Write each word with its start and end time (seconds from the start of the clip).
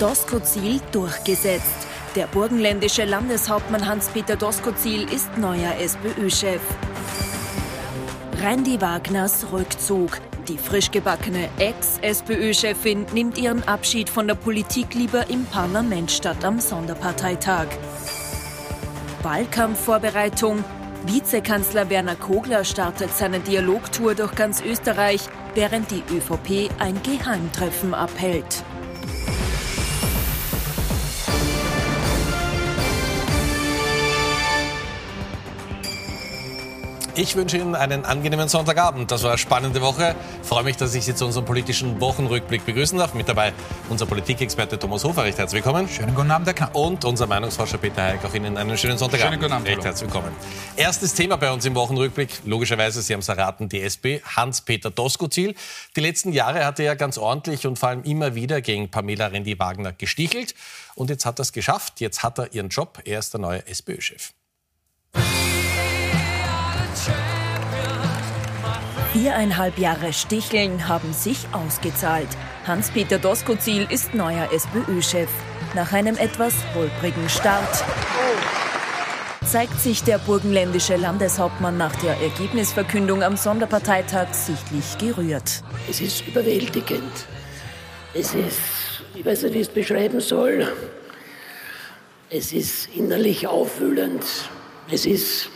Doskozil 0.00 0.82
durchgesetzt. 0.92 1.86
Der 2.16 2.26
burgenländische 2.26 3.06
Landeshauptmann 3.06 3.86
Hans-Peter 3.86 4.36
Doskozil 4.36 5.10
ist 5.10 5.38
neuer 5.38 5.74
SPÖ-Chef. 5.80 6.60
Randy 8.42 8.78
Wagners 8.78 9.46
Rückzug. 9.50 10.20
Die 10.48 10.58
frisch 10.58 10.90
gebackene 10.90 11.48
Ex-SPÖ-Chefin 11.58 13.06
nimmt 13.14 13.38
ihren 13.38 13.66
Abschied 13.66 14.10
von 14.10 14.26
der 14.26 14.34
Politik 14.34 14.92
lieber 14.92 15.30
im 15.30 15.46
Parlament 15.46 16.10
statt 16.10 16.44
am 16.44 16.60
Sonderparteitag. 16.60 17.68
Wahlkampfvorbereitung. 19.22 20.62
Vizekanzler 21.06 21.88
Werner 21.88 22.16
Kogler 22.16 22.64
startet 22.64 23.16
seine 23.16 23.40
Dialogtour 23.40 24.14
durch 24.14 24.34
ganz 24.34 24.60
Österreich, 24.60 25.22
während 25.54 25.90
die 25.90 26.02
ÖVP 26.14 26.70
ein 26.78 27.00
Geheimtreffen 27.02 27.94
abhält. 27.94 28.62
Ich 37.18 37.34
wünsche 37.34 37.56
Ihnen 37.56 37.74
einen 37.74 38.04
angenehmen 38.04 38.46
Sonntagabend. 38.46 39.10
Das 39.10 39.22
war 39.22 39.30
eine 39.30 39.38
spannende 39.38 39.80
Woche. 39.80 40.14
Ich 40.42 40.46
freue 40.46 40.64
mich, 40.64 40.76
dass 40.76 40.94
ich 40.94 41.02
Sie 41.02 41.14
zu 41.14 41.24
unserem 41.24 41.46
politischen 41.46 41.98
Wochenrückblick 41.98 42.66
begrüßen 42.66 42.98
darf. 42.98 43.14
Mit 43.14 43.26
dabei 43.26 43.54
unser 43.88 44.04
Politikexperte 44.04 44.78
Thomas 44.78 45.02
Hofer. 45.02 45.24
Recht 45.24 45.38
herzlich 45.38 45.64
willkommen. 45.64 45.88
Schönen 45.88 46.14
guten 46.14 46.30
Abend, 46.30 46.46
Herr 46.46 46.52
Kahn. 46.52 46.68
Und 46.74 47.06
unser 47.06 47.26
Meinungsforscher 47.26 47.78
Peter 47.78 48.02
Heik. 48.02 48.22
Auch 48.22 48.34
Ihnen 48.34 48.58
einen 48.58 48.76
schönen 48.76 48.98
Sonntagabend. 48.98 49.32
Schönen 49.32 49.40
guten 49.40 49.52
Abend. 49.54 49.66
Recht 49.66 49.82
herzlich 49.82 50.12
willkommen. 50.12 50.36
Erstes 50.76 51.14
Thema 51.14 51.36
bei 51.38 51.50
uns 51.50 51.64
im 51.64 51.74
Wochenrückblick. 51.74 52.42
Logischerweise, 52.44 53.00
Sie 53.00 53.14
haben 53.14 53.20
es 53.20 53.28
erraten, 53.28 53.70
die 53.70 53.80
SP. 53.80 54.20
Hans-Peter 54.22 54.90
Doskozil. 54.90 55.54
Die 55.96 56.00
letzten 56.00 56.34
Jahre 56.34 56.66
hat 56.66 56.78
er 56.80 56.84
ja 56.84 56.94
ganz 56.96 57.16
ordentlich 57.16 57.66
und 57.66 57.78
vor 57.78 57.88
allem 57.88 58.02
immer 58.02 58.34
wieder 58.34 58.60
gegen 58.60 58.90
Pamela 58.90 59.28
Rendi-Wagner 59.28 59.94
gestichelt. 59.94 60.54
Und 60.94 61.08
jetzt 61.08 61.24
hat 61.24 61.38
er 61.38 61.44
es 61.44 61.54
geschafft. 61.54 61.98
Jetzt 62.00 62.22
hat 62.22 62.38
er 62.38 62.52
ihren 62.52 62.68
Job. 62.68 62.98
Er 63.06 63.20
ist 63.20 63.32
der 63.32 63.40
neue 63.40 63.66
SPÖ-Chef. 63.66 64.32
Viereinhalb 69.18 69.78
Jahre 69.78 70.12
Sticheln 70.12 70.88
haben 70.88 71.14
sich 71.14 71.38
ausgezahlt. 71.52 72.28
Hans-Peter 72.66 73.18
Doskozil 73.18 73.86
ist 73.88 74.12
neuer 74.12 74.52
SPÖ-Chef. 74.52 75.30
Nach 75.74 75.90
einem 75.94 76.18
etwas 76.18 76.52
holprigen 76.74 77.26
Start 77.30 77.82
zeigt 79.42 79.80
sich 79.80 80.02
der 80.02 80.18
burgenländische 80.18 80.96
Landeshauptmann 80.96 81.78
nach 81.78 81.96
der 82.02 82.20
Ergebnisverkündung 82.20 83.22
am 83.22 83.38
Sonderparteitag 83.38 84.34
sichtlich 84.34 84.98
gerührt. 84.98 85.62
Es 85.88 86.02
ist 86.02 86.26
überwältigend. 86.28 87.26
Es 88.12 88.34
ist, 88.34 88.60
ich 89.14 89.24
weiß 89.24 89.44
nicht, 89.44 89.54
wie 89.54 89.60
ich 89.60 89.68
es 89.68 89.72
beschreiben 89.72 90.20
soll. 90.20 90.70
Es 92.28 92.52
ist 92.52 92.94
innerlich 92.94 93.46
aufwühlend. 93.46 94.26
Es 94.90 95.06
ist 95.06 95.48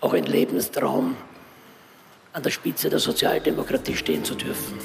auch 0.00 0.12
ein 0.12 0.24
Lebenstraum 0.24 1.16
an 2.34 2.42
der 2.42 2.50
Spitze 2.50 2.90
der 2.90 2.98
Sozialdemokratie 2.98 3.94
stehen 3.94 4.24
zu 4.24 4.34
dürfen. 4.34 4.78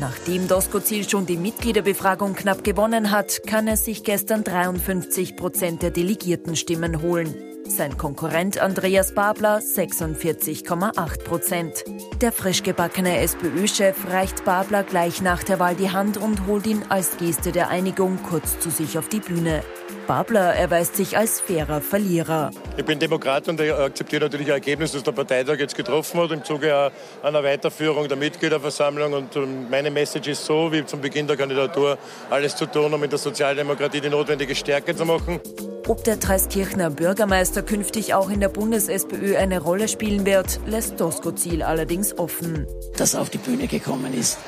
Nachdem 0.00 0.48
Doskozil 0.48 1.08
schon 1.08 1.24
die 1.24 1.36
Mitgliederbefragung 1.36 2.34
knapp 2.34 2.64
gewonnen 2.64 3.10
hat, 3.10 3.42
kann 3.46 3.68
er 3.68 3.76
sich 3.76 4.02
gestern 4.02 4.44
53 4.44 5.36
Prozent 5.36 5.82
der 5.82 5.90
Delegiertenstimmen 5.90 7.00
holen. 7.00 7.34
Sein 7.64 7.96
Konkurrent 7.96 8.58
Andreas 8.58 9.14
Babler 9.14 9.58
46,8 9.58 11.22
Prozent. 11.22 11.84
Der 12.20 12.32
frisch 12.32 12.64
gebackene 12.64 13.18
SPÖ-Chef 13.18 13.96
reicht 14.08 14.44
Babler 14.44 14.82
gleich 14.82 15.22
nach 15.22 15.44
der 15.44 15.60
Wahl 15.60 15.76
die 15.76 15.90
Hand 15.90 16.16
und 16.16 16.46
holt 16.46 16.66
ihn 16.66 16.82
als 16.88 17.18
Geste 17.18 17.52
der 17.52 17.68
Einigung 17.68 18.18
kurz 18.28 18.58
zu 18.58 18.70
sich 18.70 18.98
auf 18.98 19.08
die 19.08 19.20
Bühne. 19.20 19.62
Babler 20.10 20.56
erweist 20.56 20.96
sich 20.96 21.16
als 21.16 21.40
fairer 21.40 21.80
Verlierer. 21.80 22.50
Ich 22.76 22.84
bin 22.84 22.98
Demokrat 22.98 23.48
und 23.48 23.60
ich 23.60 23.72
akzeptiere 23.72 24.24
natürlich 24.24 24.48
ein 24.48 24.54
Ergebnis, 24.54 24.90
das 24.90 25.04
der 25.04 25.12
Parteitag 25.12 25.60
jetzt 25.60 25.76
getroffen 25.76 26.20
hat 26.20 26.32
im 26.32 26.42
Zuge 26.42 26.90
einer 27.22 27.44
Weiterführung 27.44 28.08
der 28.08 28.16
Mitgliederversammlung. 28.16 29.12
Und 29.12 29.36
ähm, 29.36 29.70
meine 29.70 29.88
Message 29.88 30.26
ist 30.26 30.44
so, 30.44 30.72
wie 30.72 30.84
zum 30.84 31.00
Beginn 31.00 31.28
der 31.28 31.36
Kandidatur, 31.36 31.96
alles 32.28 32.56
zu 32.56 32.66
tun, 32.66 32.92
um 32.92 33.04
in 33.04 33.08
der 33.08 33.20
Sozialdemokratie 33.20 34.00
die 34.00 34.08
notwendige 34.08 34.56
Stärke 34.56 34.96
zu 34.96 35.04
machen. 35.04 35.38
Ob 35.86 36.02
der 36.02 36.16
Dreiskirchner 36.16 36.90
Bürgermeister 36.90 37.62
künftig 37.62 38.12
auch 38.12 38.30
in 38.30 38.40
der 38.40 38.48
Bundes-SPÖ 38.48 39.36
eine 39.36 39.60
Rolle 39.60 39.86
spielen 39.86 40.26
wird, 40.26 40.58
lässt 40.66 41.00
Doskozil 41.00 41.62
allerdings 41.62 42.18
offen. 42.18 42.66
Dass 42.96 43.14
er 43.14 43.20
auf 43.20 43.30
die 43.30 43.38
Bühne 43.38 43.68
gekommen 43.68 44.12
ist, 44.12 44.38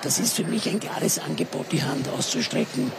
das 0.00 0.18
ist 0.18 0.36
für 0.36 0.44
mich 0.44 0.66
ein 0.66 0.80
klares 0.80 1.18
Angebot, 1.18 1.66
die 1.72 1.82
Hand 1.82 2.08
auszustrecken, 2.08 2.90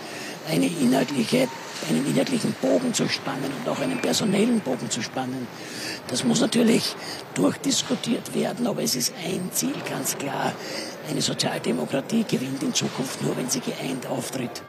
eine 0.48 0.68
inhaltliche 0.68 1.48
einen 1.90 2.06
inhaltlichen 2.06 2.54
Bogen 2.62 2.94
zu 2.94 3.08
spannen 3.08 3.52
und 3.60 3.70
auch 3.70 3.80
einen 3.80 4.00
personellen 4.00 4.60
Bogen 4.60 4.90
zu 4.90 5.02
spannen. 5.02 5.48
Das 6.08 6.24
muss 6.24 6.42
natürlich 6.42 6.96
durchdiskutiert 7.34 8.34
werden, 8.34 8.68
aber 8.68 8.84
es 8.84 8.96
ist 8.96 9.14
ein 9.26 9.50
Ziel 9.52 9.76
ganz 9.90 10.18
klar. 10.18 10.54
Eine 11.10 11.22
Sozialdemokratie 11.22 12.24
gewinnt 12.24 12.64
in 12.64 12.74
Zukunft 12.74 13.22
nur, 13.22 13.36
wenn 13.38 13.50
sie 13.50 13.62
geeint 13.62 14.06
auftritt. 14.08 14.64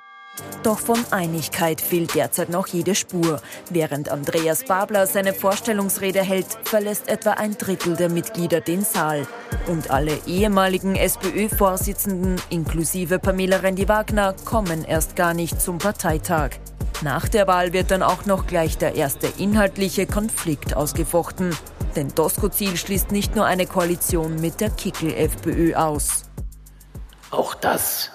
Doch 0.63 0.79
von 0.79 0.99
Einigkeit 1.11 1.81
fehlt 1.81 2.15
derzeit 2.15 2.49
noch 2.49 2.67
jede 2.67 2.95
Spur. 2.95 3.41
Während 3.69 4.09
Andreas 4.09 4.65
Babler 4.65 5.07
seine 5.07 5.35
Vorstellungsrede 5.35 6.23
hält, 6.23 6.47
verlässt 6.65 7.09
etwa 7.09 7.33
ein 7.33 7.59
Drittel 7.59 7.97
der 7.97 8.09
Mitglieder 8.09 8.61
den 8.61 8.83
Saal. 8.83 9.27
Und 9.67 9.91
alle 9.91 10.19
ehemaligen 10.27 10.97
SPÖ-Vorsitzenden, 10.97 12.41
inklusive 12.49 13.19
Pamela 13.19 13.59
Rendi-Wagner, 13.59 14.35
kommen 14.45 14.85
erst 14.85 15.17
gar 15.17 15.35
nicht 15.35 15.61
zum 15.61 15.79
Parteitag. 15.79 16.53
Nach 17.01 17.29
der 17.29 17.47
Wahl 17.47 17.73
wird 17.73 17.91
dann 17.91 18.03
auch 18.03 18.27
noch 18.27 18.47
gleich 18.47 18.79
der 18.79 18.95
erste 18.95 19.27
inhaltliche 19.39 20.07
Konflikt 20.07 20.77
ausgefochten. 20.77 21.57
Denn 21.97 22.09
Doskozil 22.15 22.77
schließt 22.77 23.11
nicht 23.11 23.35
nur 23.35 23.47
eine 23.47 23.67
Koalition 23.67 24.41
mit 24.41 24.61
der 24.61 24.71
Kickel-FPÖ 24.71 25.75
aus. 25.75 26.25
Auch 27.31 27.55
das 27.55 28.11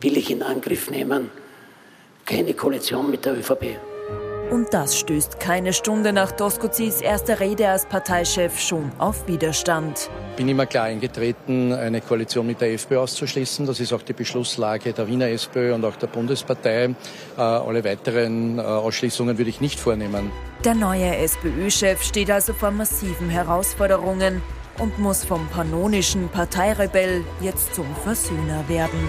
will 0.00 0.16
ich 0.16 0.30
in 0.30 0.42
Angriff 0.42 0.90
nehmen. 0.90 1.30
Keine 2.24 2.54
Koalition 2.54 3.10
mit 3.10 3.24
der 3.24 3.38
ÖVP. 3.38 3.78
Und 4.50 4.72
das 4.72 4.96
stößt 4.98 5.40
keine 5.40 5.72
Stunde 5.72 6.12
nach 6.12 6.30
Doskozils 6.30 7.00
erster 7.00 7.40
Rede 7.40 7.68
als 7.68 7.84
Parteichef 7.86 8.60
schon 8.60 8.92
auf 8.98 9.26
Widerstand. 9.26 10.08
Ich 10.30 10.36
bin 10.36 10.48
immer 10.48 10.66
klar 10.66 10.84
eingetreten, 10.84 11.72
eine 11.72 12.00
Koalition 12.00 12.46
mit 12.46 12.60
der 12.60 12.72
FPÖ 12.72 12.98
auszuschließen. 12.98 13.66
Das 13.66 13.80
ist 13.80 13.92
auch 13.92 14.02
die 14.02 14.12
Beschlusslage 14.12 14.92
der 14.92 15.08
Wiener 15.08 15.28
SPÖ 15.28 15.74
und 15.74 15.84
auch 15.84 15.96
der 15.96 16.06
Bundespartei. 16.06 16.94
Äh, 17.36 17.40
alle 17.40 17.82
weiteren 17.84 18.58
äh, 18.58 18.62
Ausschließungen 18.62 19.36
würde 19.36 19.50
ich 19.50 19.60
nicht 19.60 19.80
vornehmen. 19.80 20.30
Der 20.64 20.74
neue 20.74 21.16
SPÖ-Chef 21.16 22.02
steht 22.02 22.30
also 22.30 22.52
vor 22.52 22.70
massiven 22.70 23.28
Herausforderungen 23.28 24.42
und 24.78 24.98
muss 24.98 25.24
vom 25.24 25.48
pannonischen 25.48 26.28
Parteirebell 26.28 27.24
jetzt 27.40 27.74
zum 27.74 27.86
Versöhner 28.04 28.68
werden. 28.68 29.00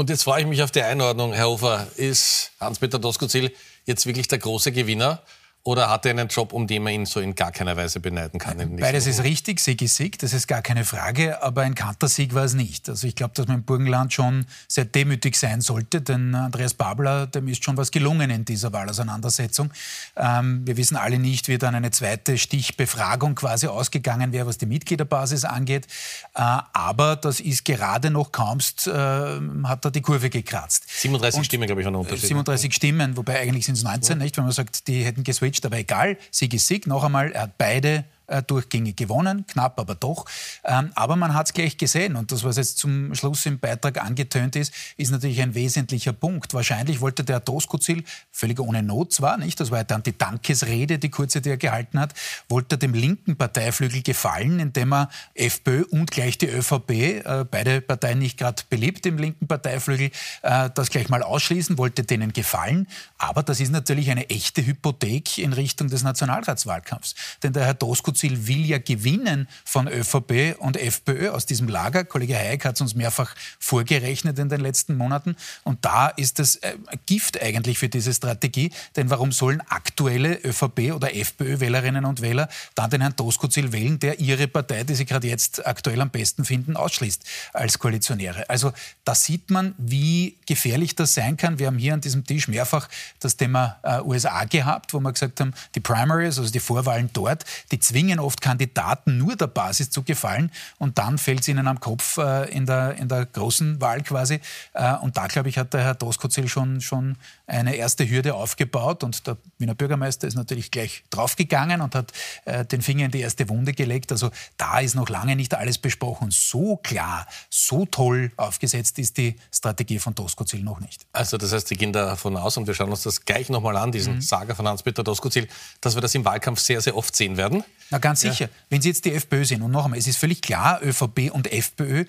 Und 0.00 0.08
jetzt 0.08 0.22
freue 0.22 0.40
ich 0.40 0.46
mich 0.46 0.62
auf 0.62 0.70
die 0.70 0.80
Einordnung, 0.80 1.34
Herr 1.34 1.48
Hofer. 1.48 1.86
Ist 1.96 2.52
Hans-Peter 2.58 2.98
Doskozil 2.98 3.52
jetzt 3.84 4.06
wirklich 4.06 4.28
der 4.28 4.38
große 4.38 4.72
Gewinner? 4.72 5.20
Oder 5.62 5.90
hat 5.90 6.06
er 6.06 6.12
einen 6.12 6.28
Job, 6.28 6.54
um 6.54 6.66
den 6.66 6.82
man 6.82 6.94
ihn 6.94 7.04
so 7.04 7.20
in 7.20 7.34
gar 7.34 7.52
keiner 7.52 7.76
Weise 7.76 8.00
beneiden 8.00 8.40
kann? 8.40 8.78
Beides 8.78 9.06
ist 9.06 9.22
richtig, 9.22 9.60
Sieg 9.60 9.82
ist 9.82 9.96
Sieg, 9.96 10.18
das 10.18 10.32
ist 10.32 10.46
gar 10.46 10.62
keine 10.62 10.86
Frage, 10.86 11.42
aber 11.42 11.60
ein 11.60 11.74
Kantersieg 11.74 12.34
war 12.34 12.44
es 12.44 12.54
nicht. 12.54 12.88
Also 12.88 13.06
ich 13.06 13.14
glaube, 13.14 13.34
dass 13.34 13.46
man 13.46 13.58
im 13.58 13.64
Burgenland 13.64 14.10
schon 14.10 14.46
sehr 14.68 14.86
demütig 14.86 15.36
sein 15.36 15.60
sollte, 15.60 16.00
denn 16.00 16.34
Andreas 16.34 16.72
Babler, 16.72 17.26
dem 17.26 17.46
ist 17.46 17.62
schon 17.62 17.76
was 17.76 17.90
gelungen 17.90 18.30
in 18.30 18.46
dieser 18.46 18.72
Wahlauseinandersetzung. 18.72 19.70
Ähm, 20.16 20.62
wir 20.66 20.78
wissen 20.78 20.96
alle 20.96 21.18
nicht, 21.18 21.48
wie 21.48 21.58
dann 21.58 21.74
eine 21.74 21.90
zweite 21.90 22.38
Stichbefragung 22.38 23.34
quasi 23.34 23.66
ausgegangen 23.66 24.32
wäre, 24.32 24.46
was 24.46 24.56
die 24.56 24.66
Mitgliederbasis 24.66 25.44
angeht, 25.44 25.86
äh, 26.36 26.40
aber 26.72 27.16
das 27.16 27.38
ist 27.38 27.66
gerade 27.66 28.10
noch 28.10 28.32
kaumst, 28.32 28.86
äh, 28.86 28.92
hat 28.92 29.84
er 29.84 29.90
die 29.90 30.00
Kurve 30.00 30.30
gekratzt. 30.30 30.86
37 30.88 31.38
Und 31.38 31.44
Stimmen, 31.44 31.66
glaube 31.66 31.82
ich, 31.82 31.86
an 31.86 31.96
Unterschied. 31.96 32.28
37 32.28 32.74
Stimmen, 32.74 33.18
wobei 33.18 33.40
eigentlich 33.40 33.66
sind 33.66 33.74
es 33.74 33.82
19, 33.82 34.16
ja. 34.18 34.24
nicht? 34.24 34.38
Wenn 34.38 34.44
man 34.44 34.54
sagt, 34.54 34.88
die 34.88 35.04
hätten 35.04 35.22
geswitcht 35.22 35.49
geswitcht, 35.50 35.66
aber 35.66 35.78
egal, 35.78 36.16
Sieg 36.30 36.54
ist 36.54 36.66
Sieg. 36.66 36.86
Noch 36.86 37.04
einmal, 37.04 37.32
er 37.32 37.42
hat 37.42 37.58
beide 37.58 38.04
äh, 38.30 38.42
durchgängig 38.42 38.96
gewonnen, 38.96 39.44
knapp, 39.46 39.78
aber 39.78 39.94
doch. 39.94 40.24
Ähm, 40.64 40.92
aber 40.94 41.16
man 41.16 41.34
hat 41.34 41.46
es 41.46 41.52
gleich 41.52 41.76
gesehen 41.76 42.16
und 42.16 42.32
das, 42.32 42.44
was 42.44 42.56
jetzt 42.56 42.78
zum 42.78 43.14
Schluss 43.14 43.44
im 43.46 43.58
Beitrag 43.58 44.02
angetönt 44.02 44.56
ist, 44.56 44.72
ist 44.96 45.10
natürlich 45.10 45.42
ein 45.42 45.54
wesentlicher 45.54 46.12
Punkt. 46.12 46.54
Wahrscheinlich 46.54 47.00
wollte 47.00 47.24
der 47.24 47.40
Doskozil, 47.40 48.04
völlig 48.30 48.60
ohne 48.60 48.82
Not 48.82 49.12
zwar, 49.12 49.36
nicht, 49.36 49.58
das 49.60 49.70
war 49.70 49.84
dann 49.84 50.02
die 50.02 50.16
Dankesrede, 50.16 50.98
die 50.98 51.10
kurze, 51.10 51.40
die 51.40 51.50
er 51.50 51.56
gehalten 51.56 51.98
hat, 51.98 52.14
wollte 52.48 52.78
dem 52.78 52.94
linken 52.94 53.36
Parteiflügel 53.36 54.02
gefallen, 54.02 54.60
indem 54.60 54.92
er 54.92 55.10
FPÖ 55.34 55.84
und 55.90 56.10
gleich 56.10 56.38
die 56.38 56.48
ÖVP, 56.48 56.90
äh, 56.90 57.44
beide 57.50 57.80
Parteien 57.80 58.20
nicht 58.20 58.38
gerade 58.38 58.62
beliebt 58.70 59.06
im 59.06 59.18
linken 59.18 59.48
Parteiflügel, 59.48 60.10
äh, 60.42 60.70
das 60.72 60.90
gleich 60.90 61.08
mal 61.08 61.22
ausschließen, 61.22 61.78
wollte 61.78 62.04
denen 62.04 62.32
gefallen. 62.32 62.86
Aber 63.18 63.42
das 63.42 63.58
ist 63.60 63.72
natürlich 63.72 64.10
eine 64.10 64.30
echte 64.30 64.64
Hypothek 64.64 65.38
in 65.38 65.52
Richtung 65.52 65.88
des 65.88 66.02
Nationalratswahlkampfs. 66.02 67.14
Denn 67.42 67.52
der 67.52 67.64
Herr 67.64 67.74
Doskozil 67.74 68.19
Doskozil 68.20 68.46
will 68.46 68.64
ja 68.66 68.78
gewinnen 68.78 69.48
von 69.64 69.88
ÖVP 69.88 70.56
und 70.58 70.76
FPÖ 70.76 71.30
aus 71.30 71.46
diesem 71.46 71.68
Lager. 71.68 72.04
Kollege 72.04 72.36
Hayek 72.36 72.64
hat 72.64 72.74
es 72.74 72.80
uns 72.80 72.94
mehrfach 72.94 73.34
vorgerechnet 73.58 74.38
in 74.38 74.48
den 74.48 74.60
letzten 74.60 74.96
Monaten. 74.96 75.36
Und 75.64 75.84
da 75.84 76.08
ist 76.08 76.38
das 76.38 76.56
äh, 76.56 76.76
Gift 77.06 77.40
eigentlich 77.40 77.78
für 77.78 77.88
diese 77.88 78.12
Strategie. 78.12 78.70
Denn 78.96 79.10
warum 79.10 79.32
sollen 79.32 79.62
aktuelle 79.68 80.38
ÖVP 80.44 80.92
oder 80.94 81.14
FPÖ-Wählerinnen 81.14 82.04
und 82.04 82.20
Wähler 82.20 82.48
dann 82.74 82.90
den 82.90 83.00
Herrn 83.00 83.16
Doskozil 83.16 83.72
wählen, 83.72 83.98
der 83.98 84.20
ihre 84.20 84.48
Partei, 84.48 84.84
die 84.84 84.94
sie 84.94 85.06
gerade 85.06 85.28
jetzt 85.28 85.66
aktuell 85.66 86.00
am 86.00 86.10
besten 86.10 86.44
finden, 86.44 86.76
ausschließt 86.76 87.24
als 87.52 87.78
Koalitionäre? 87.78 88.48
Also 88.48 88.72
da 89.04 89.14
sieht 89.14 89.50
man, 89.50 89.74
wie 89.78 90.36
gefährlich 90.46 90.94
das 90.94 91.14
sein 91.14 91.36
kann. 91.36 91.58
Wir 91.58 91.68
haben 91.68 91.78
hier 91.78 91.94
an 91.94 92.00
diesem 92.00 92.24
Tisch 92.24 92.48
mehrfach 92.48 92.88
das 93.20 93.36
Thema 93.36 93.78
äh, 93.82 94.00
USA 94.00 94.44
gehabt, 94.44 94.92
wo 94.92 95.00
wir 95.00 95.12
gesagt 95.12 95.40
haben, 95.40 95.54
die 95.74 95.80
Primaries, 95.80 96.38
also 96.38 96.50
die 96.50 96.60
Vorwahlen 96.60 97.10
dort, 97.12 97.44
die 97.72 97.80
zwingen 97.80 98.09
oft 98.18 98.40
Kandidaten 98.40 99.18
nur 99.18 99.36
der 99.36 99.46
Basis 99.46 99.90
zu 99.90 100.02
gefallen 100.02 100.50
und 100.78 100.98
dann 100.98 101.18
fällt 101.18 101.40
es 101.40 101.48
ihnen 101.48 101.66
am 101.66 101.80
Kopf 101.80 102.18
äh, 102.18 102.50
in, 102.50 102.66
der, 102.66 102.96
in 102.96 103.08
der 103.08 103.26
großen 103.26 103.80
Wahl 103.80 104.02
quasi. 104.02 104.40
Äh, 104.72 104.94
und 104.96 105.16
da, 105.16 105.26
glaube 105.26 105.48
ich, 105.48 105.58
hat 105.58 105.72
der 105.74 105.82
Herr 105.82 105.94
Doskozil 105.94 106.48
schon, 106.48 106.80
schon 106.80 107.16
eine 107.46 107.74
erste 107.76 108.08
Hürde 108.08 108.34
aufgebaut 108.34 109.04
und 109.04 109.26
der 109.26 109.36
Wiener 109.58 109.74
Bürgermeister 109.74 110.26
ist 110.26 110.34
natürlich 110.34 110.70
gleich 110.70 111.04
draufgegangen 111.10 111.80
und 111.80 111.94
hat 111.94 112.12
äh, 112.44 112.64
den 112.64 112.82
Finger 112.82 113.06
in 113.06 113.10
die 113.10 113.20
erste 113.20 113.48
Wunde 113.48 113.72
gelegt. 113.72 114.12
Also 114.12 114.30
da 114.56 114.80
ist 114.80 114.94
noch 114.94 115.08
lange 115.08 115.36
nicht 115.36 115.54
alles 115.54 115.78
besprochen. 115.78 116.30
So 116.30 116.76
klar, 116.76 117.26
so 117.48 117.86
toll 117.86 118.32
aufgesetzt 118.36 118.98
ist 118.98 119.16
die 119.18 119.36
Strategie 119.52 119.98
von 119.98 120.14
Doskozil 120.14 120.62
noch 120.62 120.80
nicht. 120.80 121.06
Also 121.12 121.36
das 121.36 121.52
heißt, 121.52 121.68
Sie 121.68 121.76
gehen 121.76 121.92
davon 121.92 122.36
aus 122.36 122.56
und 122.56 122.66
wir 122.66 122.74
schauen 122.74 122.90
uns 122.90 123.02
das 123.02 123.24
gleich 123.24 123.48
nochmal 123.48 123.76
an, 123.76 123.92
diesen 123.92 124.16
mhm. 124.16 124.20
Saga 124.20 124.54
von 124.54 124.66
Hans-Peter 124.66 125.04
Doskozil, 125.04 125.48
dass 125.80 125.94
wir 125.94 126.00
das 126.00 126.14
im 126.14 126.24
Wahlkampf 126.24 126.60
sehr, 126.60 126.80
sehr 126.80 126.96
oft 126.96 127.14
sehen 127.14 127.36
werden. 127.36 127.64
Na 127.90 127.98
ganz 127.98 128.20
sicher. 128.20 128.46
Ja. 128.46 128.50
Wenn 128.68 128.80
Sie 128.80 128.88
jetzt 128.88 129.04
die 129.04 129.12
FPÖ 129.12 129.44
sehen, 129.44 129.62
und 129.62 129.72
noch 129.72 129.84
einmal, 129.84 129.98
es 129.98 130.06
ist 130.06 130.16
völlig 130.16 130.42
klar, 130.42 130.80
ÖVP 130.82 131.30
und 131.32 131.52
FPÖ 131.52 132.00
äh, 132.00 132.04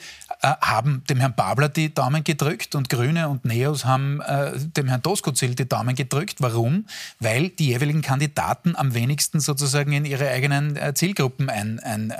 haben 0.61 1.03
dem 1.09 1.19
Herrn 1.19 1.35
Babler 1.35 1.69
die 1.69 1.93
Daumen 1.93 2.23
gedrückt 2.23 2.75
und 2.75 2.89
Grüne 2.89 3.29
und 3.29 3.45
Neos 3.45 3.85
haben 3.85 4.21
äh, 4.21 4.51
dem 4.57 4.87
Herrn 4.87 5.01
Doskozil 5.01 5.55
die 5.55 5.67
Daumen 5.67 5.95
gedrückt. 5.95 6.35
Warum? 6.39 6.85
Weil 7.19 7.49
die 7.49 7.67
jeweiligen 7.67 8.01
Kandidaten 8.01 8.75
am 8.75 8.93
wenigsten 8.93 9.39
sozusagen 9.39 9.91
in 9.91 10.05
ihre 10.05 10.29
eigenen 10.29 10.75
äh, 10.75 10.93
Zielgruppen 10.93 11.49
eindringen 11.49 12.11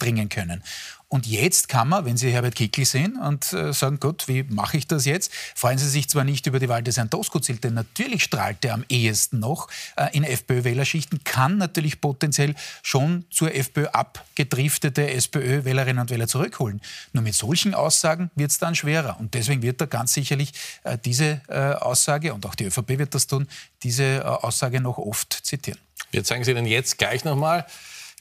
ein, 0.00 0.24
äh, 0.24 0.26
können. 0.26 0.62
Und 1.08 1.26
jetzt 1.26 1.68
kann 1.68 1.88
man, 1.88 2.04
wenn 2.04 2.16
Sie 2.16 2.30
Herbert 2.30 2.56
Kickl 2.56 2.84
sehen 2.84 3.16
und 3.16 3.52
äh, 3.52 3.72
sagen, 3.72 4.00
Gott, 4.00 4.26
wie 4.26 4.42
mache 4.42 4.76
ich 4.76 4.86
das 4.86 5.04
jetzt? 5.04 5.32
Freuen 5.54 5.78
Sie 5.78 5.88
sich 5.88 6.08
zwar 6.08 6.24
nicht 6.24 6.46
über 6.46 6.58
die 6.58 6.68
Wahl 6.68 6.82
des 6.82 6.96
Herrn 6.96 7.10
Doskozil, 7.10 7.56
denn 7.56 7.74
natürlich 7.74 8.24
strahlt 8.24 8.64
er 8.64 8.74
am 8.74 8.84
ehesten 8.88 9.38
noch 9.38 9.68
äh, 9.96 10.08
in 10.12 10.24
FPÖ-Wählerschichten, 10.24 11.22
kann 11.22 11.58
natürlich 11.58 12.00
potenziell 12.00 12.54
schon 12.82 13.24
zur 13.30 13.54
FPÖ 13.54 13.86
abgedriftete 13.86 15.10
SPÖ-Wählerinnen 15.10 16.00
und 16.00 16.10
Wähler 16.10 16.26
zurückholen. 16.26 16.80
Nur 17.12 17.22
mit 17.22 17.34
solchen 17.34 17.74
Aussagen 17.74 18.30
wird 18.34 18.50
es 18.50 18.58
dann 18.58 18.74
schwerer. 18.74 19.18
Und 19.20 19.34
deswegen 19.34 19.62
wird 19.62 19.80
er 19.80 19.86
ganz 19.86 20.14
sicherlich 20.14 20.52
äh, 20.82 20.98
diese 21.04 21.40
äh, 21.48 21.74
Aussage, 21.74 22.34
und 22.34 22.44
auch 22.46 22.54
die 22.54 22.64
ÖVP 22.64 22.98
wird 22.98 23.14
das 23.14 23.26
tun, 23.26 23.46
diese 23.82 24.04
äh, 24.04 24.20
Aussage 24.22 24.80
noch 24.80 24.98
oft 24.98 25.32
zitieren. 25.32 25.78
Wir 26.10 26.24
zeigen 26.24 26.44
Sie 26.44 26.50
Ihnen 26.50 26.66
jetzt 26.66 26.98
gleich 26.98 27.24
nochmal 27.24 27.66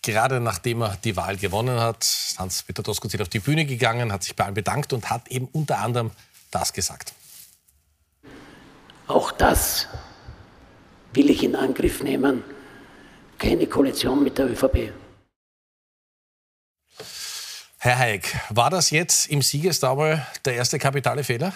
gerade 0.03 0.39
nachdem 0.39 0.81
er 0.81 0.97
die 1.03 1.15
Wahl 1.15 1.37
gewonnen 1.37 1.79
hat, 1.79 2.07
Hans-Peter 2.37 2.83
Doskozil 2.83 3.21
auf 3.21 3.29
die 3.29 3.39
Bühne 3.39 3.65
gegangen, 3.65 4.11
hat 4.11 4.23
sich 4.23 4.35
bei 4.35 4.45
allen 4.45 4.53
bedankt 4.53 4.93
und 4.93 5.09
hat 5.09 5.27
eben 5.29 5.47
unter 5.51 5.79
anderem 5.79 6.11
das 6.51 6.73
gesagt. 6.73 7.13
Auch 9.07 9.31
das 9.31 9.87
will 11.13 11.29
ich 11.29 11.43
in 11.43 11.55
Angriff 11.55 12.03
nehmen. 12.03 12.43
Keine 13.37 13.67
Koalition 13.67 14.23
mit 14.23 14.37
der 14.37 14.49
ÖVP. 14.49 14.93
Herr 17.79 17.99
Hayek, 17.99 18.33
war 18.49 18.69
das 18.69 18.91
jetzt 18.91 19.27
im 19.27 19.41
Siegesdauer 19.41 20.25
der 20.45 20.55
erste 20.55 20.79
kapitale 20.79 21.23
Fehler? 21.25 21.51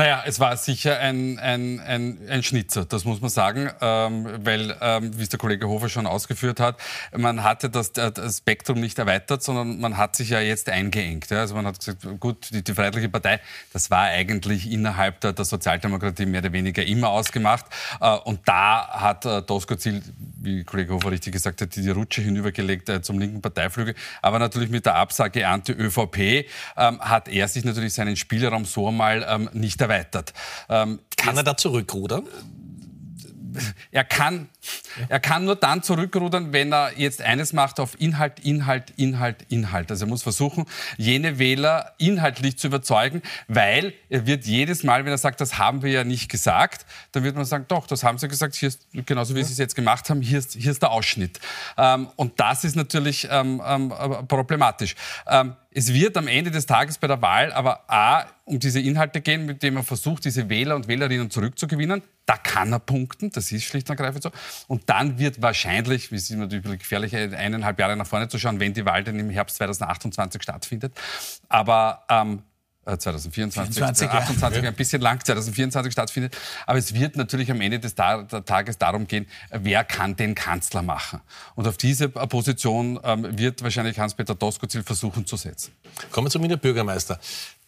Naja, 0.00 0.22
es 0.24 0.40
war 0.40 0.56
sicher 0.56 0.98
ein, 0.98 1.38
ein, 1.38 1.78
ein, 1.78 2.26
ein 2.26 2.42
Schnitzer, 2.42 2.86
das 2.86 3.04
muss 3.04 3.20
man 3.20 3.28
sagen, 3.28 3.68
ähm, 3.82 4.26
weil, 4.46 4.74
ähm, 4.80 5.18
wie 5.18 5.22
es 5.24 5.28
der 5.28 5.38
Kollege 5.38 5.68
Hofer 5.68 5.90
schon 5.90 6.06
ausgeführt 6.06 6.58
hat, 6.58 6.78
man 7.14 7.44
hatte 7.44 7.68
das, 7.68 7.92
das, 7.92 8.38
Spektrum 8.38 8.80
nicht 8.80 8.98
erweitert, 8.98 9.42
sondern 9.42 9.78
man 9.78 9.98
hat 9.98 10.16
sich 10.16 10.30
ja 10.30 10.40
jetzt 10.40 10.70
eingeengt. 10.70 11.28
Ja? 11.28 11.40
Also 11.40 11.54
man 11.54 11.66
hat 11.66 11.78
gesagt, 11.80 12.18
gut, 12.18 12.48
die, 12.50 12.64
die 12.64 12.72
Freiheitliche 12.72 13.10
Partei, 13.10 13.40
das 13.74 13.90
war 13.90 14.04
eigentlich 14.04 14.72
innerhalb 14.72 15.20
der, 15.20 15.34
der, 15.34 15.44
Sozialdemokratie 15.44 16.24
mehr 16.24 16.40
oder 16.40 16.54
weniger 16.54 16.82
immer 16.82 17.10
ausgemacht. 17.10 17.66
Äh, 18.00 18.16
und 18.24 18.40
da 18.48 18.88
hat 18.88 19.26
äh, 19.26 19.42
Doskozil, 19.42 20.00
wie 20.40 20.64
Kollege 20.64 20.94
Hofer 20.94 21.10
richtig 21.10 21.34
gesagt 21.34 21.60
hat, 21.60 21.76
die 21.76 21.90
Rutsche 21.90 22.22
hinübergelegt 22.22 22.88
äh, 22.88 23.02
zum 23.02 23.18
linken 23.18 23.42
Parteiflügel. 23.42 23.94
Aber 24.22 24.38
natürlich 24.38 24.70
mit 24.70 24.86
der 24.86 24.94
Absage 24.94 25.46
Anti-ÖVP 25.46 26.46
ähm, 26.78 27.00
hat 27.02 27.28
er 27.28 27.48
sich 27.48 27.66
natürlich 27.66 27.92
seinen 27.92 28.16
Spielraum 28.16 28.64
so 28.64 28.88
einmal 28.88 29.26
ähm, 29.28 29.50
nicht 29.52 29.78
erweitert. 29.78 29.89
Ähm, 30.68 31.00
Kann 31.16 31.36
er 31.36 31.42
da 31.42 31.56
zurückrudern? 31.56 32.26
er 33.90 34.04
kann, 34.04 34.48
er 35.08 35.20
kann 35.20 35.44
nur 35.44 35.56
dann 35.56 35.82
zurückrudern, 35.82 36.52
wenn 36.52 36.72
er 36.72 36.98
jetzt 36.98 37.22
eines 37.22 37.52
macht 37.52 37.80
auf 37.80 37.98
Inhalt, 38.00 38.40
Inhalt, 38.40 38.90
Inhalt, 38.96 39.44
Inhalt. 39.48 39.90
Also 39.90 40.04
er 40.04 40.08
muss 40.08 40.22
versuchen, 40.22 40.66
jene 40.96 41.38
Wähler 41.38 41.92
inhaltlich 41.98 42.58
zu 42.58 42.66
überzeugen, 42.66 43.22
weil 43.48 43.94
er 44.08 44.26
wird 44.26 44.44
jedes 44.44 44.82
Mal, 44.82 45.04
wenn 45.04 45.12
er 45.12 45.18
sagt, 45.18 45.40
das 45.40 45.58
haben 45.58 45.82
wir 45.82 45.90
ja 45.90 46.04
nicht 46.04 46.28
gesagt, 46.28 46.86
dann 47.12 47.24
wird 47.24 47.36
man 47.36 47.44
sagen, 47.44 47.64
doch, 47.68 47.86
das 47.86 48.04
haben 48.04 48.18
sie 48.18 48.28
gesagt, 48.28 48.54
hier 48.54 48.68
ist, 48.68 48.86
genauso 49.06 49.34
wie 49.34 49.42
sie 49.42 49.52
es 49.52 49.58
jetzt 49.58 49.74
gemacht 49.74 50.10
haben, 50.10 50.20
hier 50.20 50.38
ist, 50.38 50.54
hier 50.54 50.70
ist 50.70 50.82
der 50.82 50.90
Ausschnitt. 50.90 51.40
Ähm, 51.76 52.08
und 52.16 52.38
das 52.38 52.64
ist 52.64 52.76
natürlich 52.76 53.28
ähm, 53.30 53.62
ähm, 53.64 53.92
problematisch. 54.28 54.94
Ähm, 55.26 55.56
es 55.72 55.92
wird 55.92 56.16
am 56.16 56.26
Ende 56.26 56.50
des 56.50 56.66
Tages 56.66 56.98
bei 56.98 57.06
der 57.06 57.22
Wahl 57.22 57.52
aber 57.52 57.88
A, 57.88 58.26
um 58.44 58.58
diese 58.58 58.80
Inhalte 58.80 59.20
gehen, 59.20 59.46
mit 59.46 59.62
denen 59.62 59.74
man 59.74 59.84
versucht, 59.84 60.24
diese 60.24 60.48
Wähler 60.48 60.74
und 60.74 60.88
Wählerinnen 60.88 61.30
zurückzugewinnen. 61.30 62.02
Da 62.26 62.36
kann 62.36 62.72
er 62.72 62.80
punkten, 62.80 63.30
das 63.30 63.52
ist 63.52 63.64
schlicht 63.64 63.88
und 63.88 63.98
ergreifend 63.98 64.22
so. 64.24 64.30
Und 64.66 64.88
dann 64.88 65.18
wird 65.18 65.42
wahrscheinlich, 65.42 66.10
wie 66.12 66.16
es 66.16 66.30
ist 66.30 66.36
natürlich 66.36 66.78
gefährlich, 66.78 67.14
eineinhalb 67.16 67.78
Jahre 67.78 67.96
nach 67.96 68.06
vorne 68.06 68.28
zu 68.28 68.38
schauen, 68.38 68.60
wenn 68.60 68.72
die 68.72 68.84
Wahl 68.84 69.04
dann 69.04 69.18
im 69.18 69.30
Herbst 69.30 69.56
2028 69.56 70.42
stattfindet. 70.42 70.92
Aber 71.48 72.04
ähm, 72.08 72.42
2024, 72.98 73.74
24, 73.74 74.10
28, 74.10 74.62
ja. 74.62 74.68
ein 74.68 74.74
bisschen 74.74 75.00
lang, 75.00 75.24
2024 75.24 75.92
stattfindet. 75.92 76.36
Aber 76.66 76.78
es 76.78 76.94
wird 76.94 77.16
natürlich 77.16 77.50
am 77.50 77.60
Ende 77.60 77.78
des 77.78 77.94
Tages 77.94 78.78
darum 78.78 79.06
gehen, 79.06 79.26
wer 79.50 79.84
kann 79.84 80.16
den 80.16 80.34
Kanzler 80.34 80.82
machen. 80.82 81.20
Und 81.54 81.66
auf 81.68 81.76
diese 81.76 82.08
Position 82.08 83.00
ähm, 83.04 83.38
wird 83.38 83.62
wahrscheinlich 83.62 83.98
Hans-Peter 83.98 84.34
Doskozil 84.34 84.82
versuchen 84.82 85.26
zu 85.26 85.36
setzen. 85.36 85.72
Kommen 86.10 86.26
wir 86.26 86.30
zum 86.30 86.42
Wiener 86.42 86.56
Bürgermeister. 86.56 87.18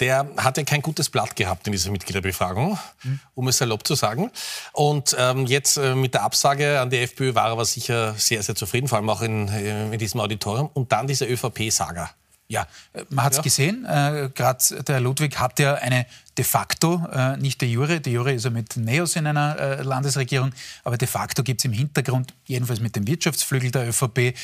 Der 0.01 0.29
hatte 0.37 0.65
kein 0.65 0.83
gutes 0.83 1.11
Blatt 1.11 1.37
gehabt 1.37 1.67
in 1.67 1.73
dieser 1.73 1.91
Mitgliederbefragung, 1.91 2.79
mhm. 3.03 3.21
um 3.35 3.49
es 3.49 3.59
salopp 3.59 3.87
zu 3.87 3.95
sagen. 3.95 4.31
Und 4.73 5.15
ähm, 5.19 5.47
jetzt 5.47 5.77
äh, 5.77 5.95
mit 5.95 6.15
der 6.15 6.23
Absage 6.23 6.81
an 6.81 6.91
die 6.91 6.99
FPÖ 6.99 7.35
war 7.35 7.47
er 7.47 7.53
aber 7.53 7.65
sicher 7.65 8.15
sehr, 8.15 8.43
sehr 8.43 8.55
zufrieden, 8.55 8.89
vor 8.89 8.99
allem 8.99 9.11
auch 9.11 9.23
in, 9.23 9.49
äh, 9.49 9.93
in 9.93 9.99
diesem 9.99 10.21
Auditorium. 10.21 10.71
Und 10.73 10.93
dann 10.93 11.07
diese 11.07 11.27
ÖVP-Saga. 11.27 12.11
Ja, 12.49 12.67
man 13.09 13.25
hat 13.25 13.33
es 13.33 13.39
ja. 13.39 13.43
gesehen. 13.43 13.85
Äh, 13.85 14.31
Gerade 14.35 14.83
der 14.83 15.01
Ludwig 15.01 15.39
hat 15.39 15.59
ja 15.59 15.75
eine 15.75 16.07
de 16.39 16.45
facto, 16.45 17.07
äh, 17.13 17.37
nicht 17.37 17.61
de 17.61 17.69
jure, 17.69 18.01
de 18.01 18.13
jure 18.13 18.33
ist 18.33 18.47
er 18.47 18.51
mit 18.51 18.77
Neos 18.77 19.17
in 19.17 19.27
einer 19.27 19.59
äh, 19.59 19.83
Landesregierung, 19.83 20.53
aber 20.83 20.97
de 20.97 21.07
facto 21.07 21.43
gibt 21.43 21.61
es 21.61 21.67
im 21.67 21.73
Hintergrund, 21.73 22.33
jedenfalls 22.47 22.81
mit 22.81 22.97
dem 22.97 23.07
Wirtschaftsflügel 23.07 23.71
der 23.71 23.89
ÖVP, 23.89 24.19
äh, 24.19 24.35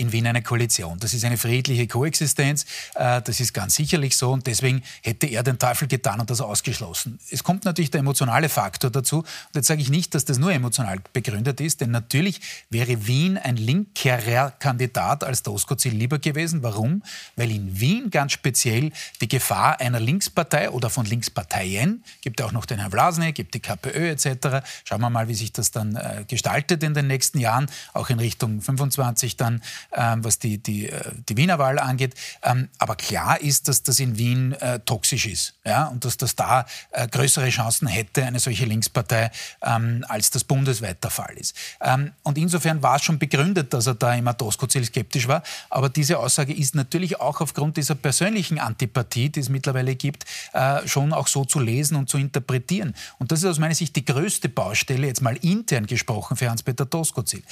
in 0.00 0.10
Wien 0.12 0.26
eine 0.26 0.42
Koalition. 0.42 0.98
Das 0.98 1.12
ist 1.12 1.24
eine 1.24 1.36
friedliche 1.36 1.86
Koexistenz, 1.86 2.64
äh, 2.94 3.20
das 3.20 3.40
ist 3.40 3.52
ganz 3.52 3.74
sicherlich 3.74 4.16
so 4.16 4.32
und 4.32 4.46
deswegen 4.46 4.82
hätte 5.02 5.26
er 5.26 5.42
den 5.42 5.58
Teufel 5.58 5.86
getan 5.86 6.18
und 6.18 6.30
das 6.30 6.40
ausgeschlossen. 6.40 7.18
Es 7.30 7.44
kommt 7.44 7.66
natürlich 7.66 7.90
der 7.90 8.00
emotionale 8.00 8.48
Faktor 8.48 8.90
dazu 8.90 9.18
und 9.18 9.26
jetzt 9.54 9.66
sage 9.66 9.82
ich 9.82 9.90
nicht, 9.90 10.14
dass 10.14 10.24
das 10.24 10.38
nur 10.38 10.52
emotional 10.52 10.98
begründet 11.12 11.60
ist, 11.60 11.82
denn 11.82 11.90
natürlich 11.90 12.40
wäre 12.70 13.06
Wien 13.06 13.36
ein 13.36 13.56
linkerer 13.56 14.52
Kandidat 14.52 15.24
als 15.24 15.42
Doskozil 15.42 15.92
lieber 15.92 16.18
gewesen. 16.18 16.62
Warum? 16.62 17.02
Weil 17.36 17.50
in 17.50 17.78
Wien 17.78 18.08
ganz 18.08 18.32
speziell 18.32 18.92
die 19.20 19.28
Gefahr 19.28 19.78
einer 19.80 20.00
Linkspartei 20.00 20.70
oder 20.70 20.88
von 20.88 21.04
Linkspartei 21.04 21.33
Parteien, 21.34 22.04
gibt 22.20 22.40
auch 22.42 22.52
noch 22.52 22.66
den 22.66 22.78
Herrn 22.78 22.90
Vlasny, 22.90 23.32
gibt 23.32 23.54
die 23.54 23.60
KPÖ 23.60 24.10
etc. 24.10 24.64
Schauen 24.84 25.00
wir 25.00 25.10
mal, 25.10 25.28
wie 25.28 25.34
sich 25.34 25.52
das 25.52 25.70
dann 25.70 25.96
äh, 25.96 26.24
gestaltet 26.26 26.82
in 26.82 26.94
den 26.94 27.06
nächsten 27.06 27.38
Jahren, 27.38 27.66
auch 27.92 28.10
in 28.10 28.18
Richtung 28.18 28.60
25 28.62 29.36
dann, 29.36 29.62
ähm, 29.92 30.24
was 30.24 30.38
die, 30.38 30.58
die, 30.58 30.88
äh, 30.88 31.12
die 31.28 31.36
Wiener 31.36 31.58
Wahl 31.58 31.78
angeht. 31.78 32.14
Ähm, 32.42 32.68
aber 32.78 32.96
klar 32.96 33.40
ist, 33.40 33.68
dass 33.68 33.82
das 33.82 33.98
in 34.00 34.16
Wien 34.18 34.52
äh, 34.52 34.80
toxisch 34.80 35.26
ist 35.26 35.54
ja? 35.64 35.86
und 35.86 36.04
dass 36.04 36.16
das 36.16 36.36
da 36.36 36.66
äh, 36.90 37.08
größere 37.08 37.48
Chancen 37.50 37.88
hätte, 37.88 38.24
eine 38.24 38.38
solche 38.38 38.64
Linkspartei, 38.64 39.30
ähm, 39.62 40.04
als 40.08 40.30
das 40.30 40.44
bundesweit 40.44 41.02
der 41.02 41.10
Fall 41.10 41.34
ist. 41.36 41.56
Ähm, 41.80 42.12
und 42.22 42.38
insofern 42.38 42.82
war 42.82 42.96
es 42.96 43.02
schon 43.02 43.18
begründet, 43.18 43.72
dass 43.72 43.86
er 43.86 43.94
da 43.94 44.14
immer 44.14 44.34
Doskozil 44.34 44.84
skeptisch 44.84 45.28
war. 45.28 45.42
Aber 45.70 45.88
diese 45.88 46.18
Aussage 46.18 46.52
ist 46.52 46.74
natürlich 46.74 47.20
auch 47.20 47.40
aufgrund 47.40 47.76
dieser 47.76 47.94
persönlichen 47.94 48.58
Antipathie, 48.58 49.30
die 49.30 49.40
es 49.40 49.48
mittlerweile 49.48 49.94
gibt, 49.94 50.24
äh, 50.52 50.86
schon 50.86 51.12
auch 51.12 51.23
auch 51.24 51.28
so 51.28 51.44
zu 51.44 51.58
lesen 51.58 51.96
und 51.96 52.08
zu 52.08 52.18
interpretieren. 52.18 52.94
Und 53.18 53.32
das 53.32 53.40
ist 53.40 53.46
aus 53.46 53.58
meiner 53.58 53.74
Sicht 53.74 53.96
die 53.96 54.04
größte 54.04 54.48
Baustelle, 54.48 55.06
jetzt 55.06 55.22
mal 55.22 55.36
intern 55.36 55.86
gesprochen, 55.86 56.36
für 56.36 56.50
Hans-Peter 56.50 56.84
Doskozil. 56.84 57.42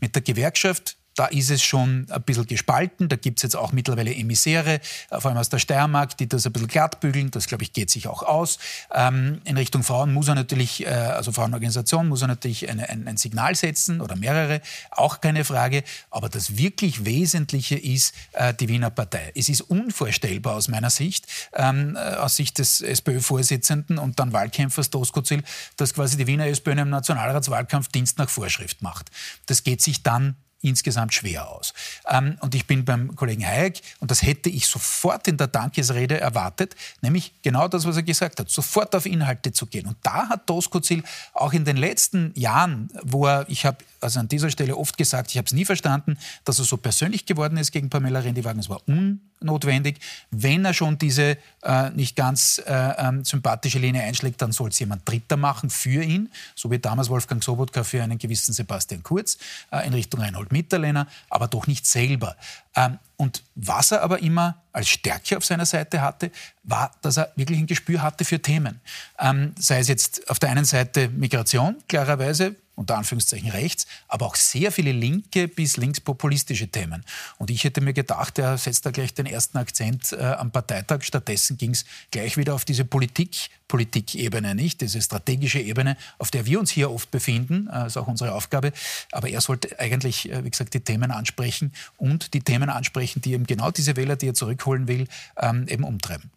Mit 0.00 0.14
der 0.14 0.22
Gewerkschaft 0.22 0.96
da 1.14 1.26
ist 1.26 1.50
es 1.50 1.62
schon 1.62 2.06
ein 2.10 2.22
bisschen 2.22 2.46
gespalten. 2.46 3.08
Da 3.08 3.16
gibt 3.16 3.38
es 3.38 3.42
jetzt 3.42 3.56
auch 3.56 3.72
mittlerweile 3.72 4.14
Emissäre, 4.14 4.80
äh, 5.10 5.20
vor 5.20 5.30
allem 5.30 5.38
aus 5.38 5.48
der 5.48 5.58
Steiermark, 5.58 6.16
die 6.16 6.28
das 6.28 6.46
ein 6.46 6.52
bisschen 6.52 6.68
glattbügeln. 6.68 7.30
Das, 7.30 7.46
glaube 7.46 7.64
ich, 7.64 7.72
geht 7.72 7.90
sich 7.90 8.08
auch 8.08 8.22
aus. 8.22 8.58
Ähm, 8.94 9.40
in 9.44 9.56
Richtung 9.56 9.82
Frauen 9.82 10.12
muss 10.12 10.28
er 10.28 10.34
natürlich, 10.34 10.86
äh, 10.86 10.88
also 10.88 11.32
Frauenorganisation, 11.32 12.08
muss 12.08 12.22
er 12.22 12.28
natürlich 12.28 12.68
eine, 12.68 12.88
ein, 12.88 13.06
ein 13.06 13.16
Signal 13.16 13.54
setzen 13.54 14.00
oder 14.00 14.16
mehrere, 14.16 14.60
auch 14.90 15.20
keine 15.20 15.44
Frage. 15.44 15.82
Aber 16.10 16.28
das 16.28 16.56
wirklich 16.56 17.04
Wesentliche 17.04 17.76
ist 17.76 18.14
äh, 18.32 18.54
die 18.54 18.68
Wiener 18.68 18.90
Partei. 18.90 19.32
Es 19.34 19.48
ist 19.48 19.62
unvorstellbar 19.62 20.54
aus 20.54 20.68
meiner 20.68 20.90
Sicht, 20.90 21.26
ähm, 21.54 21.96
äh, 21.96 22.16
aus 22.16 22.36
Sicht 22.36 22.58
des 22.58 22.80
SPÖ-Vorsitzenden 22.80 23.98
und 23.98 24.18
dann 24.18 24.32
Wahlkämpfers 24.32 24.90
Doskozil, 24.90 25.42
dass 25.76 25.94
quasi 25.94 26.16
die 26.16 26.26
Wiener 26.26 26.46
SPÖ 26.46 26.72
im 26.72 26.90
Nationalratswahlkampf 26.90 27.88
Dienst 27.88 28.18
nach 28.18 28.30
Vorschrift 28.30 28.80
macht. 28.80 29.10
Das 29.46 29.64
geht 29.64 29.82
sich 29.82 30.02
dann 30.02 30.36
insgesamt 30.62 31.14
schwer 31.14 31.48
aus. 31.48 31.72
Ähm, 32.08 32.36
und 32.40 32.54
ich 32.54 32.66
bin 32.66 32.84
beim 32.84 33.16
Kollegen 33.16 33.44
Hayek, 33.44 33.80
und 34.00 34.10
das 34.10 34.22
hätte 34.22 34.50
ich 34.50 34.66
sofort 34.66 35.26
in 35.28 35.36
der 35.36 35.46
Dankesrede 35.46 36.20
erwartet, 36.20 36.76
nämlich 37.00 37.32
genau 37.42 37.68
das, 37.68 37.86
was 37.86 37.96
er 37.96 38.02
gesagt 38.02 38.40
hat, 38.40 38.50
sofort 38.50 38.94
auf 38.94 39.06
Inhalte 39.06 39.52
zu 39.52 39.66
gehen. 39.66 39.86
Und 39.86 39.96
da 40.02 40.28
hat 40.28 40.48
Doskozil 40.48 41.02
auch 41.32 41.52
in 41.52 41.64
den 41.64 41.76
letzten 41.76 42.32
Jahren, 42.34 42.90
wo 43.02 43.26
er, 43.26 43.48
ich 43.48 43.64
habe 43.64 43.78
also 44.00 44.20
an 44.20 44.28
dieser 44.28 44.50
Stelle 44.50 44.76
oft 44.76 44.96
gesagt, 44.96 45.30
ich 45.30 45.36
habe 45.36 45.46
es 45.46 45.52
nie 45.52 45.64
verstanden, 45.64 46.18
dass 46.44 46.58
er 46.58 46.64
so 46.64 46.76
persönlich 46.76 47.26
geworden 47.26 47.56
ist 47.56 47.70
gegen 47.72 47.90
Pamela 47.90 48.20
Rendi-Wagner. 48.20 48.60
Es 48.60 48.68
war 48.68 48.80
unnotwendig. 48.86 49.98
Wenn 50.30 50.64
er 50.64 50.74
schon 50.74 50.98
diese 50.98 51.36
äh, 51.62 51.90
nicht 51.90 52.16
ganz 52.16 52.62
äh, 52.66 52.72
ähm, 52.72 53.24
sympathische 53.24 53.78
Linie 53.78 54.02
einschlägt, 54.02 54.40
dann 54.42 54.52
soll 54.52 54.70
es 54.70 54.78
jemand 54.78 55.08
Dritter 55.08 55.36
machen 55.36 55.70
für 55.70 56.02
ihn, 56.02 56.30
so 56.54 56.70
wie 56.70 56.78
damals 56.78 57.08
Wolfgang 57.10 57.42
Sobotka 57.42 57.84
für 57.84 58.02
einen 58.02 58.18
gewissen 58.18 58.52
Sebastian 58.52 59.02
Kurz 59.02 59.38
äh, 59.70 59.86
in 59.86 59.92
Richtung 59.92 60.20
Reinhold 60.20 60.52
Mitterlehner, 60.52 61.06
aber 61.28 61.48
doch 61.48 61.66
nicht 61.66 61.86
selber. 61.86 62.36
Ähm, 62.76 62.98
und 63.16 63.42
was 63.54 63.92
er 63.92 64.02
aber 64.02 64.20
immer 64.20 64.62
als 64.72 64.88
Stärke 64.88 65.36
auf 65.36 65.44
seiner 65.44 65.66
Seite 65.66 66.00
hatte, 66.00 66.30
war, 66.62 66.92
dass 67.02 67.18
er 67.18 67.32
wirklich 67.36 67.58
ein 67.58 67.66
Gespür 67.66 68.02
hatte 68.02 68.24
für 68.24 68.40
Themen. 68.40 68.80
Ähm, 69.18 69.52
sei 69.58 69.80
es 69.80 69.88
jetzt 69.88 70.30
auf 70.30 70.38
der 70.38 70.50
einen 70.50 70.64
Seite 70.64 71.08
Migration, 71.08 71.76
klarerweise, 71.88 72.56
unter 72.80 72.96
Anführungszeichen 72.96 73.50
rechts, 73.50 73.86
aber 74.08 74.24
auch 74.24 74.36
sehr 74.36 74.72
viele 74.72 74.92
linke 74.92 75.48
bis 75.48 75.76
linkspopulistische 75.76 76.68
Themen. 76.68 77.04
Und 77.36 77.50
ich 77.50 77.62
hätte 77.64 77.82
mir 77.82 77.92
gedacht, 77.92 78.38
er 78.38 78.56
setzt 78.56 78.86
da 78.86 78.90
gleich 78.90 79.12
den 79.12 79.26
ersten 79.26 79.58
Akzent 79.58 80.12
äh, 80.12 80.16
am 80.16 80.50
Parteitag. 80.50 81.02
Stattdessen 81.02 81.58
ging 81.58 81.72
es 81.72 81.84
gleich 82.10 82.38
wieder 82.38 82.54
auf 82.54 82.64
diese 82.64 82.86
Politik, 82.86 83.50
Politikebene, 83.68 84.54
nicht? 84.54 84.80
Diese 84.80 85.02
strategische 85.02 85.60
Ebene, 85.60 85.98
auf 86.18 86.30
der 86.30 86.46
wir 86.46 86.58
uns 86.58 86.70
hier 86.70 86.90
oft 86.90 87.10
befinden, 87.10 87.68
äh, 87.70 87.86
ist 87.86 87.98
auch 87.98 88.08
unsere 88.08 88.32
Aufgabe. 88.32 88.72
Aber 89.12 89.28
er 89.28 89.42
sollte 89.42 89.78
eigentlich, 89.78 90.32
äh, 90.32 90.42
wie 90.42 90.50
gesagt, 90.50 90.72
die 90.72 90.80
Themen 90.80 91.10
ansprechen 91.10 91.72
und 91.98 92.32
die 92.32 92.40
Themen 92.40 92.70
ansprechen, 92.70 93.20
die 93.20 93.34
eben 93.34 93.46
genau 93.46 93.70
diese 93.70 93.94
Wähler, 93.96 94.16
die 94.16 94.28
er 94.28 94.34
zurückholen 94.34 94.88
will, 94.88 95.06
ähm, 95.36 95.68
eben 95.68 95.84
umtreiben. 95.84 96.30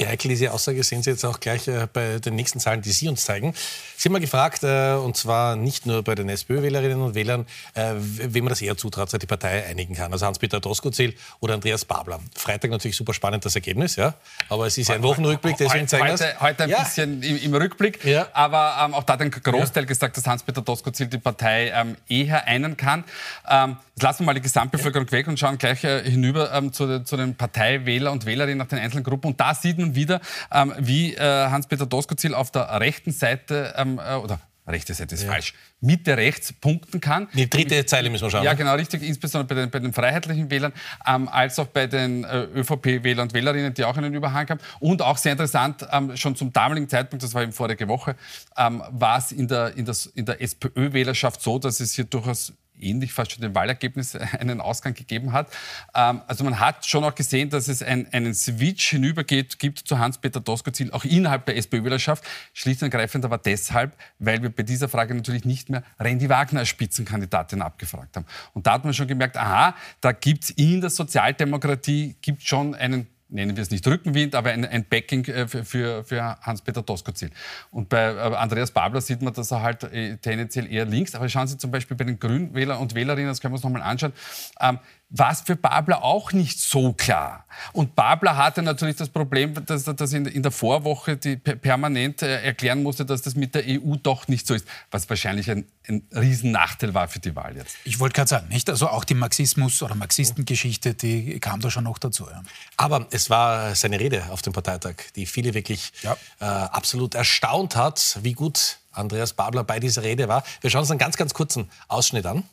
Wie 0.00 0.06
heikel 0.06 0.30
diese 0.30 0.50
Aussage 0.50 0.82
sehen 0.82 1.02
Sie 1.02 1.10
jetzt 1.10 1.26
auch 1.26 1.40
gleich 1.40 1.68
äh, 1.68 1.86
bei 1.92 2.18
den 2.20 2.34
nächsten 2.34 2.58
Zahlen, 2.58 2.80
die 2.80 2.90
Sie 2.90 3.06
uns 3.06 3.22
zeigen. 3.22 3.52
Sie 3.98 4.08
haben 4.08 4.14
mal 4.14 4.18
gefragt, 4.20 4.62
äh, 4.62 4.94
und 4.94 5.14
zwar 5.14 5.56
nicht 5.56 5.84
nur 5.84 6.02
bei 6.02 6.14
den 6.14 6.30
SPÖ-Wählerinnen 6.30 7.02
und 7.02 7.14
Wählern, 7.14 7.44
äh, 7.74 7.92
wem 7.98 8.44
man 8.44 8.48
das 8.48 8.62
eher 8.62 8.78
zutraut, 8.78 9.12
dass 9.12 9.18
die 9.20 9.26
Partei 9.26 9.66
einigen 9.66 9.94
kann. 9.94 10.10
Also 10.10 10.24
Hans-Peter 10.24 10.58
Doskozil 10.58 11.14
oder 11.40 11.52
Andreas 11.52 11.84
Babler. 11.84 12.18
Freitag 12.34 12.70
natürlich 12.70 12.96
super 12.96 13.12
spannend 13.12 13.44
das 13.44 13.54
Ergebnis, 13.56 13.96
ja. 13.96 14.14
Aber 14.48 14.66
es 14.66 14.78
ist 14.78 14.88
ja 14.88 14.94
ein 14.94 15.02
Wochenrückblick, 15.02 15.58
deswegen 15.58 15.86
zeigen 15.86 16.06
wir 16.06 16.12
Heute, 16.12 16.40
heute 16.40 16.62
ein 16.62 16.70
ja. 16.70 16.82
bisschen 16.82 17.22
im, 17.22 17.36
im 17.36 17.54
Rückblick. 17.54 18.02
Ja. 18.02 18.26
Aber 18.32 18.76
ähm, 18.82 18.94
auch 18.94 19.04
da 19.04 19.12
hat 19.12 19.20
ein 19.20 19.30
Großteil 19.30 19.82
ja. 19.82 19.86
gesagt, 19.86 20.16
dass 20.16 20.26
Hans-Peter 20.26 20.62
Doskozil 20.62 21.08
die 21.08 21.18
Partei 21.18 21.72
ähm, 21.74 21.98
eher 22.08 22.46
einen 22.46 22.78
kann. 22.78 23.04
Ähm, 23.46 23.76
jetzt 23.94 24.02
lassen 24.02 24.20
wir 24.20 24.26
mal 24.26 24.34
die 24.34 24.40
Gesamtbevölkerung 24.40 25.12
weg 25.12 25.28
und 25.28 25.38
schauen 25.38 25.58
gleich 25.58 25.84
äh, 25.84 26.02
hinüber 26.08 26.54
ähm, 26.54 26.72
zu, 26.72 27.04
zu 27.04 27.18
den 27.18 27.34
Parteiwähler 27.34 28.12
und 28.12 28.24
Wählerinnen 28.24 28.56
nach 28.56 28.68
den 28.68 28.78
einzelnen 28.78 29.04
Gruppen. 29.04 29.32
Und 29.32 29.40
da 29.40 29.54
sieht 29.54 29.76
man 29.76 29.89
wieder, 29.94 30.20
ähm, 30.52 30.74
wie 30.78 31.14
äh, 31.14 31.20
Hans-Peter 31.20 31.86
Doskozil 31.86 32.34
auf 32.34 32.50
der 32.50 32.80
rechten 32.80 33.12
Seite 33.12 33.74
ähm, 33.76 33.98
äh, 33.98 34.14
oder 34.14 34.40
rechte 34.70 34.94
Seite 34.94 35.14
ist 35.14 35.24
ja. 35.24 35.30
falsch, 35.30 35.54
Mitte 35.80 36.16
rechts 36.16 36.52
punkten 36.52 37.00
kann. 37.00 37.28
Die 37.34 37.48
dritte 37.48 37.84
Zeile 37.86 38.10
müssen 38.10 38.24
wir 38.24 38.30
schauen. 38.30 38.44
Ja, 38.44 38.54
genau, 38.54 38.74
richtig, 38.74 39.02
insbesondere 39.02 39.54
bei 39.54 39.60
den, 39.60 39.70
bei 39.70 39.78
den 39.78 39.92
freiheitlichen 39.92 40.50
Wählern, 40.50 40.72
ähm, 41.06 41.28
als 41.28 41.58
auch 41.58 41.66
bei 41.66 41.86
den 41.86 42.24
äh, 42.24 42.44
ÖVP-Wählern 42.54 43.28
und 43.28 43.34
Wählerinnen, 43.34 43.74
die 43.74 43.84
auch 43.84 43.96
einen 43.96 44.14
Überhang 44.14 44.48
haben. 44.48 44.60
Und 44.78 45.02
auch 45.02 45.16
sehr 45.16 45.32
interessant, 45.32 45.86
ähm, 45.90 46.16
schon 46.16 46.36
zum 46.36 46.52
damaligen 46.52 46.88
Zeitpunkt, 46.88 47.22
das 47.22 47.34
war 47.34 47.42
eben 47.42 47.52
vorige 47.52 47.88
Woche, 47.88 48.16
ähm, 48.56 48.82
war 48.90 49.18
es 49.18 49.32
in 49.32 49.48
der, 49.48 49.76
in, 49.76 49.84
das, 49.84 50.06
in 50.06 50.26
der 50.26 50.40
SPÖ-Wählerschaft 50.40 51.42
so, 51.42 51.58
dass 51.58 51.80
es 51.80 51.94
hier 51.94 52.04
durchaus 52.04 52.52
ähnlich 52.78 53.12
fast 53.12 53.32
schon 53.32 53.42
dem 53.42 53.54
Wahlergebnis 53.54 54.16
einen 54.38 54.60
Ausgang 54.60 54.94
gegeben 54.94 55.32
hat. 55.32 55.48
Ähm, 55.94 56.22
also 56.26 56.44
man 56.44 56.58
hat 56.58 56.86
schon 56.86 57.04
auch 57.04 57.14
gesehen, 57.14 57.50
dass 57.50 57.68
es 57.68 57.82
ein, 57.82 58.06
einen 58.12 58.34
Switch 58.34 58.90
hinübergeht, 58.90 59.58
gibt 59.58 59.80
zu 59.80 59.98
Hans-Peter 59.98 60.40
Doskozil, 60.40 60.90
auch 60.92 61.04
innerhalb 61.04 61.46
der 61.46 61.56
SPÖ-Wählerschaft. 61.56 62.24
Schlicht 62.52 62.82
und 62.82 62.92
ergreifend 62.92 63.24
aber 63.24 63.38
deshalb, 63.38 63.92
weil 64.18 64.42
wir 64.42 64.50
bei 64.50 64.62
dieser 64.62 64.88
Frage 64.88 65.14
natürlich 65.14 65.44
nicht 65.44 65.70
mehr 65.70 65.82
Randy 65.98 66.28
Wagner 66.28 66.60
als 66.60 66.68
Spitzenkandidatin 66.68 67.62
abgefragt 67.62 68.16
haben. 68.16 68.26
Und 68.54 68.66
da 68.66 68.74
hat 68.74 68.84
man 68.84 68.94
schon 68.94 69.08
gemerkt, 69.08 69.36
aha, 69.36 69.74
da 70.00 70.12
gibt 70.12 70.44
es 70.44 70.50
in 70.50 70.80
der 70.80 70.90
Sozialdemokratie 70.90 72.16
gibt 72.20 72.42
schon 72.42 72.74
einen 72.74 73.06
nennen 73.30 73.56
wir 73.56 73.62
es 73.62 73.70
nicht 73.70 73.86
Rückenwind, 73.86 74.34
aber 74.34 74.50
ein, 74.50 74.64
ein 74.64 74.84
Backing 74.84 75.24
äh, 75.26 75.46
für, 75.46 76.04
für, 76.04 76.36
Hans-Peter 76.40 76.82
Doskozil. 76.82 77.30
Und 77.70 77.88
bei 77.88 78.12
äh, 78.12 78.18
Andreas 78.18 78.70
Babler 78.70 79.00
sieht 79.00 79.22
man, 79.22 79.32
dass 79.32 79.50
er 79.50 79.62
halt 79.62 79.84
äh, 79.84 80.16
tendenziell 80.16 80.70
eher 80.70 80.84
links, 80.84 81.14
aber 81.14 81.28
schauen 81.28 81.46
Sie 81.46 81.58
zum 81.58 81.70
Beispiel 81.70 81.96
bei 81.96 82.04
den 82.04 82.18
Grünwählern 82.18 82.78
und 82.78 82.94
Wählerinnen, 82.94 83.28
das 83.28 83.40
können 83.40 83.52
wir 83.52 83.56
uns 83.56 83.64
nochmal 83.64 83.82
anschauen, 83.82 84.12
ähm, 84.60 84.78
war 85.10 85.32
es 85.32 85.40
für 85.40 85.56
Babler 85.56 86.04
auch 86.04 86.32
nicht 86.32 86.60
so 86.60 86.92
klar. 86.92 87.44
Und 87.72 87.96
Babler 87.96 88.36
hatte 88.36 88.62
natürlich 88.62 88.94
das 88.96 89.08
Problem, 89.08 89.54
dass 89.66 89.86
er 89.86 89.94
das 89.94 90.12
in, 90.12 90.42
der 90.42 90.52
Vorwoche 90.52 91.16
die 91.16 91.36
permanent 91.36 92.22
äh, 92.22 92.42
erklären 92.42 92.82
musste, 92.82 93.04
dass 93.04 93.20
das 93.22 93.34
mit 93.34 93.54
der 93.56 93.64
EU 93.66 93.96
doch 93.96 94.28
nicht 94.28 94.46
so 94.46 94.54
ist, 94.54 94.66
was 94.90 95.10
wahrscheinlich 95.10 95.50
ein, 95.50 95.66
ein 95.88 96.06
Riesennachteil 96.14 96.94
war 96.94 97.08
für 97.08 97.18
die 97.18 97.34
Wahl 97.34 97.56
jetzt. 97.56 97.76
Ich 97.84 97.98
wollte 97.98 98.14
gerade 98.14 98.28
sagen, 98.28 98.48
nicht? 98.48 98.70
Also 98.70 98.88
auch 98.88 99.04
die 99.04 99.14
Marxismus- 99.14 99.82
oder 99.82 99.96
Marxistengeschichte, 99.96 100.94
die 100.94 101.40
kam 101.40 101.60
da 101.60 101.70
schon 101.70 101.84
noch 101.84 101.98
dazu. 101.98 102.28
Ja. 102.30 102.42
Aber 102.76 103.08
es 103.10 103.30
war 103.30 103.74
seine 103.74 103.98
Rede 103.98 104.24
auf 104.30 104.42
dem 104.42 104.52
Parteitag, 104.52 104.94
die 105.16 105.26
viele 105.26 105.54
wirklich 105.54 105.92
ja. 106.02 106.16
äh, 106.38 106.44
absolut 106.44 107.16
erstaunt 107.16 107.74
hat, 107.74 108.18
wie 108.22 108.32
gut 108.32 108.78
Andreas 108.92 109.32
Babler 109.32 109.64
bei 109.64 109.80
dieser 109.80 110.02
Rede 110.02 110.28
war. 110.28 110.44
Wir 110.60 110.70
schauen 110.70 110.82
uns 110.82 110.90
einen 110.90 110.98
ganz, 110.98 111.16
ganz 111.16 111.34
kurzen 111.34 111.68
Ausschnitt 111.88 112.26
an. 112.26 112.44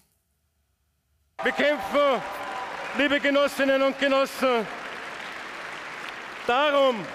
Wir 1.44 1.52
kämpfen 1.52 2.47
liebe 2.98 3.20
Genossinnen 3.20 3.82
und 3.84 4.00
Genossen, 4.00 4.66
darum, 6.48 7.06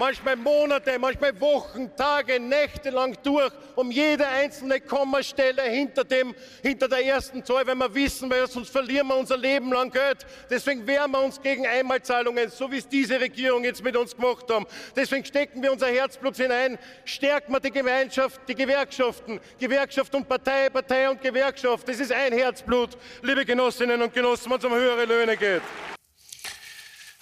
manchmal 0.00 0.34
Monate, 0.34 0.98
manchmal 0.98 1.38
Wochen, 1.40 1.94
Tage, 1.94 2.40
Nächte 2.40 2.88
lang 2.88 3.14
durch, 3.22 3.52
um 3.76 3.90
jede 3.90 4.26
einzelne 4.26 4.80
Kommastelle 4.80 5.62
hinter, 5.62 6.04
dem, 6.04 6.34
hinter 6.62 6.88
der 6.88 7.04
ersten 7.04 7.44
Zahl, 7.44 7.66
wenn 7.66 7.76
wir 7.76 7.94
wissen, 7.94 8.30
weil 8.30 8.48
sonst 8.48 8.70
verlieren 8.70 9.08
wir 9.08 9.16
unser 9.16 9.36
Leben 9.36 9.70
lang 9.70 9.90
Geld. 9.90 10.24
Deswegen 10.48 10.86
wehren 10.86 11.10
wir 11.10 11.22
uns 11.22 11.40
gegen 11.40 11.66
Einmalzahlungen, 11.66 12.48
so 12.48 12.72
wie 12.72 12.78
es 12.78 12.88
diese 12.88 13.20
Regierung 13.20 13.62
jetzt 13.62 13.84
mit 13.84 13.94
uns 13.94 14.16
gemacht 14.16 14.46
haben. 14.50 14.66
Deswegen 14.96 15.24
stecken 15.24 15.62
wir 15.62 15.70
unser 15.70 15.88
Herzblut 15.88 16.36
hinein, 16.36 16.78
stärken 17.04 17.52
wir 17.52 17.60
die 17.60 17.70
Gemeinschaft, 17.70 18.40
die 18.48 18.54
Gewerkschaften, 18.54 19.38
Gewerkschaft 19.58 20.14
und 20.14 20.26
Partei, 20.26 20.70
Partei 20.70 21.10
und 21.10 21.20
Gewerkschaft. 21.20 21.86
Das 21.86 22.00
ist 22.00 22.10
ein 22.10 22.32
Herzblut, 22.32 22.96
liebe 23.20 23.44
Genossinnen 23.44 24.00
und 24.00 24.14
Genossen, 24.14 24.50
wenn 24.50 24.58
es 24.58 24.64
um 24.64 24.72
höhere 24.72 25.04
Löhne 25.04 25.36
geht. 25.36 25.62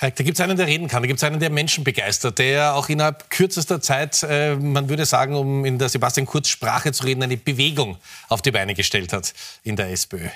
Da 0.01 0.11
gibt 0.11 0.39
es 0.39 0.41
einen, 0.41 0.57
der 0.57 0.69
reden 0.69 0.87
kann, 0.87 1.03
da 1.03 1.09
gibt 1.09 1.19
es 1.19 1.25
einen, 1.25 1.41
der 1.41 1.51
Menschen 1.51 1.83
begeistert, 1.83 2.39
der 2.39 2.77
auch 2.77 2.89
innerhalb 2.89 3.31
kürzester 3.31 3.81
Zeit, 3.81 4.23
äh, 4.23 4.55
man 4.55 4.89
würde 4.89 5.05
sagen, 5.05 5.35
um 5.35 5.65
in 5.65 5.77
der 5.77 5.89
Sebastian 5.89 6.25
Kurz 6.25 6.49
Sprache 6.49 6.93
zu 6.93 7.03
reden, 7.03 7.21
eine 7.25 7.37
Bewegung 7.37 7.99
auf 8.29 8.41
die 8.41 8.53
Beine 8.53 8.75
gestellt 8.75 9.13
hat 9.13 9.35
in 9.65 9.75
der 9.75 9.91
SPÖ. 9.91 10.29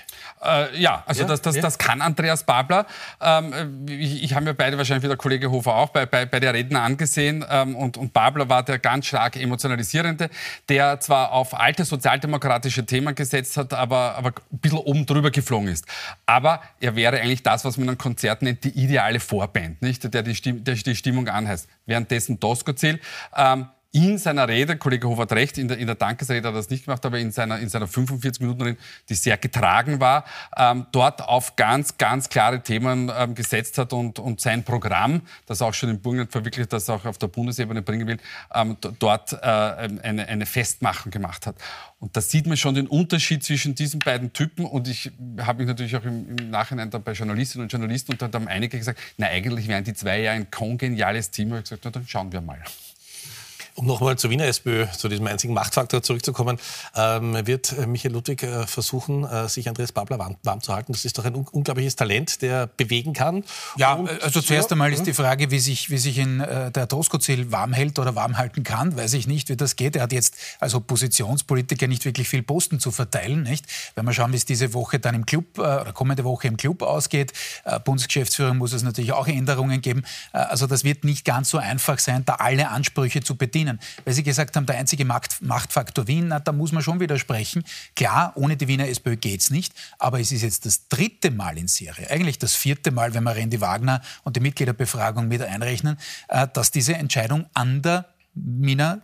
Äh, 0.44 0.80
ja, 0.80 1.04
also 1.06 1.22
ja? 1.22 1.28
Das, 1.28 1.42
das, 1.42 1.54
ja? 1.54 1.62
das 1.62 1.78
kann 1.78 2.02
Andreas 2.02 2.42
Babler. 2.42 2.86
Ähm, 3.20 3.86
ich, 3.88 4.24
ich 4.24 4.34
habe 4.34 4.46
mir 4.46 4.54
beide, 4.54 4.76
wahrscheinlich 4.78 5.04
wie 5.04 5.08
der 5.08 5.16
Kollege 5.16 5.48
Hofer 5.52 5.76
auch, 5.76 5.90
bei, 5.90 6.06
bei, 6.06 6.26
bei 6.26 6.40
der 6.40 6.54
Redner 6.54 6.82
angesehen. 6.82 7.44
Ähm, 7.48 7.76
und, 7.76 7.96
und 7.96 8.12
Babler 8.12 8.48
war 8.48 8.64
der 8.64 8.80
ganz 8.80 9.06
stark 9.06 9.36
emotionalisierende, 9.36 10.28
der 10.68 10.98
zwar 10.98 11.30
auf 11.30 11.54
alte 11.54 11.84
sozialdemokratische 11.84 12.84
Themen 12.84 13.14
gesetzt 13.14 13.56
hat, 13.56 13.74
aber, 13.74 14.16
aber 14.16 14.32
ein 14.52 14.58
bisschen 14.58 14.78
oben 14.78 15.06
drüber 15.06 15.30
geflogen 15.30 15.68
ist. 15.68 15.86
Aber 16.26 16.62
er 16.80 16.96
wäre 16.96 17.20
eigentlich 17.20 17.44
das, 17.44 17.64
was 17.64 17.76
man 17.76 17.90
an 17.90 17.98
Konzerten 17.98 18.46
nennt, 18.46 18.64
die 18.64 18.70
ideale 18.70 19.20
Vorband, 19.52 19.82
nicht? 19.82 20.12
Der, 20.12 20.22
die, 20.22 20.34
Stimm, 20.34 20.64
der 20.64 20.74
die 20.74 20.96
Stimmung 20.96 21.28
anheißt. 21.28 21.68
Währenddessen 21.86 22.40
Doskozil 22.40 23.00
ähm, 23.36 23.66
in 23.94 24.16
seiner 24.16 24.48
Rede, 24.48 24.78
Kollege 24.78 25.06
Hof 25.06 25.18
hat 25.18 25.32
recht, 25.32 25.58
in 25.58 25.68
der, 25.68 25.76
in 25.76 25.86
der 25.86 25.96
Dankesrede 25.96 26.48
hat 26.48 26.54
er 26.54 26.56
das 26.56 26.70
nicht 26.70 26.86
gemacht, 26.86 27.04
aber 27.04 27.18
in 27.18 27.30
seiner, 27.30 27.58
in 27.58 27.68
seiner 27.68 27.86
45 27.86 28.40
Minuten 28.40 28.62
Rede, 28.62 28.78
die 29.10 29.14
sehr 29.14 29.36
getragen 29.36 30.00
war, 30.00 30.24
ähm, 30.56 30.86
dort 30.92 31.20
auf 31.20 31.56
ganz, 31.56 31.98
ganz 31.98 32.30
klare 32.30 32.62
Themen 32.62 33.12
ähm, 33.14 33.34
gesetzt 33.34 33.76
hat 33.76 33.92
und, 33.92 34.18
und 34.18 34.40
sein 34.40 34.64
Programm, 34.64 35.20
das 35.44 35.60
auch 35.60 35.74
schon 35.74 35.90
im 35.90 36.00
Burgenland 36.00 36.32
verwirklicht, 36.32 36.72
das 36.72 36.88
auch 36.88 37.04
auf 37.04 37.18
der 37.18 37.26
Bundesebene 37.28 37.82
bringen 37.82 38.06
will, 38.06 38.16
ähm, 38.54 38.78
dort 38.98 39.34
äh, 39.34 39.36
eine, 39.36 40.26
eine 40.26 40.46
Festmachung 40.46 41.12
gemacht 41.12 41.46
hat. 41.46 41.56
Und 42.00 42.16
da 42.16 42.22
sieht 42.22 42.46
man 42.46 42.56
schon 42.56 42.74
den 42.74 42.86
Unterschied 42.86 43.44
zwischen 43.44 43.74
diesen 43.74 44.00
beiden 44.00 44.32
Typen. 44.32 44.64
Und 44.64 44.88
ich 44.88 45.12
habe 45.42 45.58
mich 45.58 45.68
natürlich 45.68 45.94
auch 45.96 46.04
im, 46.04 46.34
im 46.38 46.50
Nachhinein 46.50 46.88
dann 46.88 47.02
bei 47.02 47.12
Journalistinnen 47.12 47.66
und 47.66 47.72
Journalisten 47.72 48.12
und 48.12 48.22
da 48.22 48.30
haben 48.32 48.48
einige 48.48 48.78
gesagt, 48.78 48.98
na 49.18 49.26
eigentlich 49.26 49.68
wären 49.68 49.84
die 49.84 49.92
zwei 49.92 50.22
ja 50.22 50.32
ein 50.32 50.50
kongeniales 50.50 51.30
Team. 51.30 51.52
Und 51.52 51.58
ich 51.58 51.64
gesagt, 51.64 51.82
na 51.84 51.90
dann 51.90 52.06
schauen 52.08 52.32
wir 52.32 52.40
mal. 52.40 52.62
Um 53.74 53.86
nochmal 53.86 54.18
zur 54.18 54.30
Wiener 54.30 54.44
SPÖ, 54.44 54.86
zu 54.96 55.08
diesem 55.08 55.26
einzigen 55.26 55.54
Machtfaktor 55.54 56.02
zurückzukommen, 56.02 56.58
ähm, 56.94 57.46
wird 57.46 57.74
Michael 57.86 58.12
Ludwig 58.12 58.42
äh, 58.42 58.66
versuchen, 58.66 59.24
äh, 59.24 59.48
sich 59.48 59.66
Andreas 59.66 59.92
Babler 59.92 60.18
warm, 60.18 60.36
warm, 60.42 60.60
zu 60.60 60.74
halten. 60.74 60.92
Das 60.92 61.06
ist 61.06 61.16
doch 61.16 61.24
ein 61.24 61.34
un 61.34 61.46
unglaubliches 61.50 61.96
Talent, 61.96 62.42
der 62.42 62.66
bewegen 62.66 63.14
kann. 63.14 63.44
Ja, 63.76 63.94
Und, 63.94 64.22
also 64.22 64.42
zuerst 64.42 64.70
einmal 64.72 64.90
ja, 64.90 64.96
ist 64.96 65.06
die 65.06 65.14
Frage, 65.14 65.50
wie 65.50 65.58
sich, 65.58 65.88
wie 65.88 65.96
sich 65.96 66.18
in 66.18 66.40
äh, 66.40 66.70
der 66.70 66.86
Toskozil 66.86 67.50
warm 67.50 67.72
hält 67.72 67.98
oder 67.98 68.14
warm 68.14 68.36
halten 68.36 68.62
kann. 68.62 68.94
Weiß 68.96 69.14
ich 69.14 69.26
nicht, 69.26 69.48
wie 69.48 69.56
das 69.56 69.76
geht. 69.76 69.96
Er 69.96 70.02
hat 70.02 70.12
jetzt 70.12 70.36
als 70.60 70.74
Oppositionspolitiker 70.74 71.86
nicht 71.86 72.04
wirklich 72.04 72.28
viel 72.28 72.42
Posten 72.42 72.78
zu 72.78 72.90
verteilen. 72.90 73.42
Nicht? 73.42 73.64
Wenn 73.94 74.04
wir 74.04 74.12
schauen, 74.12 74.32
wie 74.32 74.36
es 74.36 74.44
diese 74.44 74.74
Woche 74.74 74.98
dann 74.98 75.14
im 75.14 75.24
Club 75.24 75.56
äh, 75.56 75.60
oder 75.60 75.92
kommende 75.94 76.24
Woche 76.24 76.46
im 76.46 76.58
Club 76.58 76.82
ausgeht. 76.82 77.32
Äh, 77.64 77.80
Bundesgeschäftsführung 77.80 78.58
muss 78.58 78.74
es 78.74 78.82
natürlich 78.82 79.12
auch 79.12 79.26
Änderungen 79.26 79.80
geben. 79.80 80.04
Äh, 80.34 80.38
also 80.38 80.66
das 80.66 80.84
wird 80.84 81.04
nicht 81.04 81.24
ganz 81.24 81.48
so 81.48 81.56
einfach 81.56 81.98
sein, 81.98 82.24
da 82.26 82.34
alle 82.34 82.68
Ansprüche 82.68 83.22
zu 83.22 83.36
bedienen 83.36 83.61
verdienen. 83.62 83.80
Weil 84.04 84.14
Sie 84.14 84.22
gesagt 84.22 84.56
haben, 84.56 84.66
der 84.66 84.78
einzige 84.78 85.04
Machtfaktor 85.04 86.06
Wien, 86.06 86.28
na, 86.28 86.40
da 86.40 86.52
muss 86.52 86.72
man 86.72 86.82
schon 86.82 87.00
widersprechen. 87.00 87.64
Klar, 87.94 88.32
ohne 88.34 88.56
die 88.56 88.68
Wiener 88.68 88.88
SPÖ 88.88 89.16
geht 89.16 89.40
es 89.40 89.50
nicht, 89.50 89.72
aber 89.98 90.20
es 90.20 90.32
ist 90.32 90.42
jetzt 90.42 90.66
das 90.66 90.88
dritte 90.88 91.30
Mal 91.30 91.58
in 91.58 91.68
Serie, 91.68 92.10
eigentlich 92.10 92.38
das 92.38 92.54
vierte 92.54 92.90
Mal, 92.90 93.14
wenn 93.14 93.24
wir 93.24 93.34
Randy 93.34 93.60
Wagner 93.60 94.02
und 94.24 94.36
die 94.36 94.40
Mitgliederbefragung 94.40 95.28
mit 95.28 95.42
einrechnen, 95.42 95.96
dass 96.52 96.70
diese 96.70 96.94
Entscheidung 96.94 97.46
an 97.54 97.82
der 97.82 98.06
Wiener 98.34 99.02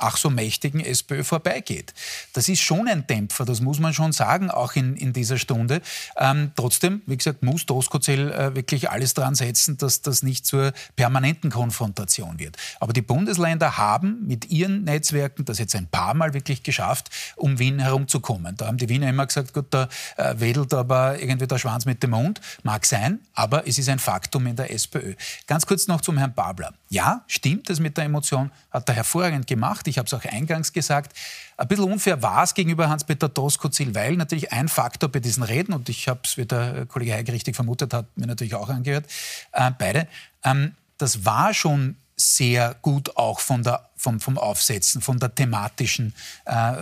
ach 0.00 0.16
so 0.16 0.30
mächtigen 0.30 0.80
SPÖ 0.80 1.24
vorbeigeht. 1.24 1.94
Das 2.32 2.48
ist 2.48 2.60
schon 2.60 2.88
ein 2.88 3.06
Dämpfer, 3.06 3.44
das 3.44 3.60
muss 3.60 3.78
man 3.78 3.94
schon 3.94 4.12
sagen, 4.12 4.50
auch 4.50 4.74
in, 4.74 4.96
in 4.96 5.12
dieser 5.12 5.38
Stunde. 5.38 5.80
Ähm, 6.16 6.52
trotzdem, 6.56 7.02
wie 7.06 7.16
gesagt, 7.16 7.42
muss 7.42 7.66
Doskozell 7.66 8.32
äh, 8.32 8.54
wirklich 8.54 8.90
alles 8.90 9.14
dran 9.14 9.34
setzen, 9.34 9.78
dass 9.78 10.02
das 10.02 10.22
nicht 10.22 10.46
zur 10.46 10.72
permanenten 10.96 11.50
Konfrontation 11.50 12.38
wird. 12.38 12.56
Aber 12.80 12.92
die 12.92 13.02
Bundesländer 13.02 13.76
haben 13.76 14.26
mit 14.26 14.50
ihren 14.50 14.84
Netzwerken 14.84 15.44
das 15.44 15.58
jetzt 15.58 15.74
ein 15.76 15.86
paar 15.86 16.14
Mal 16.14 16.34
wirklich 16.34 16.62
geschafft, 16.62 17.10
um 17.36 17.58
Wien 17.58 17.78
herumzukommen. 17.78 18.56
Da 18.56 18.66
haben 18.66 18.76
die 18.76 18.88
Wiener 18.88 19.08
immer 19.08 19.26
gesagt, 19.26 19.54
gut, 19.54 19.66
da 19.70 19.88
äh, 20.16 20.34
wedelt 20.38 20.74
aber 20.74 21.20
irgendwie 21.20 21.46
der 21.46 21.58
Schwanz 21.58 21.84
mit 21.84 22.02
dem 22.02 22.10
Mund. 22.10 22.40
Mag 22.62 22.86
sein, 22.86 23.20
aber 23.34 23.66
es 23.66 23.78
ist 23.78 23.88
ein 23.88 23.98
Faktum 23.98 24.46
in 24.46 24.56
der 24.56 24.72
SPÖ. 24.72 25.14
Ganz 25.46 25.66
kurz 25.66 25.86
noch 25.86 26.00
zum 26.00 26.18
Herrn 26.18 26.34
Babler. 26.34 26.74
Ja, 26.88 27.24
stimmt 27.26 27.70
das 27.70 27.80
mit 27.80 27.96
der 27.96 28.04
Emotion, 28.04 28.50
hat 28.70 28.88
er 28.88 28.94
hervorragend 28.94 29.46
gemacht. 29.46 29.86
Ich 29.90 29.98
habe 29.98 30.06
es 30.06 30.14
auch 30.14 30.24
eingangs 30.24 30.72
gesagt. 30.72 31.16
Ein 31.56 31.68
bisschen 31.68 31.84
unfair 31.84 32.22
war 32.22 32.44
es 32.44 32.54
gegenüber 32.54 32.88
Hans-Peter 32.88 33.28
Doskozil, 33.28 33.94
weil 33.94 34.16
natürlich 34.16 34.52
ein 34.52 34.68
Faktor 34.68 35.10
bei 35.10 35.20
diesen 35.20 35.42
Reden, 35.42 35.74
und 35.74 35.88
ich 35.88 36.08
habe 36.08 36.20
es, 36.24 36.36
wie 36.36 36.46
der 36.46 36.86
Kollege 36.86 37.12
Heike 37.12 37.32
richtig 37.32 37.56
vermutet 37.56 37.92
hat, 37.92 38.06
mir 38.16 38.26
natürlich 38.26 38.54
auch 38.54 38.68
angehört, 38.68 39.04
äh, 39.52 39.70
beide, 39.78 40.08
ähm, 40.44 40.74
das 40.96 41.24
war 41.24 41.52
schon 41.52 41.96
sehr 42.16 42.76
gut 42.82 43.16
auch 43.16 43.40
von 43.40 43.62
der 43.62 43.89
vom, 44.00 44.18
vom 44.18 44.38
Aufsetzen, 44.38 45.02
von 45.02 45.18
der 45.18 45.34
thematischen 45.34 46.14
äh, 46.46 46.72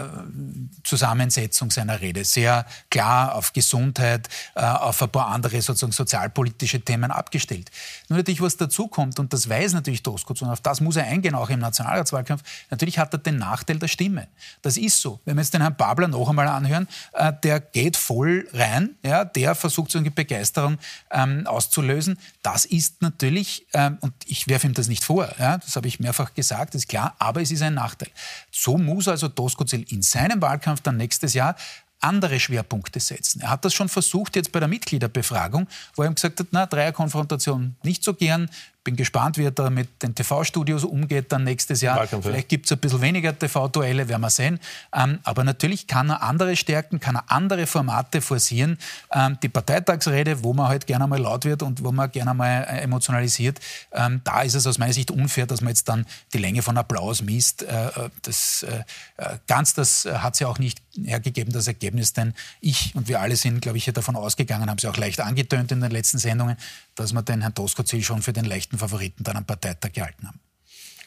Zusammensetzung 0.85 1.71
seiner 1.71 2.01
Rede. 2.01 2.25
Sehr 2.25 2.65
klar 2.91 3.35
auf 3.35 3.53
Gesundheit, 3.53 4.29
äh, 4.55 4.61
auf 4.61 5.03
ein 5.03 5.11
paar 5.11 5.27
andere 5.29 5.61
sozusagen 5.61 5.93
sozialpolitische 5.93 6.81
Themen 6.81 7.11
abgestellt. 7.11 7.71
Nur 8.09 8.19
natürlich, 8.19 8.41
was 8.41 8.57
dazu 8.57 8.87
kommt, 8.87 9.19
und 9.19 9.33
das 9.33 9.49
weiß 9.49 9.73
natürlich 9.73 10.03
Doskozil, 10.03 10.47
und 10.47 10.53
auf 10.53 10.61
das 10.61 10.81
muss 10.81 10.97
er 10.97 11.07
eingehen, 11.07 11.35
auch 11.35 11.51
im 11.51 11.59
Nationalratswahlkampf, 11.59 12.43
natürlich 12.71 12.99
hat 12.99 13.13
er 13.13 13.19
den 13.19 13.37
Nachteil 13.37 13.79
der 13.79 13.89
Stimme. 13.89 14.29
Das 14.63 14.77
ist 14.77 15.01
so. 15.01 15.21
Wenn 15.25 15.37
wir 15.37 15.43
jetzt 15.43 15.55
den 15.55 15.63
Herrn 15.63 15.77
Babler 15.77 16.07
noch 16.07 16.29
einmal 16.29 16.47
anhören, 16.47 16.87
äh, 17.15 17.33
der 17.43 17.59
geht 17.61 17.97
voll 17.97 18.49
rein, 18.53 18.91
ja, 19.03 19.25
der 19.25 19.57
versucht 19.57 19.91
so 19.91 19.99
eine 19.99 20.13
Begeisterung 20.13 20.79
ähm, 21.11 21.47
auszulösen. 21.47 22.19
Das 22.43 22.65
ist 22.65 23.03
natürlich, 23.03 23.67
ähm, 23.73 23.99
und 24.01 24.15
ich 24.25 24.47
werfe 24.47 24.69
ihm 24.69 24.75
das 24.75 24.87
nicht 24.87 25.03
vor, 25.03 25.29
ja, 25.39 25.59
das 25.59 25.75
habe 25.75 25.89
ich 25.89 25.99
mehrfach 25.99 26.35
gesagt, 26.35 26.75
ist 26.77 26.89
klar, 26.89 27.08
aber 27.19 27.43
es 27.43 27.51
ist 27.51 27.63
ein 27.63 27.75
Nachteil. 27.75 28.11
So 28.51 28.79
muss 28.79 29.09
also 29.09 29.29
Doskozil 29.29 29.85
in 29.91 30.03
seinem 30.03 30.41
Wahlkampf 30.43 30.81
dann 30.81 30.97
nächstes 30.97 31.35
Jahr 31.35 31.57
andere 32.01 32.39
Schwerpunkte 32.39 33.01
setzen. 33.01 33.41
Er 33.41 33.51
hat 33.51 33.65
das 33.65 33.75
schon 33.75 33.89
versucht 33.89 34.37
jetzt 34.37 34.53
bei 34.53 34.61
der 34.61 34.69
Mitgliederbefragung, 34.69 35.67
wo 35.95 36.03
er 36.03 36.09
ihm 36.09 36.15
gesagt 36.15 36.39
hat, 36.41 36.49
na, 36.51 36.67
Dreierkonfrontation 36.67 37.77
nicht 37.83 38.05
so 38.05 38.15
gern, 38.15 38.49
bin 38.89 38.97
gespannt, 38.97 39.37
wie 39.37 39.45
er 39.45 39.51
da 39.51 39.69
mit 39.69 40.03
den 40.03 40.15
TV-Studios 40.15 40.83
umgeht 40.83 41.31
dann 41.31 41.45
nächstes 41.45 41.83
Jahr. 41.83 42.07
Vielleicht 42.07 42.49
gibt 42.49 42.65
es 42.65 42.73
ein 42.73 42.79
bisschen 42.79 43.03
weniger 43.03 43.39
TV-Duelle, 43.39 44.09
werden 44.09 44.23
wir 44.23 44.31
sehen. 44.31 44.59
Ähm, 44.95 45.19
aber 45.25 45.45
natürlich 45.45 45.87
kann 45.87 46.09
er 46.09 46.23
andere 46.23 46.57
Stärken, 46.57 46.99
kann 46.99 47.17
er 47.17 47.25
andere 47.31 47.67
Formate 47.67 48.23
forcieren. 48.23 48.79
Ähm, 49.13 49.37
die 49.43 49.51
Parteitagsrede, 49.51 50.43
wo 50.43 50.55
man 50.55 50.69
halt 50.69 50.87
gerne 50.87 51.07
mal 51.07 51.21
laut 51.21 51.45
wird 51.45 51.63
und 51.63 51.85
wo 51.85 51.93
man 51.93 52.11
gerne 52.11 52.33
mal 52.33 52.63
äh, 52.63 52.81
emotionalisiert, 52.81 53.61
ähm, 53.93 54.23
da 54.25 54.41
ist 54.41 54.55
es 54.55 54.67
aus 54.67 54.79
meiner 54.79 54.95
Sicht 54.95 55.11
unfair, 55.11 55.45
dass 55.45 55.61
man 55.61 55.69
jetzt 55.69 55.87
dann 55.87 56.07
die 56.33 56.39
Länge 56.39 56.63
von 56.63 56.79
Applaus 56.79 57.21
misst. 57.21 57.65
Äh, 57.65 57.89
äh 57.89 58.11
das, 58.23 58.63
äh, 58.63 58.85
äh, 59.19 59.37
ganz 59.47 59.75
das 59.75 60.07
hat 60.11 60.33
es 60.33 60.41
ja 60.41 60.49
auch 60.49 60.59
nicht 60.59 60.81
hergegeben, 61.05 61.53
das 61.53 61.67
Ergebnis, 61.67 62.15
denn 62.15 62.33
ich 62.63 62.95
und 62.95 63.07
wir 63.07 63.21
alle 63.21 63.37
sind, 63.37 63.61
glaube 63.61 63.77
ich, 63.77 63.85
davon 63.85 64.17
ausgegangen, 64.17 64.71
haben 64.71 64.79
sie 64.79 64.89
auch 64.89 64.97
leicht 64.97 65.21
angetönt 65.21 65.73
in 65.73 65.83
den 65.83 65.91
letzten 65.91 66.17
Sendungen, 66.17 66.57
dass 66.99 67.13
wir 67.13 67.23
den 67.23 67.41
Herrn 67.41 67.55
Doskozil 67.55 68.03
schon 68.03 68.23
für 68.23 68.33
den 68.33 68.45
leichten 68.45 68.79
Favoriten 68.79 69.25
dann 69.25 69.37
am 69.37 69.45
Parteitag 69.45 69.93
gehalten 69.93 70.27
haben. 70.27 70.41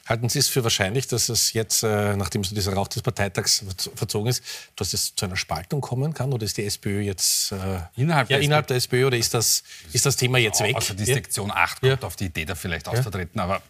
Halten 0.08 0.30
Sie 0.30 0.40
es 0.40 0.48
für 0.48 0.64
wahrscheinlich, 0.64 1.08
dass 1.08 1.30
es 1.30 1.54
jetzt, 1.54 1.84
äh, 1.84 2.16
nachdem 2.16 2.44
so 2.44 2.56
dieser 2.56 2.74
Rauch 2.74 2.88
des 2.88 3.04
Parteitags 3.04 3.64
verzogen 3.96 4.28
ist, 4.28 4.44
dass 4.76 4.94
es 4.94 5.16
zu 5.16 5.26
einer 5.26 5.38
Spaltung 5.38 5.80
kommen 5.80 6.14
kann? 6.14 6.34
Oder 6.34 6.46
ist 6.46 6.58
die 6.58 6.66
SPÖ 6.66 7.02
jetzt 7.02 7.52
äh, 7.52 7.80
innerhalb, 7.96 8.30
ja, 8.30 8.38
der, 8.38 8.46
innerhalb 8.46 8.66
SPÖ? 8.66 8.68
der 8.68 8.78
SPÖ 8.78 9.08
oder 9.08 9.18
ist 9.18 9.34
das, 9.34 9.64
ist 9.94 10.06
das 10.06 10.16
Thema 10.16 10.40
jetzt 10.40 10.60
weg? 10.62 10.76
Also 10.76 10.96
die 10.96 11.06
Sektion 11.06 11.52
8 11.52 11.82
kommt 11.82 12.02
ja. 12.02 12.08
auf 12.08 12.16
die 12.16 12.26
Idee, 12.26 12.46
da 12.46 12.56
vielleicht 12.56 12.88
ja. 12.88 12.94
auszutreten, 12.94 13.40
aber 13.40 13.62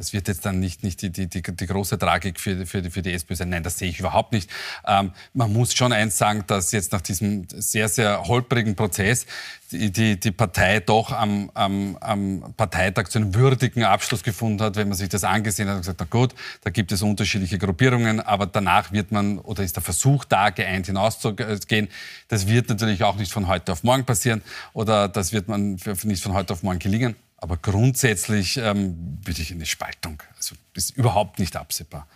das 0.00 0.14
wird 0.14 0.28
jetzt 0.28 0.46
dann 0.46 0.60
nicht, 0.60 0.82
nicht 0.82 1.02
die, 1.02 1.10
die, 1.10 1.26
die, 1.26 1.42
die 1.42 1.66
große 1.66 1.98
Tragik 1.98 2.40
für, 2.40 2.64
für, 2.64 2.80
die, 2.80 2.90
für 2.90 3.02
die 3.02 3.12
SPÖ 3.12 3.34
sein. 3.34 3.50
Nein, 3.50 3.62
das 3.62 3.76
sehe 3.76 3.90
ich 3.90 4.00
überhaupt 4.00 4.32
nicht. 4.32 4.48
Ähm, 4.86 5.12
man 5.34 5.52
muss 5.52 5.74
schon 5.74 5.92
eins 5.92 6.16
sagen, 6.16 6.42
dass 6.46 6.72
jetzt 6.72 6.92
nach 6.92 7.02
diesem 7.02 7.46
sehr, 7.54 7.90
sehr 7.90 8.26
holprigen 8.26 8.76
Prozess 8.76 9.26
die, 9.72 9.92
die, 9.92 10.18
die 10.18 10.30
Partei 10.30 10.80
doch 10.80 11.12
am, 11.12 11.50
am, 11.52 11.98
am 12.00 12.54
Parteitag 12.56 13.08
zu 13.08 13.18
einem 13.18 13.34
würdigen 13.34 13.84
Abschluss 13.84 14.22
gefunden 14.22 14.62
hat, 14.62 14.76
wenn 14.76 14.88
man 14.88 14.96
sich 14.96 15.10
das 15.10 15.22
angesehen 15.22 15.68
hat 15.68 15.74
und 15.74 15.82
gesagt, 15.82 16.00
na 16.00 16.06
gut, 16.08 16.34
da 16.62 16.70
gibt 16.70 16.92
es 16.92 17.02
unterschiedliche 17.02 17.58
Gruppierungen, 17.58 18.20
aber 18.20 18.46
danach 18.46 18.92
wird 18.92 19.12
man, 19.12 19.38
oder 19.38 19.62
ist 19.62 19.76
der 19.76 19.82
Versuch 19.82 20.24
da, 20.24 20.48
geeint 20.48 20.86
hinauszugehen. 20.86 21.88
Das 22.28 22.48
wird 22.48 22.70
natürlich 22.70 23.04
auch 23.04 23.16
nicht 23.16 23.32
von 23.32 23.48
heute 23.48 23.72
auf 23.72 23.82
morgen 23.82 24.06
passieren 24.06 24.40
oder 24.72 25.08
das 25.08 25.34
wird 25.34 25.46
man 25.46 25.76
nicht 26.04 26.22
von 26.22 26.32
heute 26.32 26.54
auf 26.54 26.62
morgen 26.62 26.78
gelingen. 26.78 27.16
Aber 27.40 27.56
grundsätzlich 27.56 28.58
ähm, 28.58 29.18
würde 29.24 29.40
ich 29.40 29.50
eine 29.50 29.66
Spaltung. 29.66 30.22
Also 30.36 30.54
ist 30.74 30.96
überhaupt 30.96 31.38
nicht 31.38 31.56
absehbar. 31.56 32.06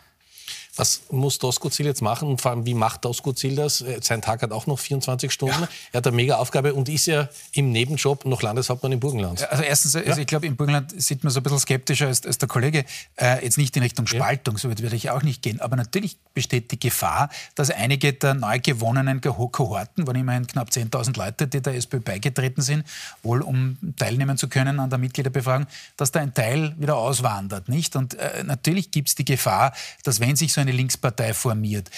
Was 0.76 1.02
muss 1.10 1.38
Doskozil 1.38 1.87
jetzt 1.87 2.02
machen 2.02 2.28
und 2.28 2.40
vor 2.40 2.50
allem, 2.50 2.66
wie 2.66 2.74
macht 2.74 3.04
Doskozil 3.04 3.54
das? 3.54 3.80
Äh, 3.80 4.00
sein 4.02 4.22
Tag 4.22 4.42
hat 4.42 4.50
auch 4.50 4.66
noch 4.66 4.78
24 4.78 5.30
Stunden. 5.30 5.60
Ja. 5.60 5.68
Er 5.92 5.98
hat 5.98 6.06
eine 6.06 6.16
mega 6.16 6.37
Aufgabe 6.37 6.74
und 6.74 6.88
ist 6.88 7.06
ja 7.06 7.28
im 7.52 7.70
Nebenjob 7.70 8.24
noch 8.24 8.42
Landeshauptmann 8.42 8.92
im 8.92 9.00
Burgenland. 9.00 9.48
Also 9.48 9.62
erstens, 9.62 9.96
also 9.96 10.20
ich 10.20 10.26
glaube, 10.26 10.46
im 10.46 10.56
Burgenland 10.56 11.00
sieht 11.00 11.22
man 11.22 11.32
so 11.32 11.40
ein 11.40 11.42
bisschen 11.44 11.60
skeptischer 11.60 12.08
als, 12.08 12.26
als 12.26 12.38
der 12.38 12.48
Kollege. 12.48 12.84
Äh, 13.16 13.44
jetzt 13.44 13.56
nicht 13.56 13.76
in 13.76 13.82
Richtung 13.82 14.06
Spaltung, 14.06 14.54
ja. 14.54 14.60
so 14.60 14.70
weit 14.70 14.82
würde 14.82 14.96
ich 14.96 15.10
auch 15.10 15.22
nicht 15.22 15.42
gehen. 15.42 15.60
Aber 15.60 15.76
natürlich 15.76 16.16
besteht 16.34 16.72
die 16.72 16.80
Gefahr, 16.80 17.30
dass 17.54 17.70
einige 17.70 18.12
der 18.12 18.34
neu 18.34 18.58
gewonnenen 18.58 19.20
Kohorten, 19.20 20.06
waren 20.06 20.16
immerhin 20.16 20.46
knapp 20.46 20.70
10.000 20.70 21.16
Leute, 21.16 21.46
die 21.46 21.62
der 21.62 21.74
SPÖ 21.74 22.00
beigetreten 22.00 22.62
sind, 22.62 22.84
wohl 23.22 23.42
um 23.42 23.76
teilnehmen 23.96 24.37
zu 24.37 24.48
können 24.48 24.80
an 24.80 24.90
der 24.90 24.98
Mitgliederbefragung, 24.98 25.66
dass 25.96 26.10
da 26.10 26.20
ein 26.20 26.34
Teil 26.34 26.74
wieder 26.78 26.96
auswandert. 26.96 27.68
Nicht? 27.68 27.94
Und 27.94 28.14
äh, 28.14 28.42
natürlich 28.44 28.90
gibt 28.90 29.08
es 29.08 29.14
die 29.14 29.24
Gefahr, 29.24 29.72
dass 30.02 30.18
wenn 30.18 30.34
sich 30.34 30.52
so 30.52 30.63
eine 30.64 30.72
Linkspartei 30.72 31.35
formiert. 31.35 31.90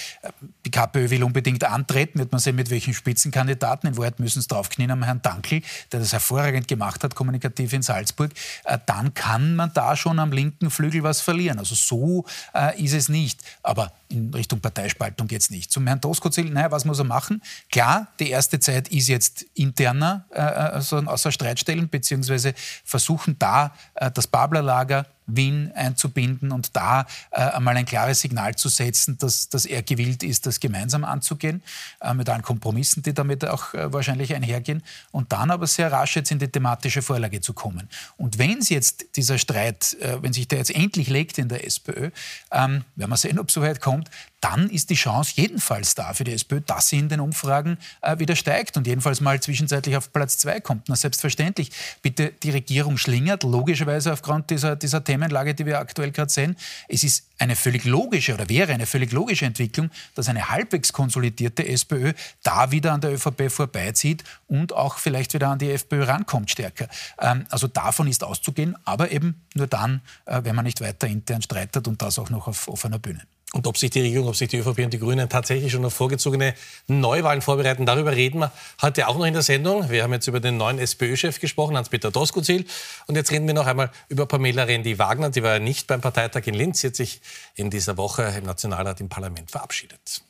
Die 0.64 0.70
KPÖ 0.70 1.10
will 1.10 1.22
unbedingt 1.22 1.64
antreten, 1.64 2.18
wird 2.18 2.32
man 2.32 2.40
sehen, 2.40 2.56
mit 2.56 2.70
welchen 2.70 2.94
Spitzenkandidaten. 2.94 3.88
In 3.88 3.96
Wahrheit 3.96 4.20
müssen 4.20 4.40
es 4.40 4.48
draufknien 4.48 4.90
am 4.90 5.02
Herrn 5.02 5.22
Dankel, 5.22 5.62
der 5.92 6.00
das 6.00 6.12
hervorragend 6.12 6.68
gemacht 6.68 7.04
hat, 7.04 7.14
kommunikativ 7.14 7.72
in 7.72 7.82
Salzburg. 7.82 8.32
Äh, 8.64 8.78
dann 8.86 9.14
kann 9.14 9.56
man 9.56 9.72
da 9.74 9.96
schon 9.96 10.18
am 10.18 10.32
linken 10.32 10.70
Flügel 10.70 11.02
was 11.02 11.20
verlieren. 11.20 11.58
Also 11.58 11.74
so 11.74 12.24
äh, 12.54 12.82
ist 12.82 12.92
es 12.92 13.08
nicht. 13.08 13.40
Aber 13.62 13.92
in 14.08 14.32
Richtung 14.32 14.60
Parteispaltung 14.60 15.28
es 15.30 15.50
nicht. 15.50 15.70
Zum 15.70 15.86
Herrn 15.86 16.00
Doskozil, 16.00 16.50
naja, 16.50 16.70
was 16.70 16.84
muss 16.84 16.98
er 16.98 17.04
machen? 17.04 17.42
Klar, 17.70 18.08
die 18.20 18.30
erste 18.30 18.60
Zeit 18.60 18.88
ist 18.88 19.08
jetzt 19.08 19.42
interner, 19.54 20.26
äh, 20.30 20.40
also 20.40 20.98
außer 20.98 21.32
Streit 21.32 21.56
beziehungsweise 21.90 22.54
versuchen 22.84 23.36
da 23.38 23.74
äh, 23.94 24.10
das 24.10 24.26
Babler-Lager 24.26 25.06
Wien 25.26 25.72
einzubinden 25.74 26.52
und 26.52 26.76
da 26.76 27.06
äh, 27.30 27.40
einmal 27.40 27.76
ein 27.76 27.84
klares 27.84 28.20
Signal 28.20 28.54
zu 28.54 28.68
setzen, 28.68 29.18
dass, 29.18 29.48
dass 29.48 29.66
er 29.66 29.82
gewillt 29.82 30.22
ist, 30.22 30.46
das 30.46 30.60
gemeinsam 30.60 31.04
anzugehen, 31.04 31.62
äh, 32.00 32.14
mit 32.14 32.28
allen 32.28 32.42
Kompromissen, 32.42 33.02
die 33.02 33.12
damit 33.12 33.44
auch 33.44 33.74
äh, 33.74 33.92
wahrscheinlich 33.92 34.34
einhergehen, 34.34 34.82
und 35.10 35.32
dann 35.32 35.50
aber 35.50 35.66
sehr 35.66 35.90
rasch 35.90 36.16
jetzt 36.16 36.30
in 36.30 36.38
die 36.38 36.48
thematische 36.48 37.02
Vorlage 37.02 37.40
zu 37.40 37.52
kommen. 37.52 37.88
Und 38.16 38.38
wenn 38.38 38.58
es 38.58 38.68
jetzt 38.68 39.16
dieser 39.16 39.38
Streit, 39.38 39.94
äh, 40.00 40.22
wenn 40.22 40.32
sich 40.32 40.48
der 40.48 40.58
jetzt 40.58 40.74
endlich 40.74 41.08
legt 41.08 41.38
in 41.38 41.48
der 41.48 41.66
SPÖ, 41.66 42.10
ähm, 42.52 42.84
werden 42.94 43.10
wir 43.10 43.16
sehen, 43.16 43.38
ob 43.38 43.48
es 43.48 43.54
so 43.54 43.62
weit 43.62 43.80
kommt, 43.80 43.95
dann 44.40 44.70
ist 44.70 44.90
die 44.90 44.94
Chance 44.94 45.32
jedenfalls 45.34 45.94
da 45.94 46.14
für 46.14 46.24
die 46.24 46.32
SPÖ, 46.32 46.60
dass 46.60 46.88
sie 46.88 46.98
in 46.98 47.08
den 47.08 47.20
Umfragen 47.20 47.78
äh, 48.02 48.18
wieder 48.18 48.36
steigt 48.36 48.76
und 48.76 48.86
jedenfalls 48.86 49.20
mal 49.20 49.40
zwischenzeitlich 49.40 49.96
auf 49.96 50.12
Platz 50.12 50.38
zwei 50.38 50.60
kommt. 50.60 50.88
Na, 50.88 50.96
selbstverständlich. 50.96 51.70
Bitte, 52.02 52.32
die 52.42 52.50
Regierung 52.50 52.98
schlingert, 52.98 53.42
logischerweise 53.42 54.12
aufgrund 54.12 54.50
dieser, 54.50 54.76
dieser 54.76 55.02
Themenlage, 55.02 55.54
die 55.54 55.66
wir 55.66 55.78
aktuell 55.78 56.12
gerade 56.12 56.30
sehen. 56.30 56.56
Es 56.88 57.02
ist 57.02 57.28
eine 57.38 57.56
völlig 57.56 57.84
logische 57.84 58.34
oder 58.34 58.48
wäre 58.48 58.72
eine 58.72 58.86
völlig 58.86 59.12
logische 59.12 59.46
Entwicklung, 59.46 59.90
dass 60.14 60.28
eine 60.28 60.48
halbwegs 60.48 60.92
konsolidierte 60.92 61.66
SPÖ 61.66 62.12
da 62.42 62.70
wieder 62.70 62.92
an 62.92 63.00
der 63.00 63.12
ÖVP 63.12 63.50
vorbeizieht 63.50 64.24
und 64.46 64.72
auch 64.72 64.98
vielleicht 64.98 65.34
wieder 65.34 65.48
an 65.48 65.58
die 65.58 65.70
FPÖ 65.70 66.04
rankommt 66.04 66.50
stärker. 66.50 66.88
Ähm, 67.20 67.46
also 67.50 67.66
davon 67.66 68.06
ist 68.06 68.22
auszugehen, 68.22 68.76
aber 68.84 69.10
eben 69.10 69.42
nur 69.54 69.66
dann, 69.66 70.02
äh, 70.26 70.42
wenn 70.44 70.54
man 70.54 70.64
nicht 70.64 70.80
weiter 70.80 71.06
intern 71.06 71.42
streitet 71.42 71.88
und 71.88 72.00
das 72.00 72.18
auch 72.18 72.30
noch 72.30 72.46
auf 72.46 72.68
offener 72.68 72.98
Bühne. 72.98 73.22
Und 73.56 73.66
ob 73.66 73.78
sich 73.78 73.88
die 73.88 74.02
Regierung, 74.02 74.28
ob 74.28 74.36
sich 74.36 74.48
die 74.48 74.58
ÖVP 74.58 74.80
und 74.80 74.92
die 74.92 74.98
Grünen 74.98 75.30
tatsächlich 75.30 75.72
schon 75.72 75.82
auf 75.86 75.94
vorgezogene 75.94 76.54
Neuwahlen 76.88 77.40
vorbereiten, 77.40 77.86
darüber 77.86 78.14
reden 78.14 78.40
wir 78.40 78.52
heute 78.82 79.08
auch 79.08 79.16
noch 79.16 79.24
in 79.24 79.32
der 79.32 79.42
Sendung. 79.42 79.88
Wir 79.88 80.02
haben 80.02 80.12
jetzt 80.12 80.26
über 80.26 80.40
den 80.40 80.58
neuen 80.58 80.78
SPÖ-Chef 80.78 81.40
gesprochen, 81.40 81.74
Hans-Peter 81.74 82.10
Doskozil. 82.10 82.66
Und 83.06 83.14
jetzt 83.14 83.30
reden 83.30 83.46
wir 83.46 83.54
noch 83.54 83.66
einmal 83.66 83.90
über 84.10 84.26
Pamela 84.26 84.64
Rendi-Wagner. 84.64 85.30
Die 85.30 85.42
war 85.42 85.54
ja 85.54 85.58
nicht 85.58 85.86
beim 85.86 86.02
Parteitag 86.02 86.46
in 86.46 86.52
Linz. 86.52 86.82
Sie 86.82 86.88
hat 86.88 86.96
sich 86.96 87.22
in 87.54 87.70
dieser 87.70 87.96
Woche 87.96 88.24
im 88.36 88.44
Nationalrat 88.44 89.00
im 89.00 89.08
Parlament 89.08 89.50
verabschiedet. 89.50 90.20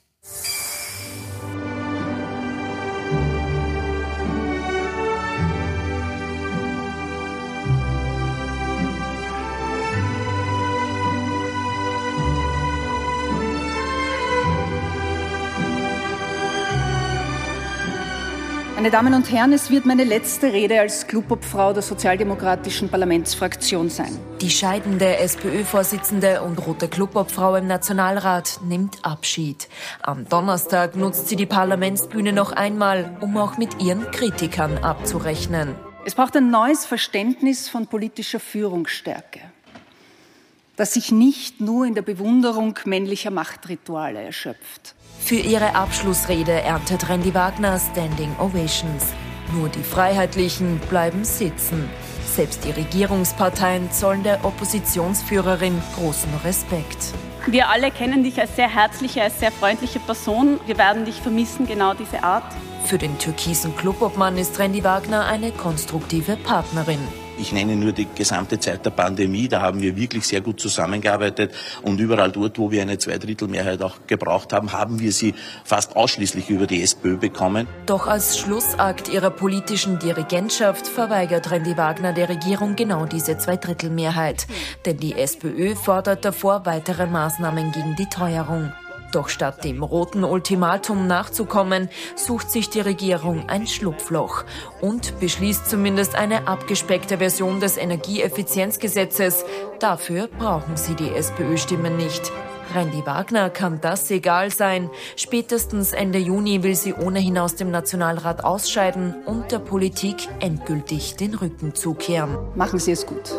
Meine 18.76 18.90
Damen 18.90 19.14
und 19.14 19.32
Herren, 19.32 19.54
es 19.54 19.70
wird 19.70 19.86
meine 19.86 20.04
letzte 20.04 20.52
Rede 20.52 20.78
als 20.78 21.06
Klubobfrau 21.06 21.72
der 21.72 21.80
sozialdemokratischen 21.80 22.90
Parlamentsfraktion 22.90 23.88
sein. 23.88 24.18
Die 24.42 24.50
scheidende 24.50 25.16
SPÖ-Vorsitzende 25.16 26.42
und 26.42 26.58
rote 26.66 26.86
Klubobfrau 26.86 27.56
im 27.56 27.68
Nationalrat 27.68 28.60
nimmt 28.68 29.02
Abschied. 29.02 29.68
Am 30.02 30.28
Donnerstag 30.28 30.94
nutzt 30.94 31.28
sie 31.28 31.36
die 31.36 31.46
Parlamentsbühne 31.46 32.34
noch 32.34 32.52
einmal, 32.52 33.16
um 33.22 33.38
auch 33.38 33.56
mit 33.56 33.82
ihren 33.82 34.10
Kritikern 34.10 34.76
abzurechnen. 34.76 35.74
Es 36.04 36.14
braucht 36.14 36.36
ein 36.36 36.50
neues 36.50 36.84
Verständnis 36.84 37.70
von 37.70 37.86
politischer 37.86 38.40
Führungsstärke, 38.40 39.40
das 40.76 40.94
sich 40.94 41.10
nicht 41.10 41.60
nur 41.60 41.86
in 41.86 41.94
der 41.94 42.02
Bewunderung 42.02 42.78
männlicher 42.84 43.30
Machtrituale 43.30 44.22
erschöpft. 44.22 44.94
Für 45.18 45.36
ihre 45.36 45.74
Abschlussrede 45.74 46.52
erntet 46.52 47.08
Randy 47.08 47.34
Wagner 47.34 47.80
Standing 47.80 48.34
Ovations. 48.38 49.04
Nur 49.52 49.68
die 49.68 49.82
Freiheitlichen 49.82 50.78
bleiben 50.90 51.24
sitzen. 51.24 51.88
Selbst 52.34 52.64
die 52.64 52.70
Regierungsparteien 52.70 53.90
zollen 53.90 54.22
der 54.22 54.44
Oppositionsführerin 54.44 55.80
großen 55.96 56.34
Respekt. 56.44 57.14
Wir 57.46 57.68
alle 57.68 57.90
kennen 57.90 58.24
dich 58.24 58.40
als 58.40 58.56
sehr 58.56 58.68
herzliche, 58.68 59.22
als 59.22 59.38
sehr 59.38 59.52
freundliche 59.52 60.00
Person. 60.00 60.60
Wir 60.66 60.76
werden 60.78 61.04
dich 61.04 61.16
vermissen, 61.16 61.66
genau 61.66 61.94
diese 61.94 62.22
Art. 62.22 62.52
Für 62.84 62.98
den 62.98 63.18
türkisen 63.18 63.76
Clubobmann 63.76 64.36
ist 64.36 64.58
Randy 64.58 64.84
Wagner 64.84 65.24
eine 65.26 65.52
konstruktive 65.52 66.36
Partnerin. 66.36 67.00
Ich 67.38 67.52
nenne 67.52 67.76
nur 67.76 67.92
die 67.92 68.06
gesamte 68.14 68.58
Zeit 68.58 68.84
der 68.86 68.90
Pandemie. 68.90 69.48
Da 69.48 69.60
haben 69.60 69.82
wir 69.82 69.96
wirklich 69.96 70.26
sehr 70.26 70.40
gut 70.40 70.60
zusammengearbeitet. 70.60 71.54
Und 71.82 72.00
überall 72.00 72.32
dort, 72.32 72.58
wo 72.58 72.70
wir 72.70 72.82
eine 72.82 72.98
Zweidrittelmehrheit 72.98 73.82
auch 73.82 73.96
gebraucht 74.06 74.52
haben, 74.52 74.72
haben 74.72 75.00
wir 75.00 75.12
sie 75.12 75.34
fast 75.64 75.96
ausschließlich 75.96 76.48
über 76.48 76.66
die 76.66 76.82
SPÖ 76.82 77.16
bekommen. 77.16 77.66
Doch 77.86 78.06
als 78.06 78.38
Schlussakt 78.38 79.08
ihrer 79.08 79.30
politischen 79.30 79.98
Dirigentschaft 79.98 80.86
verweigert 80.86 81.50
Randy 81.50 81.76
Wagner 81.76 82.12
der 82.12 82.28
Regierung 82.28 82.76
genau 82.76 83.04
diese 83.04 83.36
Zweidrittelmehrheit. 83.36 84.46
Denn 84.86 84.96
die 84.96 85.14
SPÖ 85.14 85.74
fordert 85.74 86.24
davor 86.24 86.64
weitere 86.64 87.06
Maßnahmen 87.06 87.72
gegen 87.72 87.96
die 87.96 88.06
Teuerung. 88.06 88.72
Doch 89.16 89.30
statt 89.30 89.64
dem 89.64 89.82
roten 89.82 90.24
Ultimatum 90.24 91.06
nachzukommen, 91.06 91.88
sucht 92.16 92.50
sich 92.50 92.68
die 92.68 92.82
Regierung 92.82 93.48
ein 93.48 93.66
Schlupfloch 93.66 94.44
und 94.82 95.18
beschließt 95.20 95.70
zumindest 95.70 96.14
eine 96.14 96.46
abgespeckte 96.46 97.16
Version 97.16 97.58
des 97.58 97.78
Energieeffizienzgesetzes. 97.78 99.46
Dafür 99.80 100.26
brauchen 100.26 100.76
sie 100.76 100.94
die 100.94 101.08
SPÖ-Stimmen 101.08 101.96
nicht. 101.96 102.30
Randy 102.74 103.06
Wagner 103.06 103.48
kann 103.48 103.80
das 103.80 104.10
egal 104.10 104.50
sein. 104.50 104.90
Spätestens 105.16 105.94
Ende 105.94 106.18
Juni 106.18 106.62
will 106.62 106.74
sie 106.74 106.92
ohnehin 106.92 107.38
aus 107.38 107.54
dem 107.54 107.70
Nationalrat 107.70 108.44
ausscheiden 108.44 109.14
und 109.24 109.50
der 109.50 109.60
Politik 109.60 110.28
endgültig 110.40 111.16
den 111.16 111.32
Rücken 111.32 111.74
zukehren. 111.74 112.36
Machen 112.54 112.78
Sie 112.78 112.92
es 112.92 113.06
gut. 113.06 113.32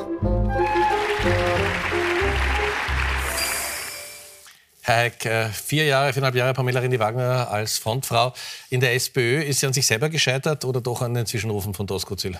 Äh, 4.87 5.49
vier 5.49 5.83
Jahre, 5.83 6.13
viereinhalb 6.13 6.35
Jahre 6.35 6.53
Pamela 6.53 6.79
Rendi-Wagner 6.79 7.51
als 7.51 7.77
Frontfrau 7.77 8.33
in 8.69 8.79
der 8.79 8.95
SPÖ. 8.95 9.41
Ist 9.41 9.59
sie 9.59 9.67
an 9.67 9.73
sich 9.73 9.85
selber 9.85 10.07
gescheitert 10.07 10.63
oder 10.63 10.79
doch 10.79 11.01
an 11.01 11.13
den 11.13 11.25
Zwischenrufen 11.25 11.73
von 11.73 11.85
Doskozil? 11.87 12.39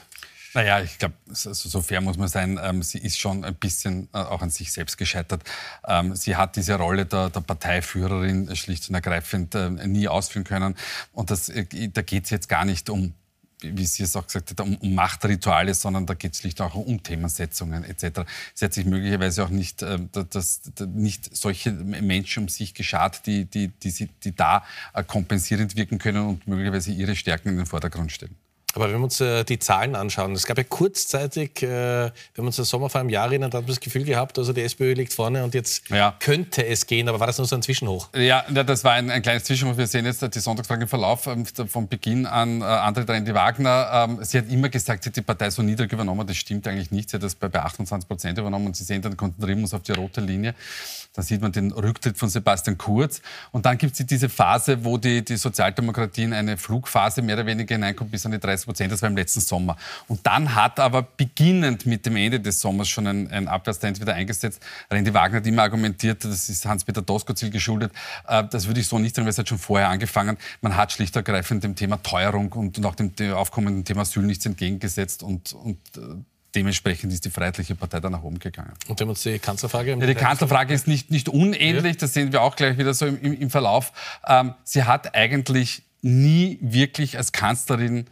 Naja, 0.54 0.80
ich 0.82 0.98
glaube, 0.98 1.16
so, 1.28 1.52
so 1.52 1.82
fair 1.82 2.00
muss 2.00 2.18
man 2.18 2.30
sein. 2.30 2.58
Ähm, 2.64 2.84
sie 2.84 3.00
ist 3.00 3.20
schon 3.20 3.44
ein 3.44 3.56
bisschen 3.56 4.08
äh, 4.14 4.20
auch 4.20 4.42
an 4.42 4.50
sich 4.50 4.72
selbst 4.72 4.98
gescheitert. 4.98 5.44
Ähm, 5.86 6.16
sie 6.16 6.38
hat 6.38 6.56
diese 6.56 6.76
Rolle 6.76 7.06
der, 7.06 7.30
der 7.30 7.42
Parteiführerin 7.42 8.56
schlicht 8.56 8.88
und 8.88 8.96
ergreifend 8.96 9.54
äh, 9.54 9.70
nie 9.70 10.08
ausführen 10.08 10.46
können. 10.46 10.78
Und 11.12 11.32
das, 11.32 11.50
äh, 11.50 11.66
da 11.90 12.02
geht 12.02 12.24
es 12.24 12.30
jetzt 12.30 12.48
gar 12.48 12.64
nicht 12.64 12.90
um 12.90 13.14
wie 13.62 13.86
Sie 13.86 14.04
es 14.04 14.16
auch 14.16 14.26
gesagt 14.26 14.54
haben, 14.60 14.76
um, 14.78 14.96
Machtrituale, 14.96 15.74
sondern 15.74 16.06
da 16.06 16.14
geht 16.14 16.34
es 16.34 16.40
schlicht 16.40 16.62
auch 16.62 16.76
um 16.76 17.02
Themensetzungen 17.02 17.84
etc. 17.84 18.22
Sie 18.54 18.66
hat 18.66 18.74
sich 18.74 18.86
möglicherweise 18.86 19.44
auch 19.44 19.50
nicht, 19.50 19.82
äh, 19.82 20.00
das, 20.12 20.62
das, 20.76 20.88
nicht 20.88 21.36
solche 21.36 21.72
Menschen 21.72 22.44
um 22.44 22.50
sich 22.50 22.74
geschart, 22.74 23.26
die, 23.26 23.46
die, 23.46 23.70
die, 23.70 24.10
die 24.24 24.36
da 24.36 24.64
äh, 24.94 25.04
kompensierend 25.04 25.76
wirken 25.76 25.98
können 25.98 26.28
und 26.28 26.48
möglicherweise 26.48 26.92
ihre 26.92 27.16
Stärken 27.16 27.50
in 27.50 27.58
den 27.58 27.66
Vordergrund 27.66 28.12
stellen. 28.12 28.36
Aber 28.78 28.92
wenn 28.92 29.00
wir 29.00 29.06
uns 29.06 29.20
äh, 29.22 29.44
die 29.44 29.58
Zahlen 29.58 29.96
anschauen, 29.96 30.34
es 30.34 30.46
gab 30.46 30.60
ja 30.60 30.64
kurzzeitig, 30.64 31.64
äh, 31.64 31.66
wenn 31.66 32.12
wir 32.36 32.44
uns 32.44 32.58
das 32.58 32.70
Sommer 32.70 32.92
vor 32.92 33.02
einem 33.02 33.10
Jahr 33.10 33.26
erinnern, 33.26 33.50
da 33.50 33.58
hat 33.58 33.64
man 33.64 33.70
das 33.70 33.80
Gefühl 33.80 34.04
gehabt, 34.04 34.38
also 34.38 34.54
die 34.54 34.62
SPÖ 34.62 34.94
liegt 34.94 35.14
vorne 35.14 35.44
und 35.44 35.56
jetzt 35.56 35.90
ja. 35.90 36.14
könnte 36.20 36.64
es 36.64 36.86
gehen. 36.86 37.10
Aber 37.10 37.20
war 37.20 37.26
das 37.26 37.40
nur 37.40 37.48
so 37.48 37.56
ein 37.56 37.64
Zwischenhoch? 37.64 38.10
Ja, 38.16 38.44
das 38.52 38.84
war 38.84 38.94
ein, 38.94 39.10
ein 39.10 39.24
kleines 39.24 39.46
Zwischenhoch. 39.46 39.78
Wir 39.78 39.88
sehen 39.88 40.06
jetzt 40.06 40.22
die 40.22 40.40
Sonntagsfrage 40.40 40.84
im 40.84 40.88
Verlauf 40.88 41.26
ähm, 41.26 41.44
vom 41.48 41.88
Beginn 41.88 42.28
an. 42.28 42.62
Äh, 42.62 42.66
André 42.66 43.10
Rendi 43.10 43.34
Wagner, 43.34 44.06
ähm, 44.10 44.20
sie 44.22 44.38
hat 44.38 44.48
immer 44.52 44.70
gesagt, 44.70 45.04
sie 45.04 45.10
hat 45.10 45.16
die 45.16 45.24
Partei 45.24 45.50
so 45.50 45.64
niedrig 45.64 45.92
übernommen. 45.92 46.28
Das 46.28 46.38
stimmt 46.38 46.68
eigentlich 46.68 46.92
nicht. 46.92 47.10
Sie 47.10 47.16
hat 47.18 47.24
das 47.24 47.34
bei, 47.34 47.48
bei 47.48 47.64
28 47.64 48.08
Prozent 48.08 48.38
übernommen. 48.38 48.68
Und 48.68 48.78
Sie 48.78 48.84
sehen, 48.84 49.02
dann 49.02 49.18
konzentrieren 49.18 49.58
wir 49.58 49.64
uns 49.64 49.74
auf 49.74 49.82
die 49.82 49.94
rote 49.94 50.22
Linie. 50.22 50.54
Da 51.14 51.24
sieht 51.24 51.42
man 51.42 51.52
den 51.52 51.72
Rücktritt 51.72 52.16
von 52.16 52.30
Sebastian 52.30 52.78
Kurz. 52.78 53.24
Und 53.52 53.66
dann 53.66 53.80
gibt 53.80 54.00
es 54.00 54.06
diese 54.06 54.30
Phase, 54.30 54.86
wo 54.86 55.00
die, 55.00 55.26
die 55.26 55.38
Sozialdemokratie 55.38 56.22
in 56.22 56.34
eine 56.34 56.58
Flugphase 56.58 57.24
mehr 57.24 57.38
oder 57.38 57.48
weniger 57.48 57.74
hineinkommt 57.74 58.12
bis 58.12 58.24
an 58.28 58.34
die 58.34 58.40
30 58.40 58.67
Prozent. 58.68 58.92
Das 58.92 59.02
war 59.02 59.10
im 59.10 59.18
letzten 59.18 59.40
Sommer. 59.40 59.78
Und 60.08 60.26
dann 60.28 60.54
hat 60.54 60.80
aber 60.80 61.02
beginnend 61.02 61.86
mit 61.86 62.06
dem 62.06 62.16
Ende 62.16 62.40
des 62.40 62.60
Sommers 62.60 62.90
schon 62.90 63.08
ein, 63.08 63.32
ein 63.32 63.48
Abwärtstrend 63.48 64.00
wieder 64.00 64.14
eingesetzt. 64.14 64.62
Randy 64.92 65.14
Wagner 65.14 65.38
hat 65.38 65.48
immer 65.48 65.64
argumentiert, 65.64 66.24
das 66.24 66.50
ist 66.50 66.66
Hans-Peter 66.66 67.02
Doskozil 67.02 67.50
geschuldet. 67.50 67.92
Äh, 68.28 68.44
das 68.52 68.68
würde 68.68 68.80
ich 68.80 68.88
so 68.88 69.00
nicht 69.00 69.16
sagen, 69.16 69.26
weil 69.26 69.32
es 69.32 69.38
hat 69.38 69.50
schon 69.50 69.58
vorher 69.58 69.90
angefangen. 69.90 70.38
Man 70.62 70.76
hat 70.76 70.92
schlicht 70.92 71.16
und 71.16 71.28
ergreifend 71.28 71.64
dem 71.64 71.76
Thema 71.76 71.98
Teuerung 72.04 72.52
und, 72.52 72.78
und 72.78 72.86
auch 72.86 72.96
dem, 72.96 73.16
dem 73.16 73.34
aufkommenden 73.34 73.84
Thema 73.86 74.02
Asyl 74.02 74.24
nichts 74.24 74.46
entgegengesetzt. 74.46 75.24
Und, 75.24 75.54
und 75.54 75.80
äh, 75.96 76.02
dementsprechend 76.56 77.14
ist 77.14 77.26
die 77.26 77.30
Freiheitliche 77.30 77.76
Partei 77.76 78.00
dann 78.00 78.12
nach 78.12 78.24
oben 78.24 78.40
gegangen. 78.40 78.74
Und 78.88 79.00
wenn 79.00 79.08
wir 79.08 79.12
uns 79.12 79.24
die 79.24 79.40
Kanzlerfrage... 79.40 79.92
Ja, 79.92 80.06
die 80.06 80.16
Kanzlerfrage 80.16 80.74
ist 80.74 80.88
nicht, 80.88 81.12
nicht 81.12 81.30
unähnlich, 81.30 81.94
ja. 81.96 82.00
das 82.00 82.14
sehen 82.14 82.32
wir 82.32 82.42
auch 82.42 82.56
gleich 82.56 82.78
wieder 82.78 82.94
so 82.94 83.06
im, 83.06 83.22
im, 83.22 83.42
im 83.42 83.50
Verlauf. 83.50 83.94
Ähm, 84.28 84.54
sie 84.64 84.84
hat 84.84 85.16
eigentlich 85.16 85.84
nie 86.02 86.58
wirklich 86.62 87.18
als 87.18 87.32
Kanzlerin 87.32 88.08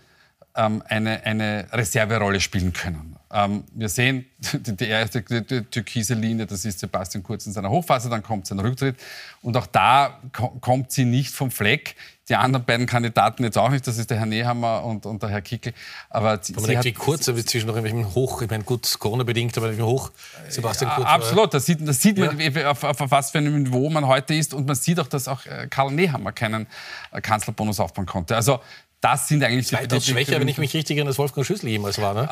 ähm, 0.55 0.83
eine, 0.87 1.23
eine 1.23 1.67
Reserverolle 1.71 2.39
spielen 2.39 2.73
können. 2.73 3.15
Ähm, 3.31 3.63
wir 3.73 3.89
sehen 3.89 4.25
die, 4.53 4.75
die 4.75 4.87
erste 4.87 5.21
die, 5.21 5.61
türkise 5.63 6.13
Linie, 6.13 6.45
das 6.45 6.63
ist 6.63 6.79
Sebastian 6.79 7.23
Kurz 7.23 7.45
in 7.45 7.53
seiner 7.53 7.69
Hochphase, 7.69 8.09
dann 8.09 8.23
kommt 8.23 8.47
sein 8.47 8.59
Rücktritt. 8.59 8.95
Und 9.41 9.57
auch 9.57 9.67
da 9.67 10.19
kommt 10.61 10.91
sie 10.91 11.05
nicht 11.05 11.33
vom 11.33 11.51
Fleck. 11.51 11.95
Die 12.29 12.35
anderen 12.35 12.65
beiden 12.65 12.87
Kandidaten 12.87 13.43
jetzt 13.43 13.57
auch 13.57 13.69
nicht, 13.69 13.85
das 13.85 13.99
ist 13.99 14.09
der 14.09 14.17
Herr 14.17 14.25
Nehammer 14.25 14.83
und, 14.83 15.05
und 15.05 15.21
der 15.21 15.29
Herr 15.29 15.43
Kickel. 15.43 15.73
Aber 16.09 16.39
sie, 16.41 16.53
man 16.53 16.63
denkt, 16.63 16.85
wie 16.85 16.93
kurz, 16.93 17.29
aber 17.29 17.45
zwischen 17.45 17.67
noch 17.67 17.75
irgendwelchen 17.75 18.15
Hoch, 18.15 18.41
ich 18.41 18.49
meine, 18.49 18.63
gut, 18.63 18.97
Corona-bedingt, 18.97 19.55
aber 19.59 19.77
Hoch, 19.77 20.11
Sebastian 20.49 20.89
Kurz. 20.95 21.07
absolut, 21.07 21.53
das 21.53 21.67
sieht, 21.67 21.87
das 21.87 22.01
sieht 22.01 22.17
man, 22.17 22.39
ja. 22.39 22.71
auf, 22.71 22.83
auf, 22.83 23.01
auf, 23.01 23.11
was 23.11 23.29
für 23.29 23.37
einem 23.37 23.61
Niveau 23.61 23.91
man 23.91 24.07
heute 24.07 24.33
ist. 24.33 24.55
Und 24.55 24.65
man 24.65 24.75
sieht 24.75 24.99
auch, 24.99 25.07
dass 25.07 25.27
auch 25.27 25.45
äh, 25.45 25.67
Karl 25.69 25.91
Nehammer 25.91 26.31
keinen 26.31 26.65
äh, 27.11 27.21
Kanzlerbonus 27.21 27.79
aufbauen 27.79 28.07
konnte. 28.07 28.35
Also 28.35 28.59
das 29.05 29.27
sind 29.27 29.43
eigentlich 29.43 29.67
die 29.67 29.75
Weitaus 29.75 30.05
schwächer, 30.07 30.39
wenn 30.39 30.47
ich 30.47 30.57
mich 30.57 30.73
richtig 30.73 30.97
erinnere, 30.97 31.11
als 31.11 31.19
Wolfgang 31.19 31.45
Schüssel 31.45 31.69
jemals 31.69 32.01
war, 32.01 32.15
ne? 32.15 32.23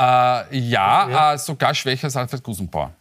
Äh, 0.52 0.58
ja, 0.58 1.08
ja. 1.08 1.34
Äh, 1.34 1.38
sogar 1.38 1.76
schwächer 1.76 2.06
als 2.06 2.18
Alfred 2.18 2.42
Gusenbauer. 2.42 2.92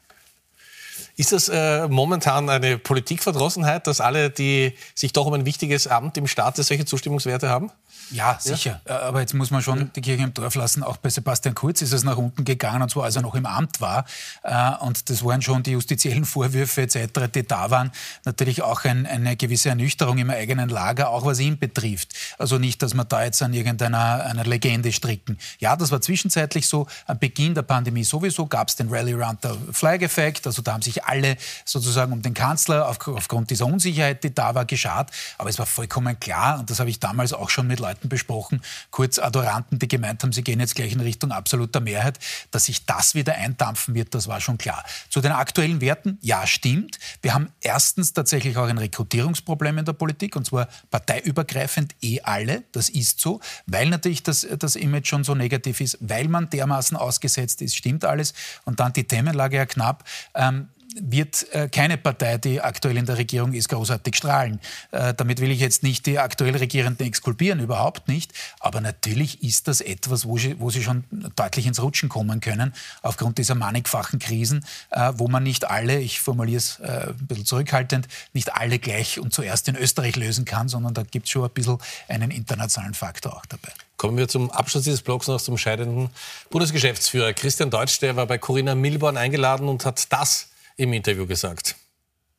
Ist 1.17 1.33
das 1.33 1.49
äh, 1.49 1.89
momentan 1.89 2.49
eine 2.49 2.79
Politikverdrossenheit, 2.79 3.87
dass 3.87 4.01
alle, 4.01 4.31
die 4.31 4.75
sich 4.95 5.13
doch 5.13 5.27
um 5.27 5.35
ein 5.35 5.45
wichtiges 5.45 5.87
Amt 5.87 6.17
im 6.17 6.27
Staat 6.27 6.57
solche 6.57 6.85
Zustimmungswerte 6.85 7.49
haben? 7.49 7.71
Ja, 8.13 8.37
sicher. 8.39 8.81
Ja. 8.87 8.95
Äh, 8.95 8.99
aber 9.05 9.21
jetzt 9.21 9.35
muss 9.35 9.51
man 9.51 9.63
schon 9.63 9.91
die 9.95 10.01
Kirche 10.01 10.23
im 10.23 10.35
Dorf 10.35 10.55
lassen. 10.55 10.83
Auch 10.83 10.97
bei 10.99 11.09
Sebastian 11.09 11.55
Kurz 11.55 11.83
ist 11.83 11.93
es 11.93 12.05
nach 12.05 12.17
unten 12.17 12.45
gegangen, 12.45 12.83
und 12.83 12.91
zwar 12.91 13.05
als 13.05 13.17
er 13.17 13.23
noch 13.23 13.35
im 13.35 13.47
Amt 13.47 13.81
war. 13.81 14.05
Äh, 14.43 14.73
und 14.81 15.09
das 15.09 15.25
waren 15.25 15.41
schon 15.41 15.63
die 15.63 15.73
justiziellen 15.73 16.25
Vorwürfe 16.25 16.83
etc., 16.83 17.31
die 17.35 17.47
da 17.47 17.71
waren. 17.71 17.91
Natürlich 18.25 18.63
auch 18.63 18.85
ein, 18.85 19.07
eine 19.07 19.37
gewisse 19.37 19.71
Ernüchterung 19.71 20.19
im 20.19 20.31
eigenen 20.31 20.69
Lager, 20.69 21.11
auch 21.11 21.25
was 21.25 21.41
ihn 21.41 21.59
betrifft. 21.59 22.15
Also 22.39 22.59
nicht, 22.59 22.83
dass 22.83 22.95
man 22.95 23.09
da 23.09 23.25
jetzt 23.25 23.43
an 23.43 23.55
irgendeiner 23.55 24.25
einer 24.25 24.45
Legende 24.45 24.93
stricken. 24.93 25.39
Ja, 25.59 25.77
das 25.77 25.91
war 25.91 26.01
zwischenzeitlich 26.01 26.67
so. 26.69 26.87
Am 27.07 27.19
Beginn 27.19 27.55
der 27.55 27.63
Pandemie 27.63 28.05
sowieso 28.05 28.47
gab 28.47 28.69
es 28.69 28.77
den 28.77 28.89
Rally 28.91 29.15
Round 29.15 29.41
the 29.43 29.51
Flag 29.73 30.03
Effekt. 30.03 30.47
Also 30.47 30.61
da 30.63 30.75
haben 30.75 30.83
sich 30.83 30.92
alle 31.01 31.37
sozusagen 31.65 32.13
um 32.13 32.23
den 32.23 32.35
Kanzler 32.35 32.89
auf, 32.89 32.99
aufgrund 33.09 33.51
dieser 33.51 33.67
Unsicherheit, 33.67 34.25
die 34.25 34.35
da 34.35 34.55
war, 34.55 34.65
geschart. 34.65 35.11
Aber 35.39 35.51
es 35.51 35.59
war 35.59 35.67
vollkommen 35.67 36.19
klar, 36.21 36.61
und 36.61 36.71
das 36.71 36.81
habe 36.81 36.91
ich 36.91 37.01
damals 37.01 37.33
auch 37.33 37.51
schon 37.51 37.67
mit 37.67 37.81
Leuten 37.81 38.09
besprochen, 38.09 38.61
kurz 38.91 39.19
Adoranten, 39.19 39.79
die 39.79 39.89
gemeint 39.89 40.23
haben, 40.23 40.33
sie 40.33 40.43
gehen 40.43 40.61
jetzt 40.61 40.75
gleich 40.75 40.93
in 40.93 41.01
Richtung 41.01 41.33
absoluter 41.33 41.81
Mehrheit, 41.81 42.19
dass 42.51 42.67
sich 42.67 42.85
das 42.87 43.15
wieder 43.15 43.35
eindampfen 43.35 43.95
wird, 43.95 44.15
das 44.15 44.29
war 44.29 44.41
schon 44.41 44.59
klar. 44.59 44.85
Zu 45.09 45.21
den 45.21 45.33
aktuellen 45.33 45.81
Werten, 45.81 46.19
ja, 46.21 46.47
stimmt. 46.47 46.99
Wir 47.23 47.35
haben 47.35 47.49
erstens 47.61 48.13
tatsächlich 48.13 48.57
auch 48.57 48.67
ein 48.67 48.79
Rekrutierungsproblem 48.79 49.79
in 49.79 49.85
der 49.85 49.93
Politik, 49.93 50.37
und 50.37 50.47
zwar 50.47 50.69
parteiübergreifend 50.91 51.95
eh 52.03 52.21
alle, 52.23 52.63
das 52.73 52.89
ist 52.89 53.21
so, 53.21 53.41
weil 53.67 53.89
natürlich 53.89 54.23
das, 54.23 54.47
das 54.59 54.77
Image 54.77 55.09
schon 55.09 55.25
so 55.25 55.35
negativ 55.35 55.81
ist, 55.81 55.99
weil 56.01 56.29
man 56.29 56.51
dermaßen 56.51 56.97
ausgesetzt 56.97 57.63
ist, 57.63 57.77
stimmt 57.77 58.05
alles. 58.05 58.35
Und 58.65 58.81
dann 58.81 58.93
die 58.93 59.05
Themenlage 59.05 59.57
ja 59.57 59.67
knapp. 59.67 60.05
Ähm, 60.35 60.69
wird 61.01 61.47
äh, 61.53 61.69
keine 61.69 61.97
Partei, 61.97 62.39
die 62.39 62.61
aktuell 62.61 62.97
in 62.97 63.07
der 63.07 63.19
Regierung 63.19 63.53
ist, 63.53 63.69
großartig 63.69 64.17
strahlen. 64.17 64.61
Äh, 64.91 65.15
damit 65.15 65.41
will 65.41 65.51
ich 65.51 65.61
jetzt 65.61 65.83
nicht 65.83 66.07
die 66.07 66.19
aktuell 66.19 66.57
Regierenden 66.57 67.07
exkulpieren, 67.07 67.61
überhaupt 67.61 68.09
nicht. 68.09 68.33
Aber 68.61 68.81
natürlich 68.81 69.43
ist 69.43 69.69
das 69.69 69.81
etwas, 69.81 70.27
wo 70.27 70.39
sie, 70.39 70.59
wo 70.61 70.71
sie 70.71 70.83
schon 70.83 71.05
deutlich 71.37 71.67
ins 71.67 71.83
Rutschen 71.83 72.09
kommen 72.09 72.41
können, 72.41 72.75
aufgrund 73.03 73.39
dieser 73.39 73.55
mannigfachen 73.55 74.19
Krisen, 74.19 74.65
äh, 74.91 75.13
wo 75.17 75.29
man 75.29 75.43
nicht 75.43 75.69
alle, 75.69 76.01
ich 76.01 76.21
formuliere 76.21 76.59
es 76.59 76.81
ein 76.81 77.15
bisschen 77.27 77.47
zurückhaltend, 77.47 78.09
nicht 78.33 78.55
alle 78.55 78.79
gleich 78.79 79.19
und 79.19 79.33
zuerst 79.33 79.69
in 79.69 79.77
Österreich 79.77 80.17
lösen 80.17 80.45
kann, 80.45 80.69
sondern 80.69 80.95
da 80.95 81.03
gibt 81.03 81.27
es 81.27 81.33
schon 81.33 81.45
ein 81.45 81.51
bisschen 81.51 81.79
einen 82.09 82.31
internationalen 82.31 82.95
Faktor 82.95 83.37
auch 83.37 83.47
dabei. 83.47 83.73
Kommen 83.97 84.17
wir 84.17 84.27
zum 84.27 84.51
Abschluss 84.51 84.85
dieses 84.85 85.01
Blogs 85.03 85.29
noch 85.29 85.41
zum 85.41 85.57
scheidenden 85.57 86.11
Bundesgeschäftsführer. 86.51 87.33
Christian 87.35 87.71
Deutsch, 87.71 88.01
der 88.01 88.17
war 88.17 88.27
bei 88.27 88.37
Corinna 88.37 88.75
Milborn 88.75 89.17
eingeladen 89.17 89.69
und 89.69 89.85
hat 89.87 90.13
das 90.13 90.49
im 90.77 90.93
Interview 90.93 91.27
gesagt. 91.27 91.77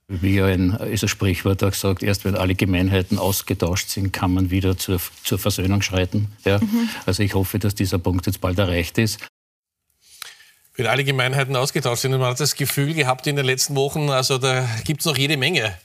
Wie 0.08 0.42
ein, 0.42 0.72
ist 0.72 1.04
ein 1.04 1.08
Sprichwort 1.08 1.64
auch 1.64 1.74
sagt, 1.74 2.04
erst 2.04 2.26
wenn 2.26 2.36
alle 2.36 2.56
Gemeinheiten 2.56 3.18
ausgetauscht 3.18 3.90
sind, 3.90 4.12
kann 4.12 4.34
man 4.34 4.52
wieder 4.52 4.78
zur, 4.78 5.00
zur 5.24 5.40
Versöhnung 5.40 5.82
schreiten. 5.82 6.28
Ja? 6.44 6.60
Mhm. 6.60 6.90
Also 7.06 7.24
ich 7.24 7.34
hoffe, 7.34 7.58
dass 7.58 7.74
dieser 7.74 8.00
Punkt 8.00 8.26
jetzt 8.26 8.42
bald 8.42 8.60
erreicht 8.60 8.98
ist. 8.98 9.20
Wenn 10.76 10.88
alle 10.88 11.04
Gemeinheiten 11.04 11.56
ausgetauscht 11.56 12.02
sind, 12.02 12.12
man 12.12 12.22
hat 12.22 12.40
das 12.40 12.56
Gefühl 12.56 12.94
gehabt 12.94 13.28
in 13.28 13.36
den 13.36 13.46
letzten 13.46 13.76
Wochen, 13.76 14.10
also 14.10 14.38
da 14.38 14.68
gibt 14.84 15.02
es 15.02 15.06
noch 15.06 15.18
jede 15.18 15.38
Menge. 15.38 15.78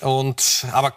Und, 0.00 0.66
aber 0.72 0.96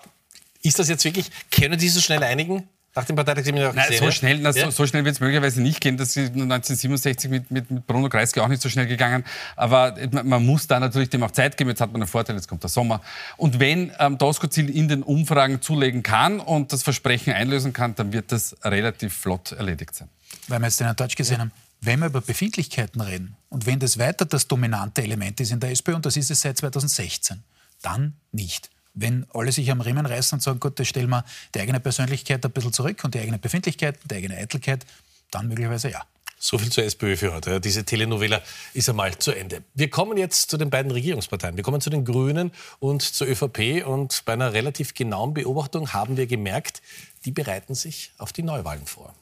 ist 0.62 0.80
das 0.80 0.90
jetzt 0.90 1.06
wirklich, 1.06 1.30
können 1.52 1.78
die 1.78 1.90
so 1.90 2.02
schnell 2.02 2.24
einigen? 2.24 2.68
Nach 2.96 3.04
dem 3.04 3.18
Parteitagsseminar 3.18 3.74
Nein, 3.74 3.90
gesehen, 3.90 4.06
so 4.06 4.12
schnell, 4.12 4.40
na, 4.40 4.52
ja? 4.52 4.66
so, 4.66 4.72
so, 4.72 4.88
schnell 4.88 5.04
wird 5.04 5.16
es 5.16 5.20
möglicherweise 5.20 5.62
nicht 5.62 5.82
gehen. 5.82 5.98
Das 5.98 6.16
ist 6.16 6.32
1967 6.32 7.30
mit, 7.30 7.52
mit, 7.52 7.70
mit 7.70 7.86
Bruno 7.86 8.08
Kreisky 8.08 8.40
auch 8.40 8.48
nicht 8.48 8.62
so 8.62 8.70
schnell 8.70 8.88
gegangen. 8.88 9.26
Aber 9.58 9.96
man, 10.12 10.26
man, 10.26 10.46
muss 10.46 10.66
da 10.68 10.80
natürlich 10.80 11.10
dem 11.10 11.22
auch 11.24 11.32
Zeit 11.32 11.58
geben. 11.58 11.72
Jetzt 11.72 11.82
hat 11.82 11.92
man 11.92 12.02
einen 12.02 12.08
Vorteil, 12.08 12.38
jetzt 12.38 12.48
kommt 12.48 12.64
der 12.64 12.70
Sommer. 12.70 13.02
Und 13.36 13.60
wenn 13.60 13.92
ähm, 14.00 14.18
Doskozil 14.18 14.70
in 14.70 14.88
den 14.88 15.04
Umfragen 15.04 15.62
zulegen 15.62 16.04
kann 16.04 16.40
und 16.40 16.72
das 16.72 16.84
Versprechen 16.84 17.34
einlösen 17.34 17.74
kann, 17.74 17.96
dann 17.96 18.14
wird 18.14 18.32
das 18.32 18.56
relativ 18.64 19.14
flott 19.14 19.52
erledigt 19.52 19.94
sein. 19.94 20.08
Weil 20.48 20.60
wir 20.60 20.68
jetzt 20.68 20.80
den 20.80 20.86
Herrn 20.86 20.96
Deutsch 20.96 21.18
gesehen 21.18 21.36
ja. 21.36 21.42
haben, 21.42 21.52
wenn 21.82 22.00
wir 22.00 22.06
über 22.06 22.22
Befindlichkeiten 22.22 23.02
reden 23.02 23.36
und 23.50 23.66
wenn 23.66 23.80
das 23.80 23.98
weiter 23.98 24.24
das 24.24 24.48
dominante 24.48 25.04
Element 25.04 25.42
ist 25.42 25.52
in 25.52 25.60
der 25.60 25.72
SPÖ, 25.72 25.96
und 25.96 26.06
das 26.06 26.16
ist 26.16 26.32
es 26.32 26.40
seit 26.40 26.58
2016, 26.58 27.44
dann 27.82 28.14
nicht 28.32 28.70
wenn 28.96 29.26
alle 29.34 29.52
sich 29.52 29.70
am 29.72 29.82
Riemen 29.82 30.06
reißen 30.06 30.38
und 30.38 30.42
sagen, 30.42 30.60
gut, 30.60 30.80
da 30.80 30.86
stellen 30.86 31.10
wir 31.10 31.24
die 31.54 31.60
eigene 31.60 31.80
Persönlichkeit 31.80 32.44
ein 32.44 32.52
bisschen 32.52 32.74
zurück 32.74 33.04
und 33.04 33.14
die 33.14 33.20
eigene 33.20 33.38
Befindlichkeit, 33.38 34.00
die 34.10 34.16
eigene 34.16 34.38
Eitelkeit, 34.38 34.86
dann 35.32 35.48
möglicherweise 35.48 35.92
ja. 35.92 36.04
So 36.38 36.58
viel 36.58 36.72
zur 36.72 36.84
SPÖ 36.84 37.16
für 37.16 37.34
heute. 37.34 37.62
Diese 37.62 37.86
Telenovela 37.86 38.42
ist 38.74 38.90
einmal 38.90 39.18
zu 39.18 39.32
Ende. 39.32 39.64
Wir 39.74 39.90
kommen 39.90 40.18
jetzt 40.18 40.50
zu 40.50 40.58
den 40.58 40.70
beiden 40.70 40.92
Regierungsparteien. 40.92 41.56
Wir 41.56 41.64
kommen 41.64 41.82
zu 41.82 41.90
den 41.90 42.04
Grünen 42.04 42.52
und 42.80 43.02
zur 43.02 43.28
ÖVP. 43.28 43.86
Und 43.86 44.24
bei 44.26 44.34
einer 44.34 44.54
relativ 44.54 44.94
genauen 44.94 45.34
Beobachtung 45.34 45.94
haben 45.94 46.18
wir 46.18 46.28
gemerkt, 46.28 46.82
die 47.24 47.32
bereiten 47.32 47.74
sich 47.74 48.12
auf 48.18 48.34
die 48.34 48.44
Neuwahlen 48.44 48.86
vor. 48.86 49.16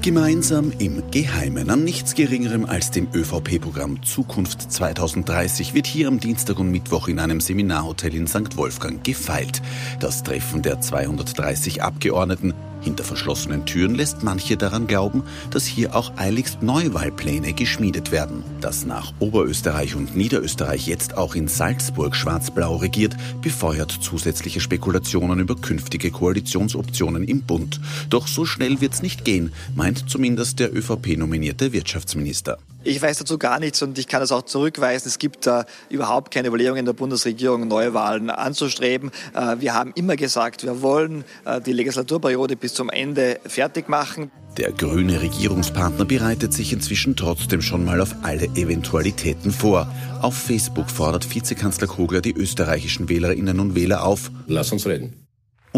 Gemeinsam 0.00 0.72
im 0.78 1.02
Geheimen 1.10 1.70
an 1.70 1.82
nichts 1.82 2.14
Geringerem 2.14 2.64
als 2.64 2.92
dem 2.92 3.08
ÖVP-Programm 3.12 4.02
Zukunft 4.04 4.70
2030 4.70 5.74
wird 5.74 5.88
hier 5.88 6.06
am 6.06 6.20
Dienstag 6.20 6.60
und 6.60 6.70
Mittwoch 6.70 7.08
in 7.08 7.18
einem 7.18 7.40
Seminarhotel 7.40 8.14
in 8.14 8.28
St. 8.28 8.56
Wolfgang 8.56 9.02
gefeilt. 9.02 9.60
Das 9.98 10.22
Treffen 10.22 10.62
der 10.62 10.80
230 10.80 11.82
Abgeordneten 11.82 12.54
hinter 12.80 13.04
verschlossenen 13.04 13.66
Türen 13.66 13.94
lässt 13.94 14.22
manche 14.22 14.56
daran 14.56 14.86
glauben, 14.86 15.22
dass 15.50 15.66
hier 15.66 15.94
auch 15.94 16.12
eiligst 16.16 16.62
Neuwahlpläne 16.62 17.52
geschmiedet 17.52 18.12
werden. 18.12 18.42
Dass 18.60 18.84
nach 18.84 19.12
Oberösterreich 19.18 19.94
und 19.94 20.16
Niederösterreich 20.16 20.86
jetzt 20.86 21.16
auch 21.16 21.34
in 21.34 21.48
Salzburg 21.48 22.14
schwarz-blau 22.14 22.76
regiert, 22.76 23.16
befeuert 23.42 23.90
zusätzliche 23.90 24.60
Spekulationen 24.60 25.40
über 25.40 25.56
künftige 25.56 26.10
Koalitionsoptionen 26.10 27.24
im 27.24 27.42
Bund. 27.42 27.80
Doch 28.10 28.26
so 28.26 28.44
schnell 28.44 28.80
wird's 28.80 29.02
nicht 29.02 29.24
gehen, 29.24 29.52
meint 29.74 30.08
zumindest 30.08 30.58
der 30.58 30.74
ÖVP-nominierte 30.74 31.72
Wirtschaftsminister. 31.72 32.58
Ich 32.84 33.02
weiß 33.02 33.18
dazu 33.18 33.38
gar 33.38 33.58
nichts 33.58 33.82
und 33.82 33.98
ich 33.98 34.06
kann 34.06 34.20
das 34.20 34.30
auch 34.30 34.42
zurückweisen. 34.42 35.08
Es 35.08 35.18
gibt 35.18 35.46
da 35.46 35.64
überhaupt 35.90 36.32
keine 36.32 36.48
Überlegungen 36.48 36.84
der 36.84 36.92
Bundesregierung, 36.92 37.66
Neuwahlen 37.66 38.30
anzustreben. 38.30 39.10
Äh, 39.34 39.56
wir 39.58 39.74
haben 39.74 39.92
immer 39.96 40.16
gesagt, 40.16 40.62
wir 40.62 40.80
wollen 40.80 41.24
äh, 41.44 41.60
die 41.60 41.72
Legislaturperiode 41.72 42.56
bis 42.56 42.74
zum 42.74 42.88
Ende 42.88 43.40
fertig 43.46 43.88
machen. 43.88 44.30
Der 44.56 44.72
grüne 44.72 45.20
Regierungspartner 45.20 46.04
bereitet 46.04 46.52
sich 46.52 46.72
inzwischen 46.72 47.16
trotzdem 47.16 47.62
schon 47.62 47.84
mal 47.84 48.00
auf 48.00 48.14
alle 48.22 48.46
Eventualitäten 48.46 49.50
vor. 49.50 49.92
Auf 50.22 50.36
Facebook 50.36 50.90
fordert 50.90 51.34
Vizekanzler 51.34 51.88
Kogler 51.88 52.20
die 52.20 52.32
österreichischen 52.32 53.08
Wählerinnen 53.08 53.60
und 53.60 53.74
Wähler 53.74 54.04
auf. 54.04 54.30
Lass 54.46 54.72
uns 54.72 54.86
reden. 54.86 55.27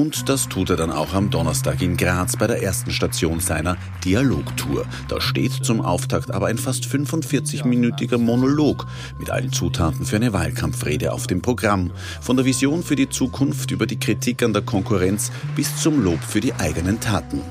Und 0.01 0.31
das 0.31 0.49
tut 0.49 0.71
er 0.71 0.77
dann 0.77 0.91
auch 0.91 1.13
am 1.13 1.29
Donnerstag 1.29 1.83
in 1.83 1.95
Graz 1.95 2.35
bei 2.35 2.47
der 2.47 2.63
ersten 2.63 2.91
Station 2.91 3.39
seiner 3.39 3.77
Dialogtour. 4.03 4.87
Da 5.09 5.21
steht 5.21 5.53
zum 5.53 5.83
Auftakt 5.83 6.31
aber 6.31 6.47
ein 6.47 6.57
fast 6.57 6.85
45-minütiger 6.85 8.17
Monolog 8.17 8.87
mit 9.19 9.29
allen 9.29 9.53
Zutaten 9.53 10.07
für 10.07 10.17
eine 10.17 10.33
Wahlkampfrede 10.33 11.13
auf 11.13 11.27
dem 11.27 11.43
Programm. 11.43 11.91
Von 12.23 12.37
der 12.39 12.47
Vision 12.47 12.83
für 12.83 12.97
die 12.97 13.11
Zukunft 13.11 13.73
über 13.73 13.87
die 13.87 14.01
Kritik 14.01 14.43
an 14.43 14.55
der 14.55 14.63
Konkurrenz 14.63 15.31
bis 15.55 15.77
zum 15.77 16.03
Lob 16.03 16.25
für 16.25 16.41
die 16.41 16.55
eigenen 16.55 16.99
Taten. 16.99 17.43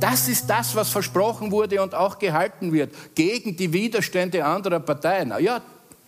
Das 0.00 0.28
ist 0.28 0.50
das, 0.50 0.74
was 0.74 0.90
versprochen 0.90 1.52
wurde 1.52 1.80
und 1.80 1.94
auch 1.94 2.18
gehalten 2.18 2.72
wird, 2.72 2.92
gegen 3.14 3.56
die 3.56 3.72
Widerstände 3.72 4.44
anderer 4.44 4.80
Parteien. 4.80 5.32
Ja, 5.38 5.62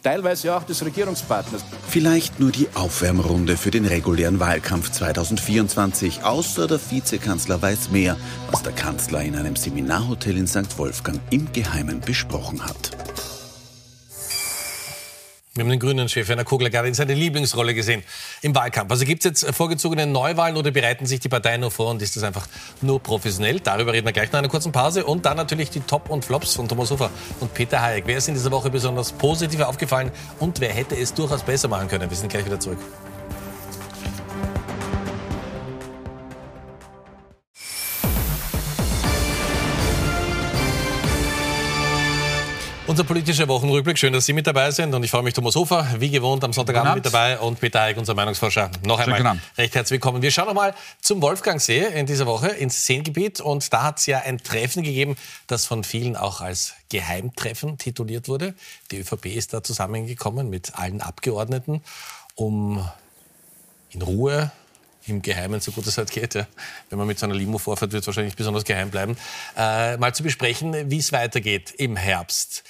teilweise 0.06 0.54
auch 0.54 0.62
des 0.62 0.84
Regierungspartners. 0.84 1.64
Vielleicht 1.88 2.38
nur 2.38 2.52
die 2.52 2.68
Aufwärmrunde 2.74 3.56
für 3.56 3.72
den 3.72 3.84
regulären 3.84 4.38
Wahlkampf 4.38 4.92
2024. 4.92 6.22
Außer 6.22 6.68
der 6.68 6.78
Vizekanzler 6.78 7.60
weiß 7.60 7.90
mehr, 7.90 8.16
was 8.52 8.62
der 8.62 8.72
Kanzler 8.72 9.22
in 9.22 9.34
einem 9.34 9.56
Seminarhotel 9.56 10.36
in 10.36 10.46
St. 10.46 10.78
Wolfgang 10.78 11.18
im 11.30 11.50
Geheimen 11.52 12.00
besprochen 12.00 12.64
hat. 12.64 13.15
Wir 15.56 15.64
haben 15.64 15.70
den 15.70 15.80
grünen 15.80 16.08
Chef 16.08 16.28
Werner 16.28 16.44
Kogler 16.44 16.68
gerade 16.68 16.88
in 16.88 16.94
seine 16.94 17.14
Lieblingsrolle 17.14 17.72
gesehen 17.72 18.02
im 18.42 18.54
Wahlkampf. 18.54 18.90
Also 18.90 19.06
gibt 19.06 19.24
es 19.24 19.42
jetzt 19.42 19.54
vorgezogene 19.56 20.06
Neuwahlen 20.06 20.56
oder 20.56 20.70
bereiten 20.70 21.06
sich 21.06 21.20
die 21.20 21.30
Parteien 21.30 21.62
nur 21.62 21.70
vor 21.70 21.90
und 21.90 22.02
ist 22.02 22.14
das 22.14 22.22
einfach 22.24 22.46
nur 22.82 23.02
professionell? 23.02 23.60
Darüber 23.60 23.94
reden 23.94 24.06
wir 24.06 24.12
gleich 24.12 24.30
nach 24.32 24.40
einer 24.40 24.48
kurzen 24.48 24.72
Pause. 24.72 25.06
Und 25.06 25.24
dann 25.24 25.38
natürlich 25.38 25.70
die 25.70 25.80
Top 25.80 26.10
und 26.10 26.26
Flops 26.26 26.54
von 26.54 26.68
Thomas 26.68 26.90
Hofer 26.90 27.10
und 27.40 27.54
Peter 27.54 27.80
Hayek. 27.80 28.04
Wer 28.06 28.18
ist 28.18 28.28
in 28.28 28.34
dieser 28.34 28.50
Woche 28.50 28.68
besonders 28.68 29.12
positiv 29.12 29.60
aufgefallen 29.60 30.10
und 30.40 30.60
wer 30.60 30.72
hätte 30.72 30.94
es 30.94 31.14
durchaus 31.14 31.42
besser 31.42 31.68
machen 31.68 31.88
können? 31.88 32.10
Wir 32.10 32.16
sind 32.16 32.28
gleich 32.28 32.44
wieder 32.44 32.60
zurück. 32.60 32.78
Unser 42.96 43.08
politischer 43.08 43.46
Wochenrückblick. 43.46 43.98
Schön, 43.98 44.14
dass 44.14 44.24
Sie 44.24 44.32
mit 44.32 44.46
dabei 44.46 44.70
sind. 44.70 44.94
Und 44.94 45.02
ich 45.02 45.10
freue 45.10 45.22
mich, 45.22 45.34
Thomas 45.34 45.54
Hofer, 45.54 45.86
wie 45.98 46.08
gewohnt, 46.08 46.42
am 46.44 46.54
Sonntagabend 46.54 46.94
mit 46.94 47.04
dabei. 47.04 47.38
Und 47.38 47.60
Peter 47.60 47.82
Eick, 47.82 47.98
unser 47.98 48.14
Meinungsforscher. 48.14 48.70
Noch 48.86 48.98
einmal 48.98 49.38
recht 49.58 49.74
herzlich 49.74 49.96
willkommen. 49.96 50.22
Wir 50.22 50.30
schauen 50.30 50.46
nochmal 50.46 50.74
zum 51.02 51.20
Wolfgangsee 51.20 51.88
in 51.94 52.06
dieser 52.06 52.24
Woche 52.24 52.48
ins 52.48 52.86
Seengebiet. 52.86 53.42
Und 53.42 53.70
da 53.70 53.82
hat 53.82 53.98
es 53.98 54.06
ja 54.06 54.20
ein 54.20 54.38
Treffen 54.38 54.82
gegeben, 54.82 55.16
das 55.46 55.66
von 55.66 55.84
vielen 55.84 56.16
auch 56.16 56.40
als 56.40 56.72
Geheimtreffen 56.88 57.76
tituliert 57.76 58.28
wurde. 58.28 58.54
Die 58.90 59.00
ÖVP 59.00 59.26
ist 59.26 59.52
da 59.52 59.62
zusammengekommen 59.62 60.48
mit 60.48 60.78
allen 60.78 61.02
Abgeordneten, 61.02 61.82
um 62.34 62.82
in 63.90 64.00
Ruhe 64.00 64.52
im 65.06 65.20
Geheimen, 65.20 65.60
so 65.60 65.70
gut 65.70 65.86
es 65.86 65.98
halt 65.98 66.10
geht. 66.10 66.34
Ja. 66.34 66.46
Wenn 66.88 66.98
man 66.98 67.06
mit 67.06 67.18
so 67.18 67.26
einer 67.26 67.34
Limo 67.34 67.58
vorfährt, 67.58 67.92
wird 67.92 68.02
es 68.02 68.06
wahrscheinlich 68.06 68.36
besonders 68.36 68.64
geheim 68.64 68.90
bleiben. 68.90 69.18
Äh, 69.54 69.98
mal 69.98 70.14
zu 70.14 70.22
besprechen, 70.22 70.90
wie 70.90 70.98
es 70.98 71.12
weitergeht 71.12 71.74
im 71.76 71.96
Herbst. 71.96 72.64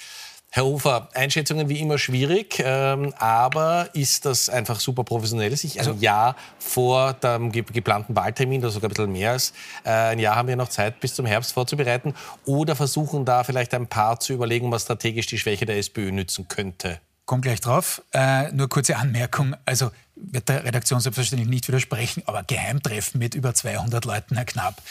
Herr 0.57 0.65
Hofer, 0.65 1.09
Einschätzungen 1.13 1.69
wie 1.69 1.79
immer 1.79 1.99
schwierig, 1.99 2.59
ähm, 2.65 3.13
aber 3.19 3.89
ist 3.93 4.25
das 4.25 4.49
einfach 4.49 4.79
super 4.79 5.03
professionell, 5.03 5.55
sich 5.55 5.79
ein 5.79 5.87
also, 5.87 5.99
Jahr 5.99 6.35
vor 6.57 7.13
dem 7.13 7.51
geplanten 7.51 8.15
Wahltermin, 8.15 8.61
oder 8.61 8.71
sogar 8.71 8.89
ein 8.89 8.93
bisschen 8.95 9.11
mehr 9.11 9.33
als 9.33 9.53
äh, 9.83 9.91
ein 9.91 10.17
Jahr 10.17 10.35
haben 10.35 10.47
wir 10.47 10.55
noch 10.55 10.69
Zeit 10.69 10.99
bis 10.99 11.13
zum 11.13 11.27
Herbst 11.27 11.53
vorzubereiten, 11.53 12.15
oder 12.45 12.75
versuchen 12.75 13.23
da 13.23 13.43
vielleicht 13.43 13.75
ein 13.75 13.85
paar 13.85 14.19
zu 14.19 14.33
überlegen, 14.33 14.71
was 14.71 14.81
strategisch 14.81 15.27
die 15.27 15.37
Schwäche 15.37 15.67
der 15.67 15.77
SPÖ 15.77 16.11
nützen 16.11 16.47
könnte? 16.47 17.01
Komm 17.27 17.41
gleich 17.41 17.61
drauf. 17.61 18.01
Äh, 18.11 18.51
nur 18.51 18.67
kurze 18.67 18.97
Anmerkung. 18.97 19.55
Also 19.65 19.91
wird 20.15 20.49
der 20.49 20.63
Redaktion 20.63 20.99
selbstverständlich 20.99 21.47
nicht 21.47 21.67
widersprechen, 21.67 22.23
aber 22.25 22.41
Geheimtreffen 22.41 23.19
mit 23.19 23.35
über 23.35 23.53
200 23.53 24.05
Leuten, 24.05 24.35
Herr 24.35 24.45
Knapp, 24.45 24.81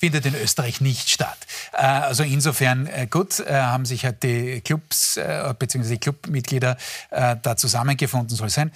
findet 0.00 0.24
in 0.24 0.34
Österreich 0.34 0.80
nicht 0.80 1.10
statt. 1.10 1.36
Äh, 1.72 1.82
also 1.82 2.22
insofern 2.22 2.86
äh, 2.86 3.06
gut, 3.08 3.38
äh, 3.40 3.52
haben 3.52 3.84
sich 3.84 4.04
halt 4.04 4.22
die 4.22 4.62
Clubs 4.62 5.18
bzw. 5.58 5.88
die 5.90 5.98
Clubmitglieder 5.98 6.76
da 7.10 7.56
zusammengefunden, 7.56 8.36
soll 8.36 8.48
sein. 8.48 8.72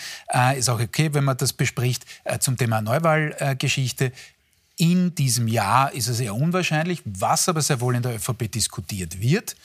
Ist 0.56 0.68
auch 0.68 0.80
okay, 0.80 1.12
wenn 1.12 1.24
man 1.24 1.36
das 1.36 1.52
bespricht. 1.52 2.04
Zum 2.40 2.56
Thema 2.56 2.80
Neuwahlgeschichte. 2.80 4.12
In 4.76 5.14
diesem 5.14 5.48
Jahr 5.48 5.92
ist 5.92 6.08
es 6.08 6.20
eher 6.20 6.34
unwahrscheinlich. 6.34 7.02
Was 7.04 7.48
aber 7.48 7.62
sehr 7.62 7.80
wohl 7.80 7.94
in 7.94 8.02
der 8.02 8.16
ÖVP 8.16 8.50
diskutiert 8.50 9.20
wird, 9.20 9.56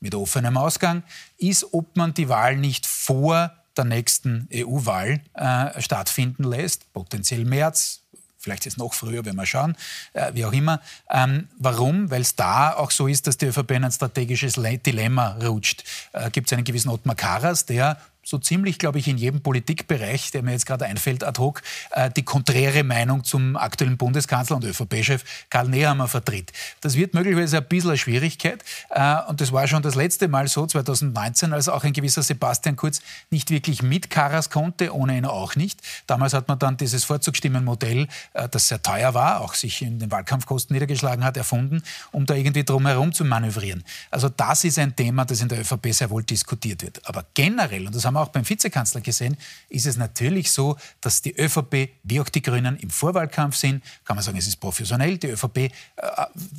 mit 0.00 0.14
offenem 0.14 0.56
Ausgang, 0.56 1.02
ist, 1.38 1.72
ob 1.72 1.96
man 1.96 2.14
die 2.14 2.28
Wahl 2.28 2.56
nicht 2.56 2.86
vor 2.86 3.52
der 3.76 3.84
nächsten 3.84 4.48
EU-Wahl 4.52 5.20
äh, 5.34 5.80
stattfinden 5.80 6.44
lässt, 6.44 6.92
potenziell 6.92 7.44
März, 7.44 7.99
vielleicht 8.40 8.66
ist 8.66 8.74
es 8.74 8.76
noch 8.78 8.94
früher, 8.94 9.24
wenn 9.24 9.36
wir 9.36 9.46
schauen, 9.46 9.76
äh, 10.14 10.32
wie 10.34 10.44
auch 10.44 10.52
immer. 10.52 10.80
Ähm, 11.10 11.48
warum? 11.58 12.10
Weil 12.10 12.22
es 12.22 12.34
da 12.34 12.72
auch 12.72 12.90
so 12.90 13.06
ist, 13.06 13.26
dass 13.26 13.36
die 13.36 13.46
ÖVP 13.46 13.72
in 13.72 13.84
ein 13.84 13.92
strategisches 13.92 14.54
Dilemma 14.54 15.36
rutscht. 15.42 15.84
Äh, 16.12 16.30
Gibt 16.30 16.48
es 16.48 16.52
einen 16.52 16.64
gewissen 16.64 16.88
Ottmar 16.88 17.14
Karas, 17.14 17.66
der 17.66 17.98
so 18.22 18.38
ziemlich, 18.38 18.78
glaube 18.78 18.98
ich, 18.98 19.08
in 19.08 19.18
jedem 19.18 19.40
Politikbereich, 19.40 20.30
der 20.30 20.42
mir 20.42 20.52
jetzt 20.52 20.66
gerade 20.66 20.84
einfällt, 20.84 21.24
ad 21.24 21.40
hoc, 21.40 21.62
äh, 21.92 22.10
die 22.10 22.22
konträre 22.22 22.84
Meinung 22.84 23.24
zum 23.24 23.56
aktuellen 23.56 23.96
Bundeskanzler 23.96 24.56
und 24.56 24.64
ÖVP-Chef 24.64 25.24
Karl 25.48 25.68
Nehammer 25.68 26.08
vertritt. 26.08 26.52
Das 26.80 26.96
wird 26.96 27.14
möglicherweise 27.14 27.58
ein 27.58 27.66
bisschen 27.66 27.90
eine 27.90 27.98
Schwierigkeit. 27.98 28.62
Äh, 28.90 29.16
und 29.28 29.40
das 29.40 29.52
war 29.52 29.66
schon 29.66 29.82
das 29.82 29.94
letzte 29.94 30.28
Mal 30.28 30.48
so, 30.48 30.66
2019, 30.66 31.52
als 31.52 31.68
auch 31.68 31.84
ein 31.84 31.92
gewisser 31.92 32.22
Sebastian 32.22 32.76
Kurz 32.76 33.00
nicht 33.30 33.50
wirklich 33.50 33.82
mit 33.82 34.10
Karas 34.10 34.50
konnte, 34.50 34.94
ohne 34.94 35.16
ihn 35.16 35.24
auch 35.24 35.56
nicht. 35.56 35.80
Damals 36.06 36.34
hat 36.34 36.48
man 36.48 36.58
dann 36.58 36.76
dieses 36.76 37.04
Vorzugsstimmenmodell, 37.04 38.06
äh, 38.34 38.48
das 38.48 38.68
sehr 38.68 38.82
teuer 38.82 39.14
war, 39.14 39.40
auch 39.40 39.54
sich 39.54 39.82
in 39.82 39.98
den 39.98 40.10
Wahlkampfkosten 40.10 40.74
niedergeschlagen 40.74 41.24
hat, 41.24 41.36
erfunden, 41.36 41.82
um 42.12 42.26
da 42.26 42.34
irgendwie 42.34 42.64
drum 42.64 42.86
herum 42.86 43.12
zu 43.12 43.24
manövrieren. 43.24 43.84
Also 44.10 44.28
das 44.28 44.64
ist 44.64 44.78
ein 44.78 44.94
Thema, 44.94 45.24
das 45.24 45.40
in 45.40 45.48
der 45.48 45.60
ÖVP 45.60 45.92
sehr 45.92 46.10
wohl 46.10 46.22
diskutiert 46.22 46.82
wird. 46.82 47.00
Aber 47.08 47.24
generell, 47.34 47.86
und 47.86 47.94
das 47.94 48.04
haben 48.04 48.09
wir 48.14 48.20
auch 48.20 48.28
beim 48.28 48.48
Vizekanzler 48.48 49.00
gesehen, 49.00 49.36
ist 49.68 49.86
es 49.86 49.96
natürlich 49.96 50.50
so, 50.50 50.76
dass 51.00 51.22
die 51.22 51.34
ÖVP 51.38 51.90
wie 52.02 52.20
auch 52.20 52.28
die 52.28 52.42
Grünen 52.42 52.76
im 52.78 52.90
Vorwahlkampf 52.90 53.56
sind. 53.56 53.82
Kann 54.04 54.16
man 54.16 54.24
sagen, 54.24 54.38
es 54.38 54.46
ist 54.46 54.56
professionell. 54.56 55.18
Die 55.18 55.28
ÖVP, 55.28 55.56
äh, 55.58 55.70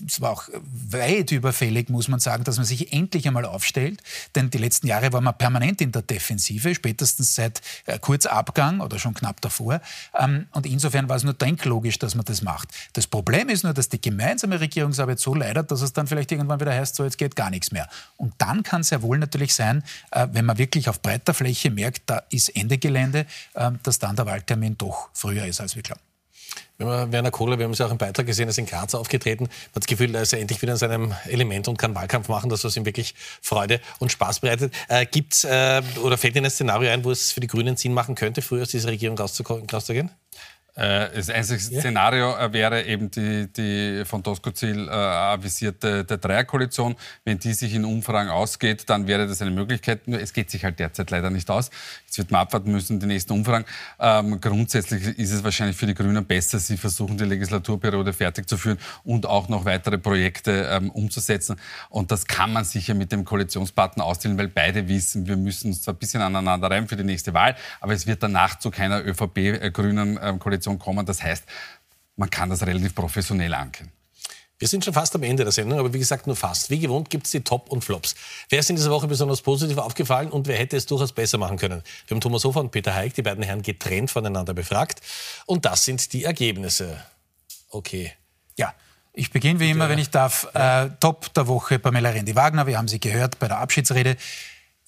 es 0.07 0.21
war 0.21 0.31
auch 0.31 0.47
weit 0.89 1.31
überfällig, 1.31 1.89
muss 1.89 2.07
man 2.07 2.19
sagen, 2.19 2.43
dass 2.43 2.57
man 2.57 2.65
sich 2.65 2.93
endlich 2.93 3.27
einmal 3.27 3.45
aufstellt. 3.45 4.01
Denn 4.35 4.49
die 4.49 4.57
letzten 4.57 4.87
Jahre 4.87 5.13
war 5.13 5.21
man 5.21 5.37
permanent 5.37 5.81
in 5.81 5.91
der 5.91 6.01
Defensive, 6.01 6.73
spätestens 6.75 7.35
seit 7.35 7.61
äh, 7.85 7.99
Kurzabgang 7.99 8.81
oder 8.81 8.99
schon 8.99 9.13
knapp 9.13 9.41
davor. 9.41 9.81
Ähm, 10.17 10.47
und 10.51 10.65
insofern 10.65 11.09
war 11.09 11.15
es 11.15 11.23
nur 11.23 11.33
denklogisch, 11.33 11.99
dass 11.99 12.15
man 12.15 12.25
das 12.25 12.41
macht. 12.41 12.69
Das 12.93 13.07
Problem 13.07 13.49
ist 13.49 13.63
nur, 13.63 13.73
dass 13.73 13.89
die 13.89 14.01
gemeinsame 14.01 14.59
Regierungsarbeit 14.59 15.19
so 15.19 15.35
leidet, 15.35 15.71
dass 15.71 15.81
es 15.81 15.93
dann 15.93 16.07
vielleicht 16.07 16.31
irgendwann 16.31 16.59
wieder 16.59 16.73
heißt, 16.73 16.95
so 16.95 17.03
jetzt 17.03 17.17
geht 17.17 17.35
gar 17.35 17.49
nichts 17.49 17.71
mehr. 17.71 17.87
Und 18.17 18.33
dann 18.37 18.63
kann 18.63 18.81
es 18.81 18.89
ja 18.89 19.01
wohl 19.01 19.17
natürlich 19.17 19.53
sein, 19.53 19.83
äh, 20.11 20.27
wenn 20.31 20.45
man 20.45 20.57
wirklich 20.57 20.89
auf 20.89 21.01
breiter 21.01 21.33
Fläche 21.41 21.71
merkt, 21.71 22.03
da 22.05 22.23
ist 22.29 22.55
Ende 22.55 22.77
Gelände, 22.77 23.25
ähm, 23.55 23.79
dass 23.83 23.99
dann 23.99 24.15
der 24.15 24.25
Wahltermin 24.25 24.77
doch 24.77 25.09
früher 25.13 25.45
ist, 25.45 25.59
als 25.59 25.75
wir 25.75 25.83
glauben. 25.83 26.01
Wenn 26.77 26.87
man 26.87 27.11
Werner 27.11 27.31
Kohler, 27.31 27.57
wir 27.59 27.65
haben 27.65 27.73
es 27.73 27.79
ja 27.79 27.85
auch 27.85 27.91
im 27.91 27.97
Beitrag 27.97 28.25
gesehen, 28.25 28.47
er 28.47 28.51
ist 28.51 28.57
in 28.57 28.65
Graz 28.65 28.95
aufgetreten. 28.95 29.43
Man 29.43 29.51
hat 29.51 29.83
das 29.83 29.85
Gefühl, 29.85 30.13
er 30.15 30.23
ist 30.23 30.33
endlich 30.33 30.61
wieder 30.61 30.73
in 30.73 30.77
seinem 30.77 31.13
Element 31.25 31.67
und 31.67 31.77
kann 31.77 31.93
Wahlkampf 31.93 32.27
machen, 32.27 32.49
dass 32.49 32.63
was 32.63 32.75
ihm 32.75 32.85
wirklich 32.85 33.13
Freude 33.41 33.81
und 33.99 34.11
Spaß 34.11 34.39
bereitet. 34.39 34.73
Äh, 34.87 35.05
Gibt 35.05 35.33
es 35.33 35.43
äh, 35.43 35.81
oder 36.03 36.17
fällt 36.17 36.35
Ihnen 36.35 36.45
ein 36.45 36.51
Szenario 36.51 36.91
ein, 36.91 37.03
wo 37.03 37.11
es 37.11 37.31
für 37.31 37.39
die 37.39 37.47
Grünen 37.47 37.77
Sinn 37.77 37.93
machen 37.93 38.15
könnte, 38.15 38.41
früher 38.41 38.63
aus 38.63 38.69
dieser 38.69 38.89
Regierung 38.89 39.17
rauszugehen? 39.17 40.09
Äh, 40.75 41.09
das 41.13 41.29
einzige 41.29 41.59
Szenario 41.59 42.35
äh, 42.37 42.53
wäre 42.53 42.83
eben 42.85 43.11
die, 43.11 43.51
die 43.51 44.03
von 44.05 44.23
Doskozil 44.23 44.87
äh, 44.87 44.91
avisierte 44.91 46.05
der 46.05 46.17
Dreierkoalition. 46.17 46.95
Wenn 47.25 47.39
die 47.39 47.53
sich 47.53 47.75
in 47.75 47.83
Umfragen 47.83 48.29
ausgeht, 48.29 48.89
dann 48.89 49.05
wäre 49.05 49.27
das 49.27 49.41
eine 49.41 49.51
Möglichkeit. 49.51 50.07
Nur 50.07 50.21
es 50.21 50.31
geht 50.31 50.49
sich 50.49 50.63
halt 50.63 50.79
derzeit 50.79 51.11
leider 51.11 51.29
nicht 51.29 51.49
aus. 51.49 51.71
Jetzt 52.05 52.17
wird 52.17 52.31
man 52.31 52.41
abwarten 52.41 52.71
müssen, 52.71 52.99
die 52.99 53.05
nächsten 53.05 53.33
Umfragen. 53.33 53.65
Ähm, 53.99 54.39
grundsätzlich 54.39 55.17
ist 55.19 55.31
es 55.31 55.43
wahrscheinlich 55.43 55.75
für 55.75 55.87
die 55.87 55.93
Grünen 55.93 56.25
besser, 56.25 56.59
sie 56.59 56.77
versuchen, 56.77 57.17
die 57.17 57.25
Legislaturperiode 57.25 58.13
fertig 58.13 58.47
zu 58.47 58.57
führen 58.57 58.77
und 59.03 59.25
auch 59.25 59.49
noch 59.49 59.65
weitere 59.65 59.97
Projekte 59.97 60.69
ähm, 60.71 60.89
umzusetzen. 60.91 61.57
Und 61.89 62.11
das 62.11 62.25
kann 62.25 62.53
man 62.53 62.63
sicher 62.63 62.93
mit 62.93 63.11
dem 63.11 63.25
Koalitionspartner 63.25 64.05
ausstellen, 64.05 64.37
weil 64.37 64.47
beide 64.47 64.87
wissen, 64.87 65.27
wir 65.27 65.35
müssen 65.35 65.67
uns 65.67 65.81
zwar 65.81 65.93
ein 65.93 65.97
bisschen 65.97 66.21
aneinander 66.21 66.69
reiben 66.69 66.87
für 66.87 66.95
die 66.95 67.03
nächste 67.03 67.33
Wahl, 67.33 67.55
aber 67.81 67.93
es 67.93 68.07
wird 68.07 68.23
danach 68.23 68.57
zu 68.57 68.71
keiner 68.71 69.05
ÖVP-Grünen 69.05 70.17
Koalition 70.61 70.79
kommen. 70.79 71.05
Das 71.05 71.21
heißt, 71.21 71.43
man 72.15 72.29
kann 72.29 72.49
das 72.49 72.65
relativ 72.65 72.93
professionell 72.93 73.53
angehen. 73.53 73.91
Wir 74.59 74.67
sind 74.67 74.85
schon 74.85 74.93
fast 74.93 75.15
am 75.15 75.23
Ende 75.23 75.43
der 75.43 75.51
Sendung, 75.51 75.79
aber 75.79 75.91
wie 75.91 75.97
gesagt 75.97 76.27
nur 76.27 76.35
fast. 76.35 76.69
Wie 76.69 76.77
gewohnt 76.77 77.09
gibt 77.09 77.25
es 77.25 77.31
die 77.31 77.41
Top 77.41 77.71
und 77.71 77.83
Flops. 77.83 78.13
Wer 78.49 78.59
ist 78.59 78.69
in 78.69 78.75
dieser 78.75 78.91
Woche 78.91 79.07
besonders 79.07 79.41
positiv 79.41 79.79
aufgefallen 79.79 80.29
und 80.29 80.47
wer 80.47 80.55
hätte 80.55 80.77
es 80.77 80.85
durchaus 80.85 81.11
besser 81.11 81.39
machen 81.39 81.57
können? 81.57 81.81
Wir 82.05 82.15
haben 82.15 82.21
Thomas 82.21 82.43
Hofer 82.43 82.59
und 82.59 82.69
Peter 82.69 82.93
Heik, 82.93 83.15
die 83.15 83.23
beiden 83.23 83.43
Herren, 83.43 83.63
getrennt 83.63 84.11
voneinander 84.11 84.53
befragt. 84.53 85.01
Und 85.47 85.65
das 85.65 85.85
sind 85.85 86.13
die 86.13 86.25
Ergebnisse. 86.25 87.03
Okay. 87.69 88.13
Ja. 88.55 88.75
Ich 89.13 89.31
beginne 89.31 89.59
wie 89.59 89.71
immer, 89.71 89.89
wenn 89.89 89.99
ich 89.99 90.09
darf. 90.09 90.47
Äh, 90.53 90.89
Top 91.01 91.33
der 91.33 91.47
Woche 91.47 91.79
Pamela 91.79 92.11
Rendi-Wagner. 92.11 92.65
Wir 92.65 92.77
haben 92.77 92.87
sie 92.87 92.99
gehört 92.99 93.39
bei 93.39 93.47
der 93.47 93.57
Abschiedsrede. 93.57 94.15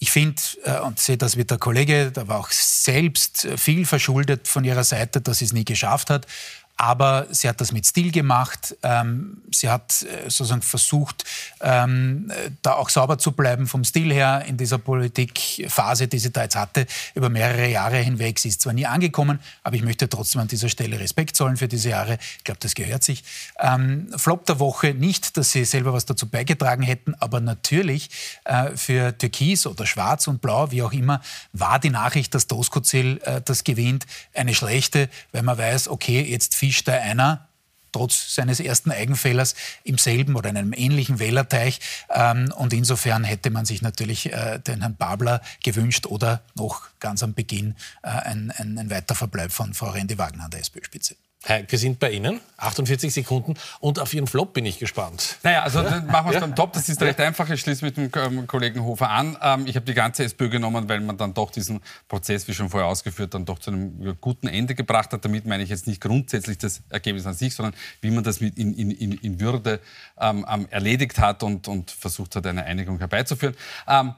Ich 0.04 0.12
finde 0.12 0.42
äh, 0.66 0.80
und 0.80 1.00
sehe 1.00 1.16
das 1.16 1.38
mit 1.38 1.50
der 1.50 1.58
Kollege, 1.58 2.12
da 2.12 2.28
war 2.28 2.42
auch 2.42 2.52
selbst 2.52 3.48
viel 3.56 3.86
verschuldet 3.86 4.50
von 4.50 4.66
ihrer 4.66 4.84
Seite, 4.84 5.22
dass 5.22 5.38
sie 5.38 5.46
es 5.46 5.54
nie 5.54 5.64
geschafft 5.64 6.10
hat 6.10 6.28
aber 6.76 7.28
sie 7.30 7.48
hat 7.48 7.62
das 7.62 7.72
mit 7.72 7.86
Stil 7.86 8.12
gemacht. 8.12 8.76
Ähm, 8.84 9.42
sie 9.52 9.70
hat 9.70 10.02
äh, 10.02 10.24
sozusagen 10.30 10.62
versucht, 10.62 11.24
ähm, 11.62 12.32
da 12.62 12.74
auch 12.74 12.90
sauber 12.90 13.18
zu 13.18 13.32
bleiben 13.32 13.68
vom 13.68 13.84
Stil 13.84 14.12
her 14.12 14.44
in 14.48 14.58
dieser 14.58 14.80
Politikphase, 14.80 16.08
die 16.08 16.20
sie 16.20 16.32
da 16.32 16.44
jetzt 16.44 16.56
hatte, 16.56 16.88
über 17.14 17.30
mehrere 17.30 17.68
Jahre 17.70 17.98
hinweg. 17.98 18.40
Sie 18.40 18.50
ist 18.50 18.62
zwar 18.62 18.74
nie 18.74 18.86
angekommen, 18.86 19.40
aber 19.62 19.76
ich 19.76 19.84
möchte 19.84 20.10
trotzdem 20.10 20.42
an 20.42 20.48
dieser 20.48 20.68
Stelle 20.68 21.00
Respekt 21.00 21.36
zollen 21.36 21.58
für 21.58 21.68
diese 21.68 21.90
Jahre. 21.90 22.18
Ich 22.38 22.44
glaube, 22.44 22.60
das 22.60 22.74
gehört 22.74 23.04
sich. 23.04 23.24
Ähm, 23.60 24.08
Flop 24.18 24.46
der 24.48 24.60
Woche 24.60 24.94
nicht, 24.94 25.38
dass 25.38 25.52
sie 25.52 25.66
selber 25.66 25.94
was 25.94 26.06
dazu 26.06 26.28
beigetragen 26.28 26.84
hätten, 26.84 27.14
aber 27.20 27.40
natürlich 27.40 28.10
äh, 28.46 28.76
für 28.76 29.16
Türkis 29.18 29.68
oder 29.68 29.86
Schwarz 29.86 30.28
und 30.28 30.42
Blau, 30.42 30.72
wie 30.72 30.82
auch 30.82 30.94
immer, 30.94 31.22
war 31.52 31.80
die 31.80 31.92
Nachricht, 31.92 32.34
dass 32.34 32.48
Doskozil 32.48 33.22
äh, 33.24 33.42
das 33.42 33.64
gewinnt, 33.64 34.06
eine 34.34 34.56
schlechte, 34.56 35.10
weil 35.32 35.44
man 35.44 35.58
weiß, 35.58 35.88
okay, 35.88 36.22
jetzt 36.22 36.56
fischt 36.64 36.88
da 36.88 36.94
einer 36.94 37.50
trotz 37.92 38.36
seines 38.36 38.62
ersten 38.62 38.90
Eigenfehlers 38.90 39.54
im 39.84 39.98
selben 39.98 40.38
oder 40.38 40.50
in 40.50 40.56
einem 40.56 40.72
ähnlichen 40.74 41.20
Wählerteich. 41.20 41.82
Ähm, 42.10 42.54
und 42.58 42.72
insofern 42.72 43.26
hätte 43.26 43.50
man 43.50 43.66
sich 43.66 43.82
natürlich 43.82 44.32
äh, 44.32 44.60
den 44.60 44.80
Herrn 44.80 44.96
Babler 44.96 45.42
gewünscht 45.62 46.06
oder 46.06 46.42
noch 46.56 46.88
ganz 47.02 47.22
am 47.22 47.34
Beginn 47.34 47.76
äh, 48.02 48.08
ein, 48.08 48.52
ein, 48.58 48.78
ein 48.78 48.90
weiter 48.90 49.14
Verbleib 49.14 49.52
von 49.52 49.74
Frau 49.74 49.90
Rendi-Wagner 49.90 50.46
an 50.46 50.52
der 50.52 50.62
SPÖ-Spitze. 50.62 51.18
Wir 51.46 51.78
sind 51.78 52.00
bei 52.00 52.12
Ihnen, 52.12 52.40
48 52.56 53.14
Sekunden. 53.14 53.56
Und 53.82 54.00
auf 54.00 54.14
Ihren 54.14 54.28
Flop 54.28 54.54
bin 54.54 54.66
ich 54.66 54.80
gespannt. 54.80 55.38
Naja, 55.44 55.64
also 55.64 55.84
machen 55.84 56.30
wir 56.30 56.36
es 56.36 56.40
beim 56.40 56.56
Top. 56.56 56.72
Das 56.72 56.88
ist 56.88 57.02
recht 57.02 57.20
einfach. 57.20 57.50
Ich 57.50 57.60
schließe 57.60 57.84
mit 57.84 57.98
dem 57.98 58.10
ähm, 58.16 58.48
Kollegen 58.48 58.84
Hofer 58.84 59.10
an. 59.10 59.38
Ähm, 59.42 59.68
ich 59.68 59.76
habe 59.76 59.86
die 59.86 59.94
ganze 59.94 60.24
SPÖ 60.24 60.48
genommen, 60.48 60.88
weil 60.88 61.02
man 61.02 61.18
dann 61.18 61.34
doch 61.34 61.52
diesen 61.52 61.82
Prozess, 62.08 62.48
wie 62.48 62.54
schon 62.54 62.70
vorher 62.70 62.88
ausgeführt, 62.88 63.34
dann 63.34 63.44
doch 63.44 63.60
zu 63.60 63.72
einem 63.72 64.18
guten 64.22 64.48
Ende 64.48 64.74
gebracht 64.74 65.12
hat. 65.12 65.26
Damit 65.26 65.46
meine 65.46 65.64
ich 65.64 65.70
jetzt 65.70 65.86
nicht 65.86 66.00
grundsätzlich 66.00 66.58
das 66.60 66.82
Ergebnis 66.90 67.26
an 67.26 67.34
sich, 67.34 67.54
sondern 67.54 67.76
wie 68.00 68.12
man 68.12 68.24
das 68.24 68.40
mit 68.40 68.58
in, 68.58 68.74
in, 68.74 69.12
in 69.12 69.40
Würde 69.42 69.82
ähm, 70.20 70.46
erledigt 70.70 71.20
hat 71.20 71.44
und, 71.44 71.68
und 71.68 71.92
versucht 71.92 72.38
hat, 72.38 72.48
eine 72.48 72.64
Einigung 72.64 73.00
herbeizuführen. 73.00 73.56
Ähm, 73.88 74.14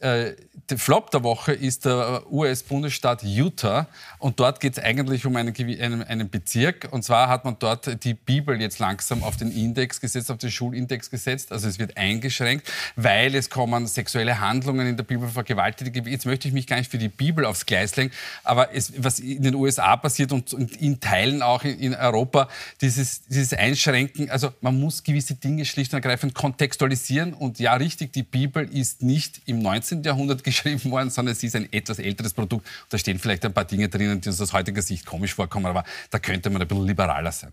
äh, 0.00 0.34
der 0.68 0.78
Flop 0.78 1.10
der 1.10 1.22
Woche 1.22 1.52
ist 1.52 1.84
der 1.84 2.30
US-Bundesstaat 2.30 3.22
Utah. 3.22 3.86
Und 4.18 4.40
dort 4.40 4.58
geht 4.60 4.76
es 4.76 4.82
eigentlich 4.82 5.24
um 5.24 5.36
einen, 5.36 5.54
einen, 5.54 6.02
einen, 6.02 6.28
Bezirk. 6.28 6.88
Und 6.90 7.04
zwar 7.04 7.28
hat 7.28 7.44
man 7.44 7.56
dort 7.58 8.02
die 8.04 8.14
Bibel 8.14 8.60
jetzt 8.60 8.78
langsam 8.78 9.22
auf 9.22 9.36
den 9.36 9.52
Index 9.52 10.00
gesetzt, 10.00 10.30
auf 10.30 10.38
den 10.38 10.50
Schulindex 10.50 11.08
gesetzt. 11.08 11.52
Also 11.52 11.68
es 11.68 11.78
wird 11.78 11.96
eingeschränkt, 11.96 12.70
weil 12.96 13.34
es 13.34 13.48
kommen 13.48 13.86
sexuelle 13.86 14.40
Handlungen 14.40 14.86
in 14.88 14.96
der 14.96 15.04
Bibel 15.04 15.28
vergewaltigt. 15.28 15.94
Jetzt 16.06 16.26
möchte 16.26 16.48
ich 16.48 16.54
mich 16.54 16.66
gar 16.66 16.76
nicht 16.76 16.90
für 16.90 16.98
die 16.98 17.08
Bibel 17.08 17.44
aufs 17.44 17.64
Gleis 17.64 17.94
legen. 17.96 18.10
Aber 18.42 18.74
es, 18.74 18.92
was 18.98 19.20
in 19.20 19.42
den 19.42 19.54
USA 19.54 19.96
passiert 19.96 20.32
und, 20.32 20.52
in 20.52 21.00
Teilen 21.00 21.42
auch 21.42 21.62
in, 21.62 21.78
in 21.78 21.94
Europa, 21.94 22.48
dieses, 22.80 23.22
dieses 23.26 23.54
Einschränken. 23.54 24.30
Also 24.30 24.52
man 24.60 24.80
muss 24.80 25.04
gewisse 25.04 25.34
Dinge 25.34 25.64
schlicht 25.64 25.92
und 25.92 25.98
ergreifend 25.98 26.34
kontextualisieren. 26.34 27.34
Und 27.34 27.60
ja, 27.60 27.74
richtig, 27.74 28.12
die 28.12 28.24
Bibel 28.24 28.68
ist 28.68 29.02
nicht 29.02 29.42
im 29.46 29.60
19. 29.60 29.85
19. 29.86 30.02
Jahrhundert 30.02 30.44
geschrieben 30.44 30.90
worden, 30.90 31.10
sondern 31.10 31.32
es 31.32 31.42
ist 31.42 31.56
ein 31.56 31.72
etwas 31.72 31.98
älteres 31.98 32.32
Produkt. 32.32 32.66
Da 32.88 32.98
stehen 32.98 33.18
vielleicht 33.18 33.44
ein 33.44 33.52
paar 33.52 33.64
Dinge 33.64 33.88
drinnen, 33.88 34.20
die 34.20 34.28
uns 34.28 34.40
aus 34.40 34.52
heutiger 34.52 34.82
Sicht 34.82 35.06
komisch 35.06 35.34
vorkommen, 35.34 35.66
aber 35.66 35.84
da 36.10 36.18
könnte 36.18 36.50
man 36.50 36.62
ein 36.62 36.68
bisschen 36.68 36.86
liberaler 36.86 37.32
sein. 37.32 37.52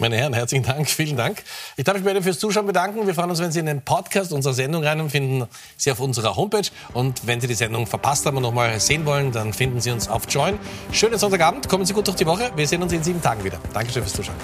Meine 0.00 0.16
Herren, 0.16 0.32
herzlichen 0.32 0.64
Dank, 0.64 0.88
vielen 0.88 1.16
Dank. 1.16 1.42
Ich 1.76 1.82
darf 1.82 1.96
mich 1.96 2.04
bei 2.04 2.12
Ihnen 2.12 2.22
fürs 2.22 2.38
Zuschauen 2.38 2.66
bedanken. 2.66 3.04
Wir 3.04 3.14
freuen 3.14 3.30
uns, 3.30 3.40
wenn 3.40 3.50
Sie 3.50 3.58
in 3.58 3.66
den 3.66 3.82
Podcast 3.82 4.32
unserer 4.32 4.54
Sendung 4.54 4.84
rein 4.84 5.10
finden 5.10 5.48
Sie 5.76 5.90
auf 5.90 5.98
unserer 5.98 6.36
Homepage. 6.36 6.68
Und 6.92 7.26
wenn 7.26 7.40
Sie 7.40 7.48
die 7.48 7.54
Sendung 7.54 7.86
verpasst 7.86 8.24
haben 8.24 8.36
und 8.36 8.44
noch 8.44 8.52
mal 8.52 8.78
sehen 8.78 9.06
wollen, 9.06 9.32
dann 9.32 9.52
finden 9.52 9.80
Sie 9.80 9.90
uns 9.90 10.08
auf 10.08 10.22
Join. 10.28 10.56
Schönen 10.92 11.18
Sonntagabend, 11.18 11.68
kommen 11.68 11.84
Sie 11.84 11.94
gut 11.94 12.06
durch 12.06 12.16
die 12.16 12.26
Woche. 12.26 12.52
Wir 12.54 12.68
sehen 12.68 12.82
uns 12.82 12.92
in 12.92 13.02
sieben 13.02 13.20
Tagen 13.20 13.42
wieder. 13.42 13.58
Dankeschön 13.72 14.02
fürs 14.02 14.14
Zuschauen. 14.14 14.36